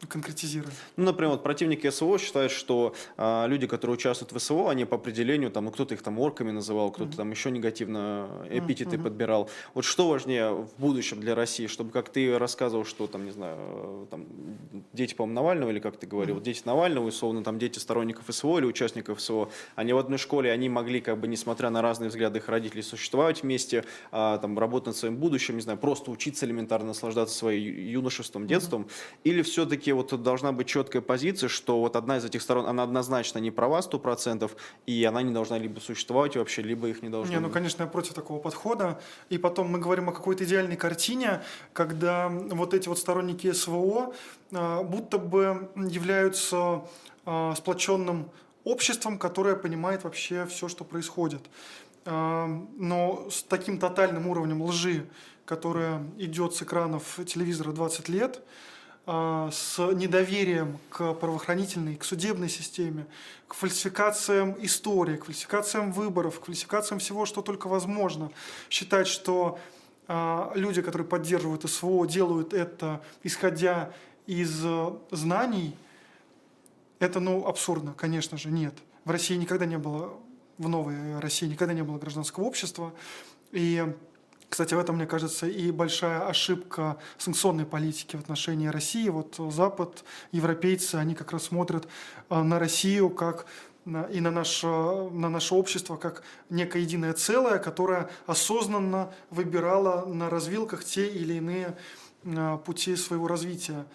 Конкретизируй. 0.09 0.71
Ну, 0.97 1.05
например, 1.05 1.31
вот 1.31 1.43
противники 1.43 1.89
СВО 1.89 2.19
считают, 2.19 2.51
что 2.51 2.93
а, 3.17 3.47
люди, 3.47 3.65
которые 3.65 3.95
участвуют 3.95 4.33
в 4.33 4.39
СВО, 4.39 4.69
они 4.69 4.83
по 4.83 4.95
определению, 4.95 5.51
там, 5.51 5.65
ну, 5.65 5.71
кто-то 5.71 5.93
их 5.93 6.01
там 6.01 6.19
орками 6.19 6.51
называл, 6.51 6.91
кто-то 6.91 7.11
mm-hmm. 7.11 7.15
там 7.15 7.31
еще 7.31 7.49
негативно 7.49 8.29
эпитеты 8.49 8.97
mm-hmm. 8.97 9.03
подбирал. 9.03 9.49
Вот 9.73 9.85
что 9.85 10.09
важнее 10.09 10.51
в 10.51 10.69
будущем 10.77 11.21
для 11.21 11.33
России, 11.33 11.67
чтобы, 11.67 11.91
как 11.91 12.09
ты 12.09 12.37
рассказывал, 12.37 12.83
что 12.83 13.07
там, 13.07 13.25
не 13.25 13.31
знаю, 13.31 14.07
там, 14.11 14.25
дети, 14.91 15.15
по-моему, 15.15 15.35
Навального, 15.35 15.69
или 15.71 15.79
как 15.79 15.97
ты 15.97 16.05
говорил, 16.07 16.37
mm-hmm. 16.37 16.43
дети 16.43 16.61
Навального, 16.65 17.07
условно, 17.07 17.43
там, 17.43 17.57
дети 17.57 17.79
сторонников 17.79 18.25
СВО 18.29 18.59
или 18.59 18.65
участников 18.65 19.21
СВО, 19.21 19.49
они 19.75 19.93
в 19.93 19.97
одной 19.97 20.17
школе, 20.17 20.51
они 20.51 20.67
могли, 20.67 20.99
как 20.99 21.19
бы, 21.19 21.29
несмотря 21.29 21.69
на 21.69 21.81
разные 21.81 22.09
взгляды 22.09 22.39
их 22.39 22.49
родителей, 22.49 22.83
существовать 22.83 23.43
вместе, 23.43 23.85
а, 24.11 24.37
там, 24.39 24.59
работать 24.59 24.87
над 24.87 24.97
своим 24.97 25.15
будущим, 25.15 25.55
не 25.55 25.61
знаю, 25.61 25.79
просто 25.79 26.11
учиться 26.11 26.45
элементарно, 26.45 26.87
наслаждаться 26.87 27.35
своим 27.35 27.63
юношеством, 27.63 28.45
детством, 28.45 28.83
mm-hmm. 28.83 29.19
или 29.23 29.41
все-таки 29.41 29.84
вот 29.93 30.21
должна 30.21 30.51
быть 30.51 30.67
четкая 30.67 31.01
позиция, 31.01 31.49
что 31.49 31.79
вот 31.79 31.95
одна 31.95 32.17
из 32.17 32.25
этих 32.25 32.41
сторон, 32.41 32.65
она 32.65 32.83
однозначно 32.83 33.39
не 33.39 33.51
права 33.51 33.81
сто 33.81 33.99
процентов, 33.99 34.55
и 34.85 35.03
она 35.03 35.21
не 35.21 35.33
должна 35.33 35.57
либо 35.57 35.79
существовать 35.79 36.35
вообще, 36.35 36.61
либо 36.61 36.87
их 36.87 37.01
не 37.01 37.09
должно 37.09 37.33
Не, 37.33 37.39
ну, 37.39 37.49
конечно, 37.49 37.83
я 37.83 37.87
против 37.87 38.13
такого 38.13 38.39
подхода. 38.39 38.99
И 39.29 39.37
потом 39.37 39.69
мы 39.69 39.79
говорим 39.79 40.09
о 40.09 40.11
какой-то 40.11 40.43
идеальной 40.43 40.75
картине, 40.75 41.41
когда 41.73 42.29
вот 42.29 42.73
эти 42.73 42.87
вот 42.87 42.99
сторонники 42.99 43.51
СВО 43.51 44.13
а, 44.51 44.83
будто 44.83 45.17
бы 45.17 45.69
являются 45.75 46.81
а, 47.25 47.55
сплоченным 47.55 48.29
обществом, 48.63 49.17
которое 49.17 49.55
понимает 49.55 50.03
вообще 50.03 50.45
все, 50.47 50.67
что 50.67 50.83
происходит. 50.83 51.41
А, 52.05 52.47
но 52.77 53.27
с 53.29 53.43
таким 53.43 53.79
тотальным 53.79 54.27
уровнем 54.27 54.61
лжи, 54.61 55.07
которая 55.45 56.03
идет 56.17 56.55
с 56.55 56.61
экранов 56.61 57.19
телевизора 57.25 57.71
20 57.71 58.09
лет, 58.09 58.41
с 59.05 59.77
недоверием 59.77 60.79
к 60.89 61.13
правоохранительной, 61.13 61.95
к 61.95 62.03
судебной 62.03 62.49
системе, 62.49 63.05
к 63.47 63.53
фальсификациям 63.53 64.55
истории, 64.59 65.17
к 65.17 65.25
фальсификациям 65.25 65.91
выборов, 65.91 66.39
к 66.39 66.45
фальсификациям 66.45 66.99
всего, 66.99 67.25
что 67.25 67.41
только 67.41 67.67
возможно. 67.67 68.31
Считать, 68.69 69.07
что 69.07 69.59
а, 70.07 70.51
люди, 70.55 70.81
которые 70.81 71.07
поддерживают 71.07 71.69
СВО, 71.69 72.05
делают 72.05 72.53
это 72.53 73.01
исходя 73.23 73.91
из 74.27 74.63
э, 74.63 74.93
знаний, 75.11 75.75
это 76.99 77.19
ну, 77.19 77.45
абсурдно, 77.45 77.93
конечно 77.93 78.37
же, 78.37 78.49
нет. 78.49 78.73
В 79.03 79.11
России 79.11 79.35
никогда 79.35 79.65
не 79.65 79.77
было, 79.77 80.13
в 80.57 80.67
новой 80.67 81.19
России 81.19 81.47
никогда 81.47 81.73
не 81.73 81.83
было 81.83 81.97
гражданского 81.97 82.43
общества. 82.45 82.93
И 83.51 83.85
кстати, 84.49 84.73
в 84.73 84.79
этом, 84.79 84.95
мне 84.95 85.05
кажется, 85.05 85.47
и 85.47 85.71
большая 85.71 86.27
ошибка 86.27 86.97
санкционной 87.17 87.65
политики 87.65 88.15
в 88.15 88.19
отношении 88.19 88.67
России. 88.67 89.09
Вот 89.09 89.35
Запад, 89.51 90.03
европейцы, 90.31 90.95
они 90.95 91.15
как 91.15 91.31
раз 91.31 91.45
смотрят 91.45 91.87
а, 92.29 92.43
на 92.43 92.59
Россию 92.59 93.09
как 93.09 93.45
и 93.85 94.19
на 94.19 94.31
наше, 94.31 94.67
на 94.67 95.29
наше 95.29 95.53
общество 95.53 95.95
как 95.95 96.23
некое 96.49 96.81
единое 96.81 97.13
целое, 97.13 97.59
которое 97.59 98.09
осознанно 98.25 99.13
выбирало 99.29 100.05
на 100.05 100.29
развилках 100.29 100.83
те 100.83 101.07
или 101.07 101.35
иные 101.35 101.77
а, 102.25 102.57
пути 102.57 102.95
своего 102.95 103.27
развития. 103.27 103.85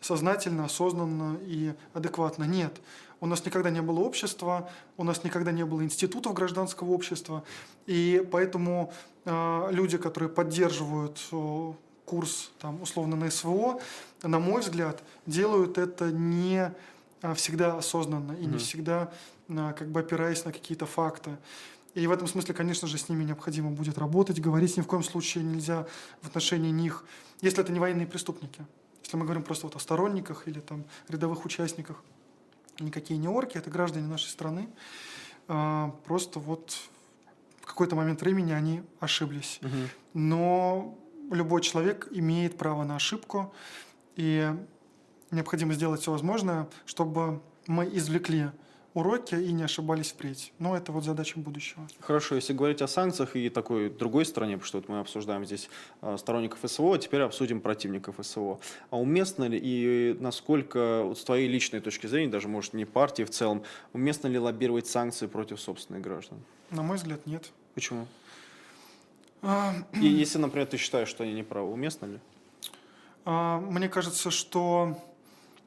Сознательно, 0.00 0.64
осознанно 0.64 1.38
и 1.42 1.74
адекватно. 1.92 2.44
Нет. 2.44 2.80
У 3.20 3.26
нас 3.26 3.44
никогда 3.44 3.70
не 3.70 3.82
было 3.82 4.00
общества, 4.00 4.70
у 4.96 5.04
нас 5.04 5.24
никогда 5.24 5.52
не 5.52 5.64
было 5.64 5.82
институтов 5.82 6.32
гражданского 6.32 6.90
общества, 6.90 7.44
и 7.86 8.26
поэтому 8.32 8.92
э, 9.26 9.68
люди, 9.70 9.98
которые 9.98 10.30
поддерживают 10.30 11.20
э, 11.30 11.72
курс 12.06 12.50
там, 12.58 12.80
условно 12.80 13.16
на 13.16 13.30
СВО, 13.30 13.80
на 14.22 14.38
мой 14.38 14.62
взгляд, 14.62 15.02
делают 15.26 15.76
это 15.76 16.10
не 16.10 16.72
э, 17.22 17.34
всегда 17.34 17.76
осознанно 17.76 18.32
и 18.32 18.36
mm-hmm. 18.36 18.52
не 18.52 18.58
всегда 18.58 19.12
э, 19.48 19.74
как 19.78 19.88
бы 19.88 20.00
опираясь 20.00 20.44
на 20.46 20.52
какие-то 20.52 20.86
факты. 20.86 21.36
И 21.94 22.06
в 22.06 22.12
этом 22.12 22.26
смысле, 22.26 22.54
конечно 22.54 22.88
же, 22.88 22.96
с 22.96 23.08
ними 23.08 23.24
необходимо 23.24 23.70
будет 23.70 23.98
работать, 23.98 24.40
говорить 24.40 24.76
ни 24.76 24.80
в 24.80 24.86
коем 24.86 25.02
случае 25.02 25.44
нельзя 25.44 25.86
в 26.22 26.26
отношении 26.26 26.70
них, 26.70 27.04
если 27.42 27.62
это 27.62 27.72
не 27.72 27.80
военные 27.80 28.06
преступники. 28.06 28.64
Если 29.04 29.16
мы 29.16 29.24
говорим 29.24 29.42
просто 29.42 29.66
вот 29.66 29.76
о 29.76 29.78
сторонниках 29.78 30.48
или 30.48 30.60
там 30.60 30.84
рядовых 31.08 31.44
участниках 31.44 32.02
никакие 32.80 33.18
не 33.18 33.28
орки, 33.28 33.58
это 33.58 33.70
граждане 33.70 34.06
нашей 34.06 34.28
страны. 34.28 34.68
А, 35.48 35.94
просто 36.04 36.38
вот 36.38 36.76
в 37.60 37.66
какой-то 37.66 37.96
момент 37.96 38.20
времени 38.20 38.52
они 38.52 38.82
ошиблись. 39.00 39.60
Угу. 39.62 39.70
Но 40.14 40.98
любой 41.30 41.62
человек 41.62 42.08
имеет 42.10 42.56
право 42.58 42.84
на 42.84 42.96
ошибку, 42.96 43.52
и 44.16 44.52
необходимо 45.30 45.74
сделать 45.74 46.00
все 46.00 46.10
возможное, 46.10 46.68
чтобы 46.84 47.40
мы 47.66 47.88
извлекли 47.92 48.50
уроки 48.94 49.34
и 49.34 49.52
не 49.52 49.62
ошибались 49.62 50.10
впредь. 50.10 50.52
Но 50.58 50.76
это 50.76 50.92
вот 50.92 51.04
задача 51.04 51.38
будущего. 51.38 51.86
Хорошо, 52.00 52.34
если 52.34 52.52
говорить 52.52 52.82
о 52.82 52.88
санкциях 52.88 53.36
и 53.36 53.48
такой 53.48 53.90
другой 53.90 54.24
стороне, 54.24 54.54
потому 54.54 54.66
что 54.66 54.78
вот 54.78 54.88
мы 54.88 55.00
обсуждаем 55.00 55.44
здесь 55.44 55.68
а, 56.00 56.16
сторонников 56.16 56.58
СВО, 56.64 56.98
теперь 56.98 57.22
обсудим 57.22 57.60
противников 57.60 58.16
СВО. 58.20 58.58
А 58.90 58.98
уместно 58.98 59.44
ли 59.44 59.58
и 59.62 60.16
насколько, 60.20 61.04
вот 61.04 61.18
с 61.18 61.24
твоей 61.24 61.48
личной 61.48 61.80
точки 61.80 62.06
зрения, 62.06 62.30
даже, 62.30 62.48
может, 62.48 62.74
не 62.74 62.84
партии 62.84 63.22
в 63.22 63.30
целом, 63.30 63.62
уместно 63.92 64.28
ли 64.28 64.38
лоббировать 64.38 64.86
санкции 64.86 65.26
против 65.26 65.60
собственных 65.60 66.02
граждан? 66.02 66.38
На 66.70 66.82
мой 66.82 66.96
взгляд, 66.96 67.26
нет. 67.26 67.50
Почему? 67.74 68.06
А... 69.42 69.74
И 69.94 70.06
если, 70.06 70.38
например, 70.38 70.66
ты 70.66 70.76
считаешь, 70.76 71.08
что 71.08 71.24
они 71.24 71.32
неправы, 71.32 71.72
уместно 71.72 72.06
ли? 72.06 72.18
А, 73.24 73.60
мне 73.60 73.88
кажется, 73.88 74.30
что 74.30 74.96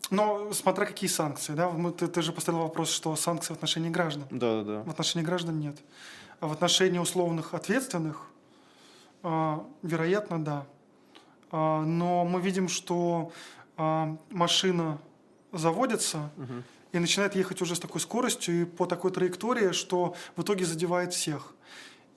но 0.10 0.52
смотря 0.54 0.86
какие 0.86 1.10
санкции, 1.10 1.54
да? 1.54 1.72
Ты, 1.98 2.08
ты 2.08 2.22
же 2.22 2.32
поставил 2.32 2.60
вопрос, 2.60 2.90
что 2.90 3.16
санкции 3.16 3.54
в 3.54 3.58
отношении 3.58 3.90
граждан. 3.90 4.28
Да, 4.30 4.62
да, 4.62 4.64
да. 4.64 4.84
В 4.84 4.90
отношении 4.90 5.26
граждан 5.26 5.60
нет. 5.60 5.78
А 6.40 6.48
в 6.48 6.52
отношении 6.52 7.00
условных 7.00 7.54
ответственных, 7.54 8.28
э, 9.24 9.60
вероятно, 9.82 10.44
да. 10.44 10.66
Э, 11.52 11.82
но 11.82 12.26
мы 12.26 12.42
видим, 12.42 12.68
что 12.68 13.32
э, 13.78 14.18
машина 14.30 15.00
заводится 15.52 16.32
угу. 16.38 16.64
и 16.92 17.00
начинает 17.00 17.36
ехать 17.36 17.62
уже 17.62 17.76
с 17.76 17.80
такой 17.80 18.02
скоростью 18.02 18.62
и 18.62 18.66
по 18.66 18.86
такой 18.86 19.12
траектории, 19.12 19.72
что 19.72 20.16
в 20.36 20.42
итоге 20.42 20.66
задевает 20.66 21.14
всех. 21.14 21.54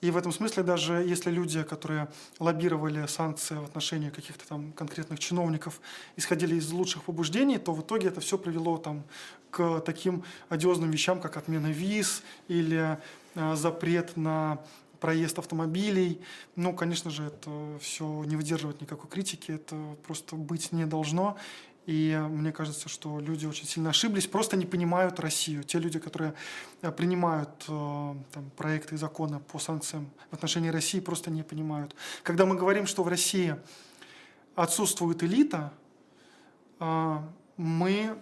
И 0.01 0.11
в 0.11 0.17
этом 0.17 0.31
смысле 0.31 0.63
даже 0.63 0.93
если 0.93 1.31
люди, 1.31 1.63
которые 1.63 2.07
лоббировали 2.39 3.07
санкции 3.07 3.55
в 3.55 3.63
отношении 3.63 4.09
каких-то 4.09 4.47
там 4.47 4.71
конкретных 4.73 5.19
чиновников, 5.19 5.81
исходили 6.15 6.55
из 6.55 6.71
лучших 6.71 7.03
побуждений, 7.03 7.57
то 7.57 7.73
в 7.73 7.81
итоге 7.81 8.09
это 8.09 8.21
все 8.21 8.37
привело 8.37 8.77
там, 8.77 9.03
к 9.49 9.79
таким 9.81 10.23
одиозным 10.49 10.91
вещам, 10.91 11.19
как 11.19 11.37
отмена 11.37 11.67
виз 11.67 12.21
или 12.47 12.99
э, 13.35 13.55
запрет 13.55 14.17
на 14.17 14.59
проезд 14.99 15.39
автомобилей. 15.39 16.21
Ну, 16.55 16.73
конечно 16.73 17.09
же, 17.09 17.23
это 17.23 17.49
все 17.81 18.23
не 18.25 18.35
выдерживает 18.35 18.81
никакой 18.81 19.09
критики, 19.09 19.51
это 19.51 19.95
просто 20.05 20.35
быть 20.35 20.71
не 20.71 20.85
должно. 20.85 21.37
И 21.87 22.21
мне 22.29 22.51
кажется, 22.51 22.89
что 22.89 23.17
люди 23.21 23.45
очень 23.45 23.65
сильно 23.65 23.91
ошиблись, 23.91 24.27
просто 24.27 24.57
не 24.57 24.65
понимают 24.65 25.21
Россию. 25.21 25.63
Те 25.63 25.79
люди, 25.79 25.99
которые 25.99 26.33
э, 26.81 26.91
принимают 26.91 27.49
э, 27.69 28.15
там, 28.33 28.49
проекты 28.57 28.97
законы 28.97 29.39
по 29.39 29.57
санкциям 29.57 30.09
в 30.29 30.33
отношении 30.33 30.67
России, 30.67 30.99
просто 30.99 31.31
не 31.31 31.43
понимают. 31.43 31.95
Когда 32.23 32.45
мы 32.45 32.55
говорим, 32.55 32.87
что 32.87 33.03
в 33.03 33.07
России 33.07 33.55
отсутствует 34.55 35.23
элита, 35.23 35.71
э, 36.81 37.19
мы 37.55 38.17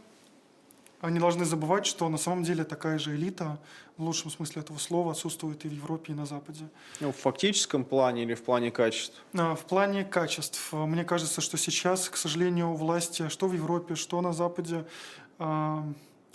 не 1.03 1.19
должны 1.19 1.45
забывать, 1.45 1.85
что 1.85 2.09
на 2.09 2.17
самом 2.17 2.43
деле 2.43 2.63
такая 2.63 2.97
же 2.97 3.15
элита, 3.15 3.59
в 3.97 4.03
лучшем 4.03 4.31
смысле 4.31 4.61
этого 4.61 4.77
слова, 4.77 5.11
отсутствует 5.11 5.65
и 5.65 5.69
в 5.69 5.73
Европе, 5.73 6.13
и 6.13 6.15
на 6.15 6.25
Западе. 6.25 6.67
Ну, 6.99 7.11
в 7.11 7.15
фактическом 7.15 7.85
плане 7.85 8.23
или 8.23 8.33
в 8.33 8.43
плане 8.43 8.71
качеств? 8.71 9.21
А, 9.33 9.55
в 9.55 9.65
плане 9.65 10.03
качеств. 10.03 10.73
Мне 10.73 11.03
кажется, 11.03 11.41
что 11.41 11.57
сейчас, 11.57 12.09
к 12.09 12.17
сожалению, 12.17 12.71
у 12.71 12.75
власти, 12.75 13.29
что 13.29 13.47
в 13.47 13.53
Европе, 13.53 13.95
что 13.95 14.21
на 14.21 14.33
Западе, 14.33 14.85
а, 15.37 15.85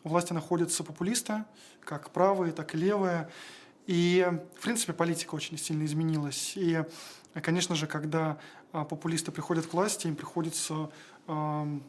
у 0.05 0.09
власти 0.09 0.33
находятся 0.33 0.85
популисты, 0.85 1.45
как 1.81 2.11
правые, 2.11 2.53
так 2.53 2.75
и 2.75 2.79
левые. 2.79 3.29
И, 3.87 4.27
в 4.57 4.63
принципе, 4.63 4.93
политика 4.93 5.35
очень 5.35 5.59
сильно 5.59 5.85
изменилась. 5.85 6.53
И, 6.57 6.85
конечно 7.43 7.75
же, 7.75 7.87
когда 7.87 8.39
а, 8.73 8.85
популисты 8.85 9.33
приходят 9.33 9.67
к 9.67 9.73
власти, 9.73 10.07
им 10.07 10.15
приходится 10.15 10.91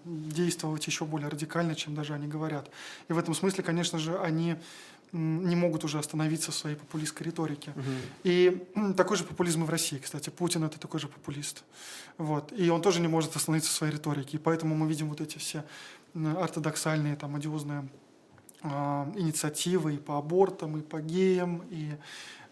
действовать 0.05 0.85
еще 0.87 1.05
более 1.05 1.29
радикально, 1.29 1.75
чем 1.75 1.95
даже 1.95 2.13
они 2.13 2.27
говорят. 2.27 2.69
И 3.09 3.13
в 3.13 3.17
этом 3.17 3.33
смысле, 3.33 3.63
конечно 3.63 3.97
же, 3.99 4.19
они 4.19 4.57
не 5.13 5.55
могут 5.55 5.83
уже 5.83 5.99
остановиться 5.99 6.51
в 6.51 6.55
своей 6.55 6.75
популистской 6.75 7.25
риторике. 7.25 7.71
Угу. 7.71 7.83
И 8.23 8.67
такой 8.95 9.17
же 9.17 9.23
популизм 9.23 9.63
и 9.63 9.65
в 9.65 9.69
России, 9.69 9.97
кстати. 9.97 10.29
Путин 10.29 10.63
это 10.63 10.79
такой 10.79 10.99
же 10.99 11.07
популист. 11.07 11.63
Вот. 12.17 12.53
И 12.53 12.69
он 12.69 12.81
тоже 12.81 13.01
не 13.01 13.07
может 13.07 13.35
остановиться 13.35 13.71
в 13.71 13.73
своей 13.73 13.93
риторике. 13.93 14.37
И 14.37 14.39
поэтому 14.39 14.75
мы 14.75 14.87
видим 14.87 15.09
вот 15.09 15.19
эти 15.19 15.37
все 15.37 15.63
ортодоксальные, 16.13 17.15
там, 17.15 17.35
одиозные 17.35 17.87
э, 18.63 18.69
инициативы 19.15 19.95
и 19.95 19.97
по 19.97 20.17
абортам, 20.17 20.77
и 20.77 20.81
по 20.81 21.01
геям, 21.01 21.63
и 21.69 21.91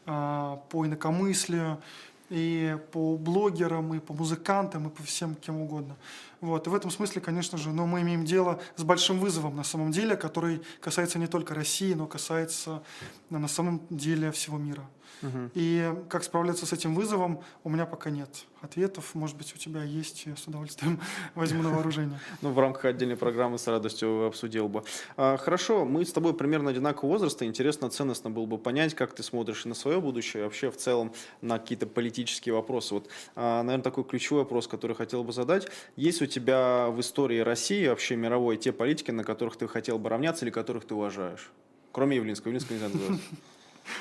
э, 0.05 0.57
по 0.69 0.85
инакомыслию 0.85 1.81
и 2.29 2.77
по 2.91 3.17
блогерам, 3.17 3.93
и 3.93 3.99
по 3.99 4.13
музыкантам, 4.13 4.87
и 4.87 4.89
по 4.91 5.03
всем 5.03 5.35
кем 5.35 5.61
угодно. 5.61 5.97
Вот. 6.41 6.67
И 6.67 6.69
в 6.69 6.75
этом 6.75 6.91
смысле, 6.91 7.21
конечно 7.21 7.57
же, 7.57 7.71
но 7.71 7.85
мы 7.85 8.01
имеем 8.01 8.25
дело 8.25 8.59
с 8.75 8.83
большим 8.83 9.19
вызовом 9.19 9.55
на 9.55 9.63
самом 9.63 9.91
деле, 9.91 10.15
который 10.15 10.61
касается 10.79 11.19
не 11.19 11.27
только 11.27 11.53
России, 11.53 11.93
но 11.93 12.07
касается 12.07 12.83
на 13.29 13.47
самом 13.47 13.81
деле 13.89 14.31
всего 14.31 14.57
мира. 14.57 14.87
Угу. 15.21 15.51
И 15.53 15.93
как 16.09 16.23
справляться 16.23 16.65
с 16.65 16.73
этим 16.73 16.95
вызовом, 16.95 17.41
у 17.63 17.69
меня 17.69 17.85
пока 17.85 18.09
нет 18.09 18.29
ответов. 18.61 19.15
Может 19.15 19.37
быть, 19.37 19.53
у 19.53 19.57
тебя 19.57 19.83
есть, 19.83 20.25
я 20.25 20.35
с 20.35 20.47
удовольствием 20.47 20.99
возьму 21.35 21.63
на 21.63 21.69
вооружение. 21.69 22.19
Ну, 22.41 22.51
в 22.51 22.59
рамках 22.59 22.85
отдельной 22.85 23.17
программы 23.17 23.57
с 23.57 23.67
радостью 23.67 24.25
обсудил 24.25 24.67
бы. 24.69 24.83
А, 25.17 25.37
хорошо, 25.37 25.85
мы 25.85 26.05
с 26.05 26.13
тобой 26.13 26.33
примерно 26.33 26.69
одинакового 26.69 27.13
возраста. 27.13 27.45
Интересно, 27.45 27.89
ценностно 27.89 28.29
было 28.29 28.45
бы 28.45 28.57
понять, 28.57 28.95
как 28.95 29.13
ты 29.13 29.23
смотришь 29.23 29.65
на 29.65 29.75
свое 29.75 29.99
будущее, 29.99 30.43
вообще 30.43 30.71
в 30.71 30.77
целом 30.77 31.13
на 31.41 31.59
какие-то 31.59 31.85
политические 31.87 32.53
вопросы. 32.53 32.93
Вот, 32.93 33.09
а, 33.35 33.63
наверное, 33.63 33.83
такой 33.83 34.03
ключевой 34.03 34.43
вопрос, 34.43 34.67
который 34.67 34.95
хотел 34.95 35.23
бы 35.23 35.33
задать. 35.33 35.67
Есть 35.95 36.21
у 36.21 36.25
тебя 36.25 36.87
в 36.89 36.99
истории 37.01 37.39
России, 37.39 37.87
вообще 37.87 38.15
мировой, 38.15 38.57
те 38.57 38.71
политики, 38.71 39.11
на 39.11 39.23
которых 39.23 39.57
ты 39.57 39.67
хотел 39.67 39.99
бы 39.99 40.09
равняться 40.09 40.45
или 40.45 40.51
которых 40.51 40.85
ты 40.85 40.95
уважаешь? 40.95 41.51
Кроме 41.91 42.17
Явлинского. 42.17 42.49
Явлинского 42.49 42.75
нельзя 42.75 42.89
называть. 42.89 43.21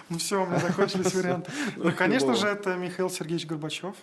Ну 0.09 0.19
все, 0.19 0.43
у 0.43 0.47
меня 0.47 0.59
закончились 0.59 1.15
варианты. 1.15 1.51
Ну, 1.77 1.93
конечно 1.93 2.35
же, 2.35 2.47
это 2.47 2.77
Михаил 2.77 3.11
Сергеевич 3.11 3.47
Горбачев. 3.47 3.95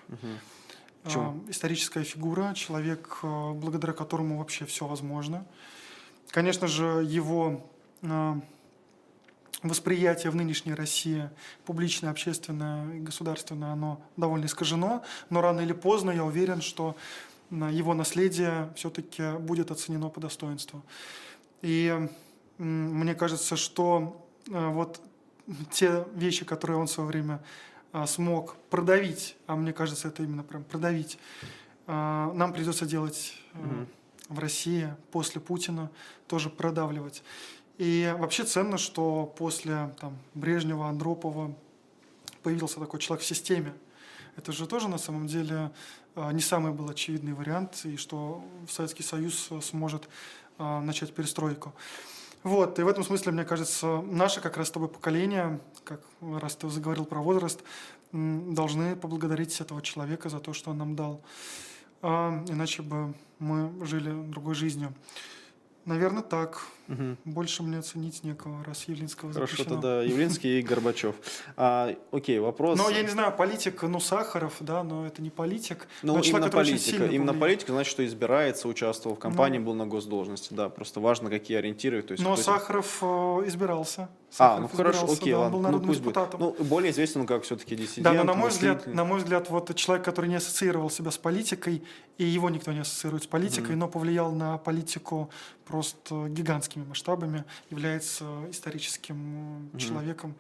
А, 1.14 1.38
историческая 1.50 2.04
фигура, 2.04 2.54
человек, 2.56 3.20
а, 3.22 3.54
благодаря 3.54 3.94
которому 3.94 4.40
вообще 4.40 4.66
все 4.66 4.88
возможно. 4.88 5.46
Конечно 6.32 6.68
же, 6.68 7.04
его 7.06 7.70
а, 8.02 8.40
восприятие 9.62 10.32
в 10.32 10.36
нынешней 10.36 10.74
России, 10.74 11.30
публичное, 11.66 12.10
общественное 12.10 12.96
и 12.96 13.00
государственное, 13.00 13.72
оно 13.74 14.02
довольно 14.18 14.46
искажено, 14.46 15.04
но 15.30 15.42
рано 15.42 15.62
или 15.62 15.74
поздно 15.74 16.12
я 16.12 16.24
уверен, 16.24 16.62
что 16.62 16.96
его 17.52 17.94
наследие 17.94 18.74
все-таки 18.76 19.38
будет 19.38 19.70
оценено 19.70 20.10
по 20.10 20.20
достоинству. 20.20 20.84
И 21.62 22.10
мне 22.58 23.14
кажется, 23.14 23.56
что 23.56 24.26
вот 24.48 25.00
те 25.72 26.06
вещи, 26.14 26.46
которые 26.46 26.78
он 26.78 26.88
в 26.88 26.92
свое 26.92 27.08
время 27.08 27.44
а, 27.92 28.08
смог 28.08 28.56
продавить, 28.70 29.38
а 29.48 29.56
мне 29.56 29.74
кажется, 29.74 30.08
это 30.08 30.24
именно 30.24 30.44
прям 30.44 30.64
продавить, 30.64 31.18
а, 31.88 32.32
нам 32.34 32.54
придется 32.54 32.86
делать 32.86 33.34
mm 33.54 33.88
в 34.28 34.40
России 34.40 34.92
после 35.12 35.40
Путина, 35.40 35.92
тоже 36.28 36.50
продавливать. 36.50 37.22
И 37.78 38.12
вообще 38.18 38.44
ценно, 38.44 38.80
что 38.80 39.32
после 39.38 39.94
там, 40.00 40.18
Брежнева, 40.34 40.88
Андропова 40.88 41.54
появился 42.42 42.80
такой 42.80 43.00
человек 43.00 43.24
в 43.24 43.28
системе. 43.28 43.76
Это 44.36 44.52
же 44.52 44.66
тоже 44.66 44.88
на 44.88 44.98
самом 44.98 45.28
деле 45.28 45.70
не 46.16 46.42
самый 46.42 46.72
был 46.72 46.90
очевидный 46.90 47.34
вариант, 47.34 47.82
и 47.84 47.98
что 47.98 48.44
Советский 48.68 49.04
Союз 49.04 49.50
сможет 49.62 50.10
начать 50.58 51.14
перестройку. 51.14 51.76
Вот, 52.46 52.78
и 52.78 52.84
в 52.84 52.88
этом 52.88 53.04
смысле, 53.04 53.32
мне 53.32 53.44
кажется, 53.44 54.04
наше 54.04 54.40
как 54.40 54.56
раз 54.56 54.68
с 54.68 54.72
тобой 54.72 54.88
поколение, 54.88 55.60
как 55.84 56.02
раз 56.22 56.56
ты 56.56 56.70
заговорил 56.70 57.06
про 57.06 57.20
возраст, 57.20 57.64
должны 58.12 58.96
поблагодарить 58.96 59.60
этого 59.60 59.82
человека 59.82 60.30
за 60.30 60.40
то, 60.40 60.54
что 60.54 60.70
он 60.70 60.78
нам 60.78 60.96
дал. 60.96 61.24
А, 62.04 62.44
иначе 62.48 62.84
бы 62.84 63.16
мы 63.40 63.84
жили 63.84 64.12
другой 64.30 64.54
жизнью. 64.54 64.94
Наверное, 65.86 66.22
так. 66.22 66.68
Угу. 66.88 67.18
Больше 67.26 67.64
мне 67.64 67.80
оценить 67.80 68.24
некого, 68.24 68.64
раз 68.64 68.88
Явлинского 68.88 69.34
Хорошо, 69.34 69.58
запрещено. 69.58 69.76
тогда 69.76 70.04
Явлинский 70.04 70.60
и 70.60 70.62
Горбачев. 70.62 71.16
А, 71.58 71.96
окей, 72.12 72.40
вопрос... 72.40 72.78
Ну, 72.78 72.90
я 72.90 73.02
не 73.02 73.10
знаю, 73.10 73.32
политик, 73.36 73.82
ну, 73.84 74.00
Сахаров, 74.00 74.56
да, 74.60 74.84
но 74.84 75.06
это 75.08 75.22
не 75.22 75.30
политик. 75.30 75.88
Ну, 76.04 76.20
именно 76.20 76.50
политика. 76.50 77.06
Именно 77.06 77.34
политика, 77.34 77.72
значит, 77.72 77.92
что 77.92 78.06
избирается, 78.06 78.68
участвовал 78.68 79.16
в 79.16 79.20
кампании, 79.20 79.58
ну, 79.58 79.66
был 79.66 79.74
на 79.74 79.88
госдолжности, 79.88 80.54
да. 80.54 80.70
Просто 80.70 81.00
важно, 81.00 81.30
какие 81.30 81.58
ориентиры. 81.58 82.02
То 82.02 82.14
есть 82.14 82.24
но 82.24 82.36
Сахаров 82.36 83.00
э, 83.02 83.44
избирался. 83.48 84.10
Сахаров 84.30 84.58
а, 84.58 84.62
ну 84.62 84.68
хорошо, 84.68 85.12
окей, 85.12 85.32
да, 85.32 85.40
ладно. 85.40 85.58
Он 85.58 85.64
был 85.64 85.72
ну, 85.72 85.88
пусть 85.88 86.00
депутатом. 86.00 86.40
Будет. 86.40 86.60
Ну, 86.60 86.66
более 86.66 86.92
известен 86.92 87.22
он 87.22 87.28
как 87.28 87.44
все-таки 87.44 87.76
диссидент. 87.76 88.04
Да, 88.04 88.14
но 88.14 88.24
на 88.24 88.34
мой, 88.34 88.50
взгляд, 88.50 88.86
на 88.86 89.06
мой 89.06 89.20
взгляд, 89.20 89.50
вот 89.50 89.74
человек, 89.76 90.06
который 90.06 90.30
не 90.30 90.36
ассоциировал 90.36 90.90
себя 90.90 91.12
с 91.12 91.18
политикой, 91.18 91.84
и 92.18 92.26
его 92.26 92.50
никто 92.50 92.72
не 92.72 92.80
ассоциирует 92.80 93.24
с 93.24 93.28
политикой, 93.28 93.72
mm-hmm. 93.72 93.78
но 93.78 93.88
повлиял 93.88 94.32
на 94.32 94.58
политику 94.58 95.30
просто 95.66 96.28
гигантскими 96.76 96.84
масштабами, 96.84 97.44
является 97.70 98.26
историческим 98.50 99.70
mm-hmm. 99.74 99.80
человеком. 99.80 100.36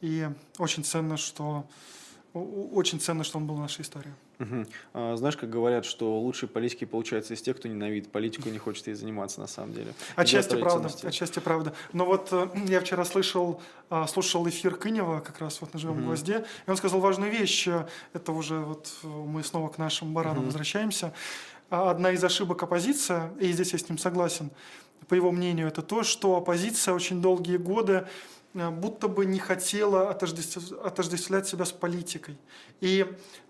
И 0.00 0.28
очень 0.58 0.84
ценно, 0.84 1.16
что 1.16 1.66
очень 2.34 3.00
ценно, 3.00 3.24
что 3.24 3.38
он 3.38 3.46
был 3.46 3.56
в 3.56 3.60
нашей 3.60 3.80
истории. 3.80 4.12
Угу. 4.38 4.66
А, 4.92 5.16
знаешь, 5.16 5.36
как 5.36 5.50
говорят, 5.50 5.84
что 5.84 6.20
лучшие 6.20 6.48
политики 6.48 6.84
получаются 6.84 7.34
из 7.34 7.42
тех, 7.42 7.56
кто 7.56 7.66
ненавидит 7.68 8.12
политику 8.12 8.48
и 8.48 8.52
не 8.52 8.58
хочет 8.58 8.86
ей 8.86 8.94
заниматься 8.94 9.40
на 9.40 9.48
самом 9.48 9.72
деле. 9.72 9.92
Отчасти 10.14 10.54
правда, 10.54 10.90
отчасти 11.02 11.40
правда. 11.40 11.72
Но 11.92 12.04
вот 12.04 12.28
э, 12.30 12.48
я 12.68 12.80
вчера 12.80 13.04
слышал, 13.04 13.60
э, 13.90 14.04
слушал 14.06 14.46
эфир 14.48 14.76
Кынева, 14.76 15.20
как 15.20 15.40
раз 15.40 15.60
вот 15.60 15.72
на 15.72 15.80
«Живом 15.80 15.96
угу. 15.96 16.06
гвозде», 16.06 16.44
и 16.66 16.70
он 16.70 16.76
сказал 16.76 17.00
важную 17.00 17.32
вещь, 17.32 17.66
это 18.12 18.32
уже 18.32 18.58
вот 18.58 18.92
э, 19.02 19.06
мы 19.08 19.42
снова 19.42 19.68
к 19.68 19.78
нашим 19.78 20.12
баранам 20.12 20.40
угу. 20.40 20.46
возвращаемся. 20.46 21.12
А 21.70 21.90
одна 21.90 22.12
из 22.12 22.24
ошибок 22.24 22.62
оппозиции, 22.62 23.30
и 23.40 23.52
здесь 23.52 23.72
я 23.72 23.78
с 23.78 23.88
ним 23.88 23.98
согласен, 23.98 24.50
по 25.08 25.14
его 25.14 25.32
мнению, 25.32 25.68
это 25.68 25.82
то, 25.82 26.02
что 26.02 26.36
оппозиция 26.36 26.94
очень 26.94 27.20
долгие 27.22 27.56
годы 27.56 28.06
Э, 28.54 28.70
будто 28.70 29.08
бы 29.08 29.26
не 29.26 29.38
хотела 29.38 30.10
отождествлять 30.10 31.46
себя 31.46 31.64
с 31.64 31.72
политикой. 31.72 32.36
И 32.80 33.06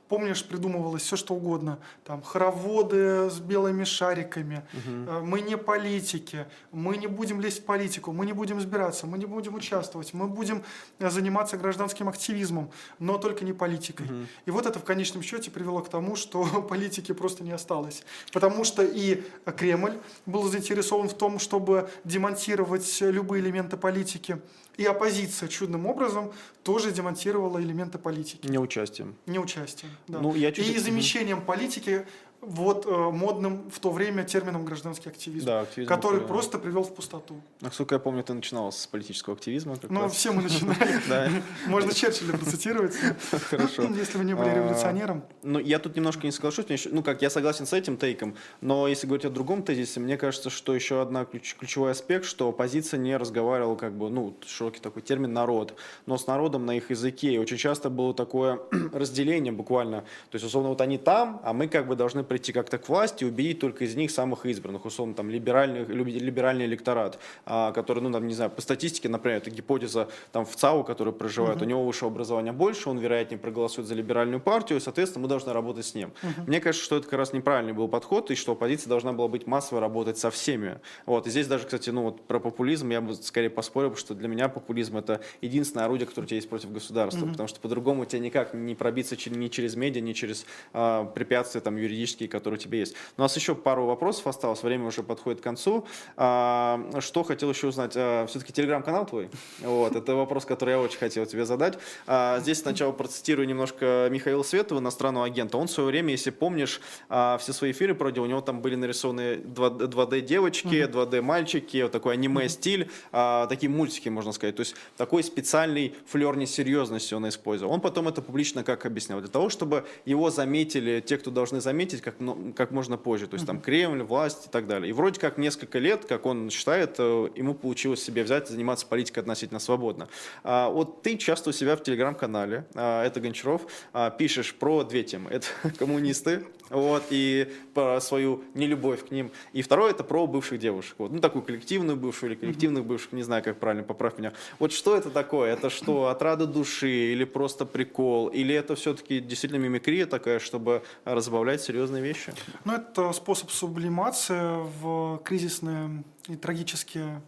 помнишь, 0.09 0.45
придумывалось 0.45 1.03
все 1.03 1.17
что 1.17 1.35
угодно. 1.35 1.79
Там 2.05 2.23
хороводы 2.23 3.31
с 3.31 3.39
белыми 3.39 3.85
шариками. 3.85 4.63
Угу. 4.73 5.27
Мы 5.27 5.41
не 5.41 5.57
политики. 5.57 6.47
Мы 6.73 6.97
не 6.97 7.07
будем 7.07 7.41
лезть 7.41 7.61
в 7.61 7.65
политику. 7.65 8.13
Мы 8.13 8.27
не 8.27 8.33
будем 8.33 8.59
избираться. 8.59 9.07
Мы 9.07 9.19
не 9.19 9.27
будем 9.27 9.55
участвовать. 9.55 10.15
Мы 10.15 10.27
будем 10.27 10.65
э, 10.99 11.11
заниматься 11.11 11.57
гражданским 11.57 12.09
активизмом, 12.09 12.71
но 12.99 13.19
только 13.19 13.45
не 13.45 13.53
политикой. 13.53 14.07
Угу. 14.07 14.27
И 14.47 14.51
вот 14.51 14.67
это 14.67 14.79
в 14.79 14.85
конечном 14.85 15.23
счете 15.23 15.51
привело 15.51 15.81
к 15.83 15.89
тому, 15.89 16.17
что 16.17 16.45
политики 16.69 17.13
просто 17.13 17.45
не 17.45 17.53
осталось. 17.53 18.03
Потому 18.33 18.65
что 18.65 18.83
и 18.83 19.23
Кремль 19.57 19.99
был 20.27 20.45
заинтересован 20.49 21.09
в 21.09 21.15
том, 21.15 21.39
чтобы 21.39 21.91
демонтировать 22.05 23.01
любые 23.01 23.43
элементы 23.43 23.77
политики. 23.77 24.41
И 24.79 24.85
оппозиция 24.85 25.49
чудным 25.49 25.87
образом 25.87 26.33
тоже 26.63 26.93
демонтировала 26.93 27.61
элементы 27.61 27.99
политики. 27.99 28.47
Неучастием. 28.47 29.17
Неучастием, 29.27 29.91
да. 30.07 30.21
Ну, 30.21 30.37
я 30.37 30.53
чуть... 30.53 30.69
И 30.69 30.79
замещением 30.79 31.41
политики 31.45 32.07
вот 32.41 32.87
э, 32.87 32.91
модным 32.91 33.69
в 33.71 33.81
то 33.81 33.91
время 33.91 34.23
термином 34.23 34.65
гражданский 34.65 35.09
активизм, 35.09 35.47
да, 35.47 35.61
активизм 35.63 35.89
который 35.89 36.21
был, 36.21 36.29
просто 36.29 36.59
привел 36.59 36.85
в 36.85 36.95
пустоту. 36.95 37.41
Насколько 37.61 37.97
я 37.97 37.99
помню, 37.99 38.23
ты 38.23 38.33
начинал 38.33 38.71
с 38.71 38.87
политического 38.87 39.35
активизма. 39.35 39.77
Ну, 39.89 40.03
раз. 40.03 40.13
все 40.13 40.33
мы 40.33 40.43
начинали. 40.43 41.43
Можно 41.67 41.93
Черчилля 41.93 42.37
процитировать, 42.37 42.95
Хорошо. 43.51 43.83
если 43.83 44.19
вы 44.19 44.25
не 44.25 44.35
были 44.35 44.51
а, 44.51 44.55
революционером. 44.55 45.25
Ну, 45.43 45.59
я 45.59 45.81
тут 45.81 45.97
немножко 45.97 46.27
не 46.27 46.33
соглашусь. 46.33 46.67
Ну, 46.91 47.03
как, 47.03 47.23
я 47.23 47.31
согласен 47.31 47.67
с 47.67 47.73
этим 47.73 47.97
тейком, 47.97 48.37
но 48.61 48.87
если 48.87 49.07
говорить 49.07 49.27
о 49.27 49.31
другом 49.31 49.65
тезисе, 49.65 49.99
мне 49.99 50.17
кажется, 50.17 50.49
что 50.49 50.75
еще 50.75 51.03
одна 51.03 51.25
ключевой 51.25 51.91
аспект, 51.91 52.25
что 52.25 52.49
оппозиция 52.49 52.99
не 52.99 53.17
разговаривала, 53.17 53.75
как 53.75 53.95
бы, 53.95 54.11
ну, 54.11 54.37
широкий 54.47 54.81
такой 54.81 55.03
термин 55.03 55.33
«народ», 55.33 55.75
но 56.07 56.17
с 56.17 56.27
народом 56.29 56.67
на 56.67 56.77
их 56.77 56.91
языке. 56.91 57.33
И 57.33 57.39
очень 57.39 57.57
часто 57.57 57.91
было 57.91 58.15
такое 58.15 58.61
разделение 58.93 59.53
буквально. 59.53 60.03
То 60.31 60.37
есть, 60.37 60.47
условно, 60.47 60.69
вот 60.71 60.81
они 60.81 60.99
там, 60.99 61.41
а 61.43 61.53
мы 61.53 61.67
как 61.67 61.89
бы 61.89 61.97
должны 61.97 62.23
прийти 62.29 62.53
как-то 62.53 62.79
к 62.79 62.89
власти 62.89 63.25
и 63.25 63.27
убедить 63.27 63.61
только 63.61 63.85
из 63.85 63.97
них 63.97 64.11
самых 64.11 64.47
избранных, 64.47 64.85
условно, 64.85 65.15
там, 65.15 65.31
либеральный, 65.31 65.85
либеральный 65.85 66.67
электорат, 66.67 67.19
а, 67.47 67.73
который, 67.73 68.01
ну, 68.01 68.13
там, 68.13 68.27
не 68.27 68.35
знаю, 68.35 68.51
по 68.51 68.61
статистике, 68.61 69.09
например, 69.09 69.39
это 69.39 69.51
гипотеза 69.51 70.09
там 70.33 70.45
в 70.45 70.55
ЦАУ, 70.55 70.85
который 70.85 71.13
проживает, 71.13 71.59
uh-huh. 71.59 71.65
у 71.65 71.67
него 71.67 71.85
высшее 71.85 72.09
образование 72.09 72.53
больше, 72.53 72.91
он, 72.91 72.99
вероятнее, 72.99 73.39
проголосует 73.39 73.89
за 73.89 73.95
либеральную 73.95 74.41
партию, 74.41 74.79
и, 74.79 74.81
соответственно, 74.81 75.23
мы 75.23 75.29
должны 75.29 75.53
работать 75.53 75.87
с 75.87 75.95
ним. 75.95 76.13
Uh-huh. 76.23 76.45
Мне 76.47 76.61
кажется, 76.61 76.85
что 76.85 76.97
это 76.97 77.07
как 77.07 77.19
раз 77.19 77.33
неправильный 77.33 77.73
был 77.73 77.89
подход, 77.89 78.31
и 78.31 78.35
что 78.35 78.53
оппозиция 78.53 78.89
должна 78.89 79.13
была 79.13 79.29
быть 79.29 79.47
массово 79.47 79.81
работать 79.81 80.19
со 80.19 80.31
всеми. 80.31 80.81
Вот, 81.07 81.27
и 81.27 81.31
здесь 81.31 81.47
даже, 81.47 81.65
кстати, 81.65 81.91
ну, 81.91 82.03
вот 82.03 82.27
про 82.27 82.41
популизм 82.41 82.91
я 82.91 83.01
бы 83.01 83.15
скорее 83.15 83.51
поспорил, 83.51 83.97
что 83.97 84.15
для 84.15 84.29
меня 84.29 84.49
популизм 84.49 84.99
это 84.99 85.21
единственное 85.41 85.87
орудие, 85.87 86.07
которое 86.07 86.27
у 86.27 86.29
тебя 86.29 86.37
есть 86.37 86.49
против 86.49 86.73
государства, 86.73 87.25
uh-huh. 87.25 87.31
потому 87.31 87.49
что 87.49 87.61
по-другому 87.61 88.03
у 88.03 88.05
тебя 88.05 88.21
никак 88.21 88.55
не 88.55 88.75
пробиться 88.75 89.17
ни 89.31 89.49
через 89.49 89.77
медиа, 89.77 90.01
ни 90.01 90.13
через 90.13 90.45
а, 90.73 91.05
препятствия 91.05 91.61
там 91.61 91.77
юридические, 91.77 92.18
которые 92.27 92.59
у 92.59 92.61
тебя 92.61 92.79
есть. 92.79 92.95
У 93.17 93.21
нас 93.21 93.37
еще 93.37 93.55
пару 93.55 93.87
вопросов 93.87 94.27
осталось, 94.27 94.63
время 94.63 94.87
уже 94.87 95.03
подходит 95.03 95.41
к 95.41 95.45
концу. 95.45 95.87
А, 96.17 96.81
что 97.01 97.23
хотел 97.23 97.51
еще 97.51 97.69
узнать? 97.69 97.93
А, 97.97 98.27
все-таки 98.27 98.53
телеграм-канал 98.53 99.07
твой? 99.07 99.31
Вот, 99.61 99.95
это 99.95 100.15
вопрос, 100.15 100.45
который 100.45 100.71
я 100.71 100.81
очень 100.81 100.99
хотел 100.99 101.27
тебе 101.27 101.45
задать. 101.45 101.79
А, 102.07 102.41
здесь 102.41 102.61
сначала 102.61 102.93
процитирую 102.93 103.47
немножко 103.47 104.09
Михаила 104.11 104.43
Светова, 104.43 104.81
иностранного 104.81 105.27
агента. 105.27 105.59
Он 105.59 105.67
в 105.67 105.71
свое 105.71 105.89
время, 105.89 106.11
если 106.11 106.31
помнишь, 106.31 106.81
все 107.09 107.53
свои 107.53 107.73
эфиры 107.73 107.95
проводил, 107.95 108.25
у 108.25 108.27
него 108.27 108.41
там 108.41 108.61
были 108.61 108.75
нарисованы 108.75 109.37
2D 109.37 110.23
девочки, 110.23 110.89
2D 110.89 111.21
мальчики, 111.21 111.83
вот 111.83 111.93
такой 111.93 112.15
аниме-стиль, 112.15 112.91
такие 113.11 113.71
мультики, 113.71 114.09
можно 114.09 114.33
сказать. 114.33 114.57
То 114.57 114.61
есть 114.61 114.75
такой 114.97 115.23
специальный 115.23 115.95
флер 116.07 116.37
несерьезности 116.37 117.15
он 117.15 117.29
использовал. 117.29 117.73
Он 117.73 117.81
потом 117.81 118.09
это 118.09 118.23
публично 118.23 118.65
как 118.65 118.87
объяснял? 118.87 119.21
Для 119.21 119.29
того, 119.29 119.49
чтобы 119.49 119.85
его 120.05 120.31
заметили 120.31 121.01
те, 121.05 121.19
кто 121.19 121.31
должны 121.31 121.61
заметить, 121.61 122.01
как, 122.11 122.21
ну, 122.21 122.53
как 122.57 122.71
можно 122.71 122.97
позже. 122.97 123.27
То 123.27 123.35
есть 123.35 123.47
там 123.47 123.61
Кремль, 123.61 124.03
власть 124.03 124.47
и 124.47 124.49
так 124.49 124.67
далее. 124.67 124.91
И 124.91 124.93
вроде 124.93 125.21
как 125.21 125.37
несколько 125.39 125.79
лет, 125.79 126.05
как 126.07 126.25
он 126.27 126.51
считает, 126.51 126.97
э, 126.99 127.29
ему 127.35 127.55
получилось 127.55 128.03
себе 128.03 128.23
взять 128.23 128.49
и 128.49 128.53
заниматься 128.53 128.87
политикой 128.87 129.21
относительно 129.21 129.61
свободно. 129.61 130.09
А, 130.43 130.71
вот 130.71 131.03
ты 131.03 131.17
часто 131.17 131.51
у 131.51 131.53
себя 131.53 131.77
в 131.77 131.83
телеграм-канале, 131.83 132.67
а, 132.75 133.05
это 133.05 133.21
Гончаров, 133.21 133.63
а, 133.93 134.11
пишешь 134.11 134.55
про 134.55 134.85
две 134.85 135.03
темы. 135.03 135.31
Это 135.31 135.47
коммунисты, 135.79 136.45
вот, 136.71 137.05
и 137.11 137.49
про 137.75 138.01
свою 138.01 138.45
нелюбовь 138.55 139.07
к 139.07 139.11
ним. 139.11 139.31
И 139.53 139.63
второе, 139.63 139.91
это 139.91 140.05
про 140.05 140.27
бывших 140.27 140.59
девушек. 140.59 140.95
Вот, 140.99 141.13
ну, 141.13 141.21
такую 141.21 141.43
коллективную 141.43 141.97
бывшую 141.97 142.33
или 142.33 142.39
коллективных 142.39 142.85
бывших, 142.85 143.13
не 143.13 143.23
знаю, 143.23 143.43
как 143.43 143.59
правильно, 143.59 143.85
поправь 143.85 144.19
меня. 144.19 144.33
Вот 144.59 144.73
что 144.73 144.97
это 144.97 145.11
такое? 145.11 145.53
Это 145.53 145.71
что, 145.71 146.09
отрада 146.09 146.47
души 146.47 147.13
или 147.13 147.25
просто 147.25 147.65
прикол? 147.65 148.29
Или 148.29 148.55
это 148.55 148.75
все-таки 148.75 149.21
действительно 149.21 149.61
мимикрия 149.61 150.07
такая, 150.07 150.39
чтобы 150.39 150.83
разбавлять 151.05 151.63
серьезные 151.63 151.98
вещи? 152.01 152.33
Ну, 152.65 152.75
это 152.75 153.13
способ 153.13 153.51
сублимации 153.51 154.63
в 154.81 155.19
кризисные 155.25 156.05
и 156.27 156.37
трагические 156.37 157.23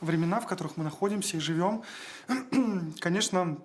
времена, 0.00 0.40
в 0.40 0.46
которых 0.46 0.76
мы 0.76 0.84
находимся 0.84 1.36
и 1.36 1.40
живем. 1.40 1.82
Конечно, 3.00 3.58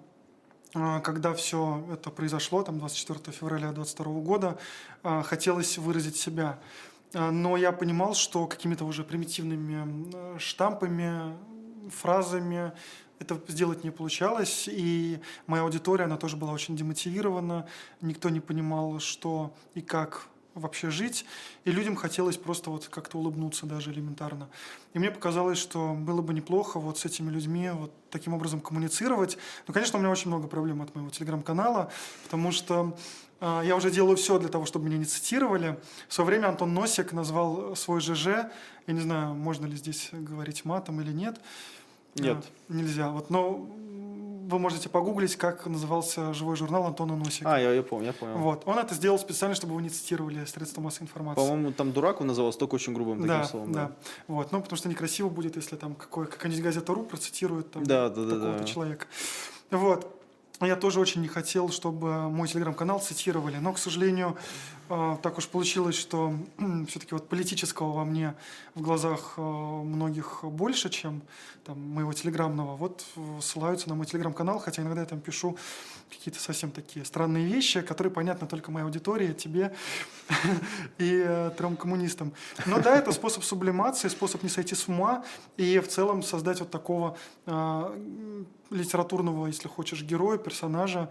а, 0.74 1.00
когда 1.02 1.34
все 1.34 1.86
это 1.92 2.10
произошло, 2.10 2.64
там 2.64 2.80
24 2.80 3.36
февраля 3.36 3.72
2022 3.72 4.22
года, 4.22 4.58
а, 5.04 5.22
хотелось 5.24 5.78
выразить 5.78 6.16
себя. 6.16 6.60
А, 7.14 7.32
но 7.32 7.58
я 7.58 7.72
понимал, 7.72 8.16
что 8.16 8.48
какими-то 8.48 8.86
уже 8.86 9.04
примитивными 9.04 10.40
штампами, 10.40 11.38
фразами 11.90 12.72
это 13.20 13.40
сделать 13.48 13.84
не 13.84 13.92
получалось, 13.92 14.68
и 14.68 15.20
моя 15.48 15.64
аудитория, 15.64 16.06
она 16.06 16.18
тоже 16.18 16.36
была 16.36 16.52
очень 16.52 16.76
демотивирована, 16.76 17.68
никто 18.02 18.30
не 18.30 18.40
понимал, 18.40 19.00
что 19.00 19.54
и 19.76 19.82
как 19.82 20.28
вообще 20.56 20.90
жить, 20.90 21.26
и 21.66 21.72
людям 21.72 21.96
хотелось 21.96 22.38
просто 22.38 22.70
вот 22.70 22.88
как-то 22.88 23.18
улыбнуться 23.18 23.66
даже 23.66 23.92
элементарно. 23.92 24.50
И 24.94 25.00
мне 25.00 25.12
показалось, 25.12 25.58
что 25.58 25.94
было 25.94 26.22
бы 26.22 26.34
неплохо 26.34 26.80
вот 26.80 27.00
с 27.00 27.06
этими 27.06 27.30
людьми 27.30 27.70
вот 27.72 27.92
таким 28.10 28.34
образом 28.34 28.62
коммуницировать. 28.62 29.38
Ну, 29.68 29.74
конечно, 29.74 29.98
у 29.98 30.02
меня 30.02 30.12
очень 30.12 30.28
много 30.28 30.48
проблем 30.48 30.82
от 30.82 30.94
моего 30.96 31.10
телеграм-канала, 31.10 31.92
потому 32.24 32.52
что 32.52 32.96
э, 33.40 33.62
я 33.66 33.76
уже 33.76 33.90
делаю 33.90 34.18
все 34.18 34.38
для 34.38 34.50
того, 34.50 34.66
чтобы 34.66 34.86
меня 34.86 34.98
не 34.98 35.06
цитировали. 35.06 35.80
В 36.08 36.14
свое 36.14 36.28
время 36.28 36.48
Антон 36.48 36.74
Носик 36.74 37.14
назвал 37.14 37.76
свой 37.76 38.00
ЖЖ, 38.02 38.28
я 38.28 38.94
не 38.94 39.00
знаю, 39.00 39.34
можно 39.34 39.66
ли 39.66 39.76
здесь 39.76 40.10
говорить 40.12 40.66
матом 40.66 41.02
или 41.02 41.12
нет. 41.12 41.40
Нет. 42.16 42.46
А, 42.70 42.74
нельзя. 42.74 43.10
Вот, 43.10 43.30
но 43.30 43.68
вы 44.48 44.60
можете 44.60 44.90
погуглить, 44.90 45.36
как 45.36 45.66
назывался 45.66 46.34
живой 46.34 46.56
журнал 46.56 46.86
Антона 46.86 47.16
Носика. 47.16 47.56
А, 47.56 47.60
я, 47.60 47.72
я 47.72 47.84
помню, 47.84 48.08
я 48.08 48.14
понял. 48.14 48.38
Вот. 48.38 48.64
Он 48.66 48.78
это 48.78 48.94
сделал 48.94 49.18
специально, 49.18 49.56
чтобы 49.56 49.76
вы 49.76 49.82
не 49.82 49.90
цитировали 49.90 50.46
средства 50.46 50.82
массовой 50.82 51.06
информации. 51.06 51.42
По-моему, 51.42 51.72
там 51.72 51.92
дурак 51.92 52.22
он 52.22 52.28
назывался 52.28 52.60
только 52.60 52.76
очень 52.76 52.94
грубым 52.94 53.22
таким 53.22 53.28
да, 53.28 53.44
словом. 53.46 53.72
Да, 53.72 53.86
да. 53.88 53.92
Вот. 54.28 54.52
Ну, 54.52 54.62
потому 54.62 54.78
что 54.78 54.90
некрасиво 54.90 55.30
будет, 55.30 55.56
если 55.56 55.76
там 55.76 55.96
какой, 55.96 56.28
какая-нибудь 56.28 56.64
газета 56.64 56.94
РУ 56.94 57.04
процитирует 57.04 57.72
там, 57.72 57.84
да, 57.84 58.10
да, 58.10 58.16
такого-то 58.16 58.60
да. 58.60 58.66
человека. 58.66 59.06
Вот. 59.72 60.20
Я 60.62 60.76
тоже 60.76 61.00
очень 61.00 61.22
не 61.22 61.28
хотел, 61.28 61.70
чтобы 61.70 62.30
мой 62.30 62.48
телеграм-канал 62.48 63.00
цитировали, 63.00 63.58
но, 63.58 63.74
к 63.74 63.80
сожалению, 63.80 64.38
так 64.88 65.38
уж 65.38 65.48
получилось, 65.48 65.96
что 65.96 66.34
все-таки 66.88 67.14
вот 67.14 67.30
политического 67.30 67.92
во 67.94 68.06
мне 68.06 68.36
в 68.76 68.82
глазах 68.82 69.34
а, 69.38 69.42
многих 69.42 70.44
больше, 70.44 70.90
чем 70.90 71.22
там, 71.64 71.80
моего 71.80 72.12
телеграмного. 72.14 72.76
Вот 72.76 73.06
э, 73.16 73.40
ссылаются 73.42 73.88
на 73.90 73.96
мой 73.96 74.06
телеграм-канал, 74.06 74.60
хотя 74.60 74.82
иногда 74.82 75.02
я 75.02 75.08
там 75.08 75.22
пишу 75.22 75.58
какие-то 76.10 76.40
совсем 76.40 76.72
такие 76.72 77.06
странные 77.06 77.46
вещи, 77.46 77.82
которые 77.82 78.12
понятны 78.12 78.48
только 78.48 78.72
моей 78.72 78.86
аудитории, 78.86 79.34
тебе 79.34 79.74
и 80.98 81.24
э, 81.26 81.52
трем 81.58 81.78
коммунистам. 81.78 82.34
Но 82.66 82.80
да, 82.80 82.98
это 82.98 83.12
способ 83.12 83.44
сублимации, 83.44 84.10
способ 84.10 84.44
не 84.44 84.50
сойти 84.50 84.76
с 84.76 84.88
ума 84.88 85.24
и 85.58 85.80
в 85.80 85.88
целом 85.88 86.24
создать 86.24 86.60
вот 86.60 86.70
такого 86.70 87.18
а, 87.46 87.98
литературного, 88.70 89.48
если 89.48 89.68
хочешь, 89.68 90.04
героя, 90.04 90.38
персонажа, 90.38 91.10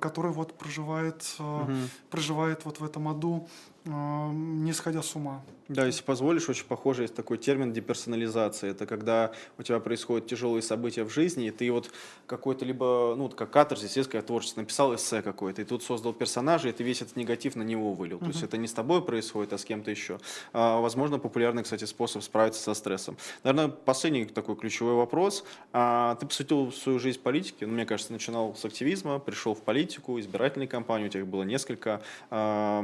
который 0.00 0.32
вот 0.32 0.56
проживает, 0.58 1.36
угу. 1.38 1.72
проживает 2.10 2.64
вот 2.64 2.80
в 2.80 2.84
этом 2.84 3.08
аду, 3.08 3.48
не 3.84 4.72
сходя 4.72 5.02
с 5.02 5.14
ума. 5.14 5.42
Да, 5.68 5.84
если 5.84 6.02
позволишь, 6.02 6.48
очень 6.48 6.64
похоже 6.64 7.02
есть 7.02 7.14
такой 7.14 7.36
термин 7.36 7.74
деперсонализация. 7.74 8.70
Это 8.70 8.86
когда 8.86 9.32
у 9.58 9.62
тебя 9.62 9.80
происходят 9.80 10.26
тяжелые 10.26 10.62
события 10.62 11.04
в 11.04 11.10
жизни, 11.10 11.48
и 11.48 11.50
ты 11.50 11.70
вот 11.70 11.90
какой-то 12.26 12.64
либо, 12.64 13.14
ну, 13.16 13.28
как 13.28 13.50
катарсис, 13.50 13.94
есть 13.96 14.08
как 14.08 14.24
творчество, 14.24 14.60
написал 14.60 14.94
эссе 14.94 15.20
какое-то, 15.20 15.60
и 15.60 15.64
тут 15.66 15.82
создал 15.82 16.14
персонажа, 16.14 16.70
и 16.70 16.72
ты 16.72 16.84
весь 16.84 17.02
этот 17.02 17.16
негатив 17.16 17.54
на 17.54 17.62
него 17.62 17.92
вылил. 17.92 18.16
Uh-huh. 18.16 18.20
То 18.20 18.26
есть 18.28 18.42
это 18.42 18.56
не 18.56 18.66
с 18.66 18.72
тобой 18.72 19.04
происходит, 19.04 19.52
а 19.52 19.58
с 19.58 19.64
кем-то 19.64 19.90
еще. 19.90 20.18
А, 20.54 20.80
возможно, 20.80 21.18
популярный, 21.18 21.62
кстати, 21.62 21.84
способ 21.84 22.22
справиться 22.22 22.62
со 22.62 22.72
стрессом. 22.72 23.18
Наверное, 23.44 23.68
последний 23.68 24.24
такой 24.24 24.56
ключевой 24.56 24.94
вопрос. 24.94 25.44
А, 25.74 26.14
ты 26.14 26.26
посвятил 26.26 26.72
свою 26.72 26.98
жизнь 26.98 27.20
политике, 27.20 27.66
ну, 27.66 27.74
мне 27.74 27.84
кажется, 27.84 28.12
начинал 28.12 28.54
с 28.54 28.64
активизма, 28.64 29.18
пришел 29.18 29.54
в 29.54 29.60
политику, 29.60 30.18
избирательной 30.18 30.66
кампании, 30.66 31.06
у 31.06 31.08
тебя 31.10 31.20
их 31.20 31.26
было 31.26 31.42
несколько. 31.42 32.00
А, 32.30 32.82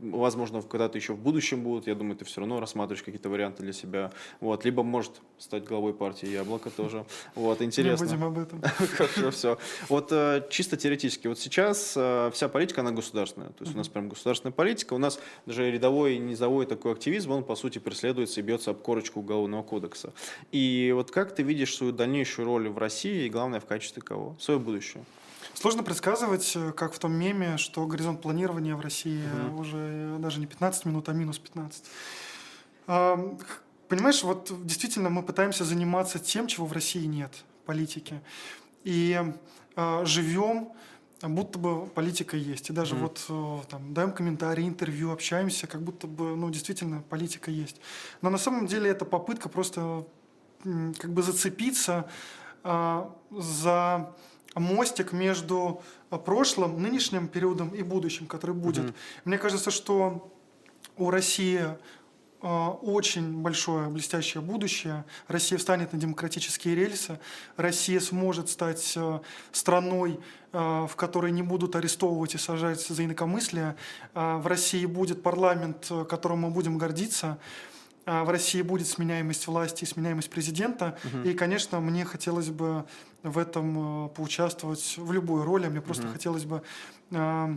возможно, 0.00 0.62
когда-то 0.62 0.96
еще 0.96 1.14
в 1.14 1.18
будущем 1.18 1.62
будут, 1.62 1.88
я 1.88 1.96
думаю, 1.96 2.19
ты 2.20 2.26
все 2.26 2.40
равно 2.40 2.60
рассматриваешь 2.60 3.02
какие-то 3.02 3.30
варианты 3.30 3.62
для 3.62 3.72
себя. 3.72 4.12
Вот. 4.40 4.66
Либо 4.66 4.82
может 4.82 5.22
стать 5.38 5.64
главой 5.64 5.94
партии 5.94 6.28
Яблоко 6.28 6.68
тоже. 6.68 7.06
Вот, 7.34 7.62
интересно. 7.62 8.04
Не 8.04 8.10
будем 8.10 8.24
об 8.24 8.38
этом. 8.38 8.62
Хорошо, 8.96 9.30
все. 9.30 9.58
Вот 9.88 10.12
э, 10.12 10.46
чисто 10.50 10.76
теоретически, 10.76 11.28
вот 11.28 11.38
сейчас 11.38 11.94
э, 11.96 12.30
вся 12.34 12.48
политика, 12.48 12.82
она 12.82 12.90
государственная. 12.90 13.48
То 13.48 13.64
есть 13.64 13.74
у 13.74 13.78
нас 13.78 13.88
прям 13.88 14.10
государственная 14.10 14.52
политика. 14.52 14.92
У 14.92 14.98
нас 14.98 15.18
даже 15.46 15.70
рядовой 15.70 16.18
низовой 16.18 16.66
такой 16.66 16.92
активизм, 16.92 17.30
он, 17.32 17.42
по 17.42 17.56
сути, 17.56 17.78
преследуется 17.78 18.40
и 18.40 18.42
бьется 18.42 18.72
об 18.72 18.82
корочку 18.82 19.20
Уголовного 19.20 19.62
кодекса. 19.62 20.12
И 20.52 20.92
вот 20.94 21.10
как 21.10 21.34
ты 21.34 21.42
видишь 21.42 21.74
свою 21.74 21.92
дальнейшую 21.92 22.44
роль 22.44 22.68
в 22.68 22.76
России 22.76 23.24
и, 23.24 23.30
главное, 23.30 23.60
в 23.60 23.64
качестве 23.64 24.02
кого? 24.02 24.36
Свое 24.38 24.60
будущее. 24.60 25.02
Сложно 25.54 25.82
предсказывать, 25.82 26.52
э, 26.54 26.72
как 26.72 26.92
в 26.94 26.98
том 26.98 27.12
меме, 27.12 27.56
что 27.56 27.86
горизонт 27.86 28.22
планирования 28.22 28.76
в 28.76 28.80
России 28.80 29.22
угу. 29.48 29.60
уже 29.60 30.16
даже 30.18 30.40
не 30.40 30.46
15 30.46 30.84
минут, 30.86 31.08
а 31.08 31.12
минус 31.12 31.38
15. 31.38 31.84
Понимаешь, 33.90 34.22
вот 34.22 34.52
действительно 34.64 35.10
мы 35.10 35.24
пытаемся 35.24 35.64
заниматься 35.64 36.20
тем, 36.20 36.46
чего 36.46 36.64
в 36.64 36.72
России 36.72 37.04
нет, 37.06 37.44
политики. 37.66 38.20
И 38.84 39.20
э, 39.74 40.04
живем, 40.04 40.70
будто 41.20 41.58
бы 41.58 41.86
политика 41.86 42.36
есть. 42.36 42.70
И 42.70 42.72
даже 42.72 42.94
mm 42.94 43.00
вот 43.00 43.24
э, 43.28 43.68
там 43.68 43.92
даем 43.92 44.12
комментарии, 44.12 44.66
интервью, 44.68 45.10
общаемся, 45.10 45.66
как 45.66 45.82
будто 45.82 46.06
бы, 46.06 46.36
ну, 46.36 46.50
действительно, 46.50 47.02
политика 47.02 47.50
есть. 47.50 47.80
Но 48.22 48.30
на 48.30 48.38
самом 48.38 48.68
деле 48.68 48.88
это 48.88 49.04
попытка 49.04 49.48
просто 49.48 50.06
как 50.62 51.12
бы 51.12 51.22
зацепиться 51.24 52.08
э, 52.62 53.04
за 53.32 54.14
мостик 54.54 55.12
между 55.12 55.82
прошлым, 56.24 56.82
нынешним 56.82 57.28
периодом 57.28 57.68
и 57.70 57.82
будущим, 57.82 58.26
который 58.26 58.54
будет. 58.54 58.86
Mm-hmm. 58.86 58.94
Мне 59.24 59.38
кажется, 59.38 59.70
что 59.70 60.32
у 60.96 61.10
России 61.10 61.60
э, 62.42 62.46
очень 62.46 63.42
большое 63.42 63.88
блестящее 63.88 64.42
будущее. 64.42 65.04
Россия 65.28 65.58
встанет 65.58 65.92
на 65.92 65.98
демократические 65.98 66.74
рельсы. 66.74 67.18
Россия 67.56 68.00
сможет 68.00 68.48
стать 68.48 68.92
э, 68.96 69.20
страной, 69.52 70.20
э, 70.52 70.86
в 70.90 70.96
которой 70.96 71.32
не 71.32 71.42
будут 71.42 71.76
арестовывать 71.76 72.34
и 72.34 72.38
сажать 72.38 72.84
за 72.86 73.04
инакомыслие. 73.04 73.76
Э, 74.14 74.36
В 74.36 74.46
России 74.46 74.84
будет 74.84 75.22
парламент, 75.22 75.86
э, 75.90 76.04
которым 76.04 76.40
мы 76.40 76.50
будем 76.50 76.76
гордиться. 76.76 77.38
А, 78.10 78.24
В 78.24 78.30
России 78.30 78.60
будет 78.62 78.88
сменяемость 78.88 79.46
власти 79.46 79.84
и 79.84 79.86
сменяемость 79.86 80.30
президента. 80.30 80.98
И, 81.24 81.32
конечно, 81.32 81.78
мне 81.78 82.04
хотелось 82.04 82.48
бы 82.48 82.84
в 83.22 83.38
этом 83.38 84.06
э, 84.06 84.08
поучаствовать 84.08 84.94
в 84.96 85.12
любой 85.12 85.44
роли. 85.44 85.68
Мне 85.68 85.80
просто 85.80 86.08
хотелось 86.08 86.44
бы 86.44 86.62
э, 87.12 87.56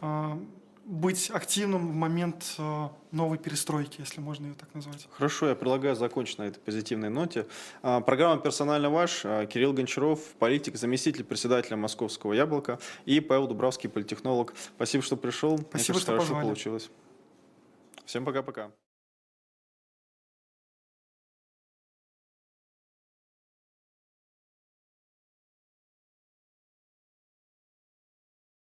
э, 0.00 0.38
быть 0.86 1.30
активным 1.30 1.86
в 1.86 1.94
момент 1.94 2.56
новой 3.12 3.38
перестройки, 3.38 4.00
если 4.00 4.20
можно 4.20 4.46
ее 4.46 4.54
так 4.54 4.74
назвать. 4.74 5.06
Хорошо, 5.12 5.50
я 5.50 5.54
предлагаю 5.54 5.94
закончить 5.94 6.38
на 6.38 6.44
этой 6.44 6.58
позитивной 6.58 7.10
ноте. 7.10 7.46
А, 7.82 8.00
Программа 8.00 8.40
«Персонально 8.40 8.90
ваш». 8.90 9.24
а, 9.24 9.46
Кирилл 9.46 9.72
Гончаров, 9.72 10.20
политик, 10.40 10.76
заместитель 10.76 11.22
председателя 11.22 11.76
Московского 11.76 12.32
«Яблока» 12.32 12.80
и 13.04 13.20
Павел 13.20 13.46
Дубравский, 13.46 13.88
политтехнолог. 13.88 14.52
Спасибо, 14.74 15.04
что 15.04 15.16
пришел. 15.16 15.52
Мне 15.52 15.66
Спасибо, 15.68 15.94
кажется, 15.94 16.00
что 16.00 16.12
хорошо 16.12 16.26
позвали. 16.26 16.44
получилось. 16.44 16.90
Всем 18.04 18.24
пока-пока. 18.24 18.72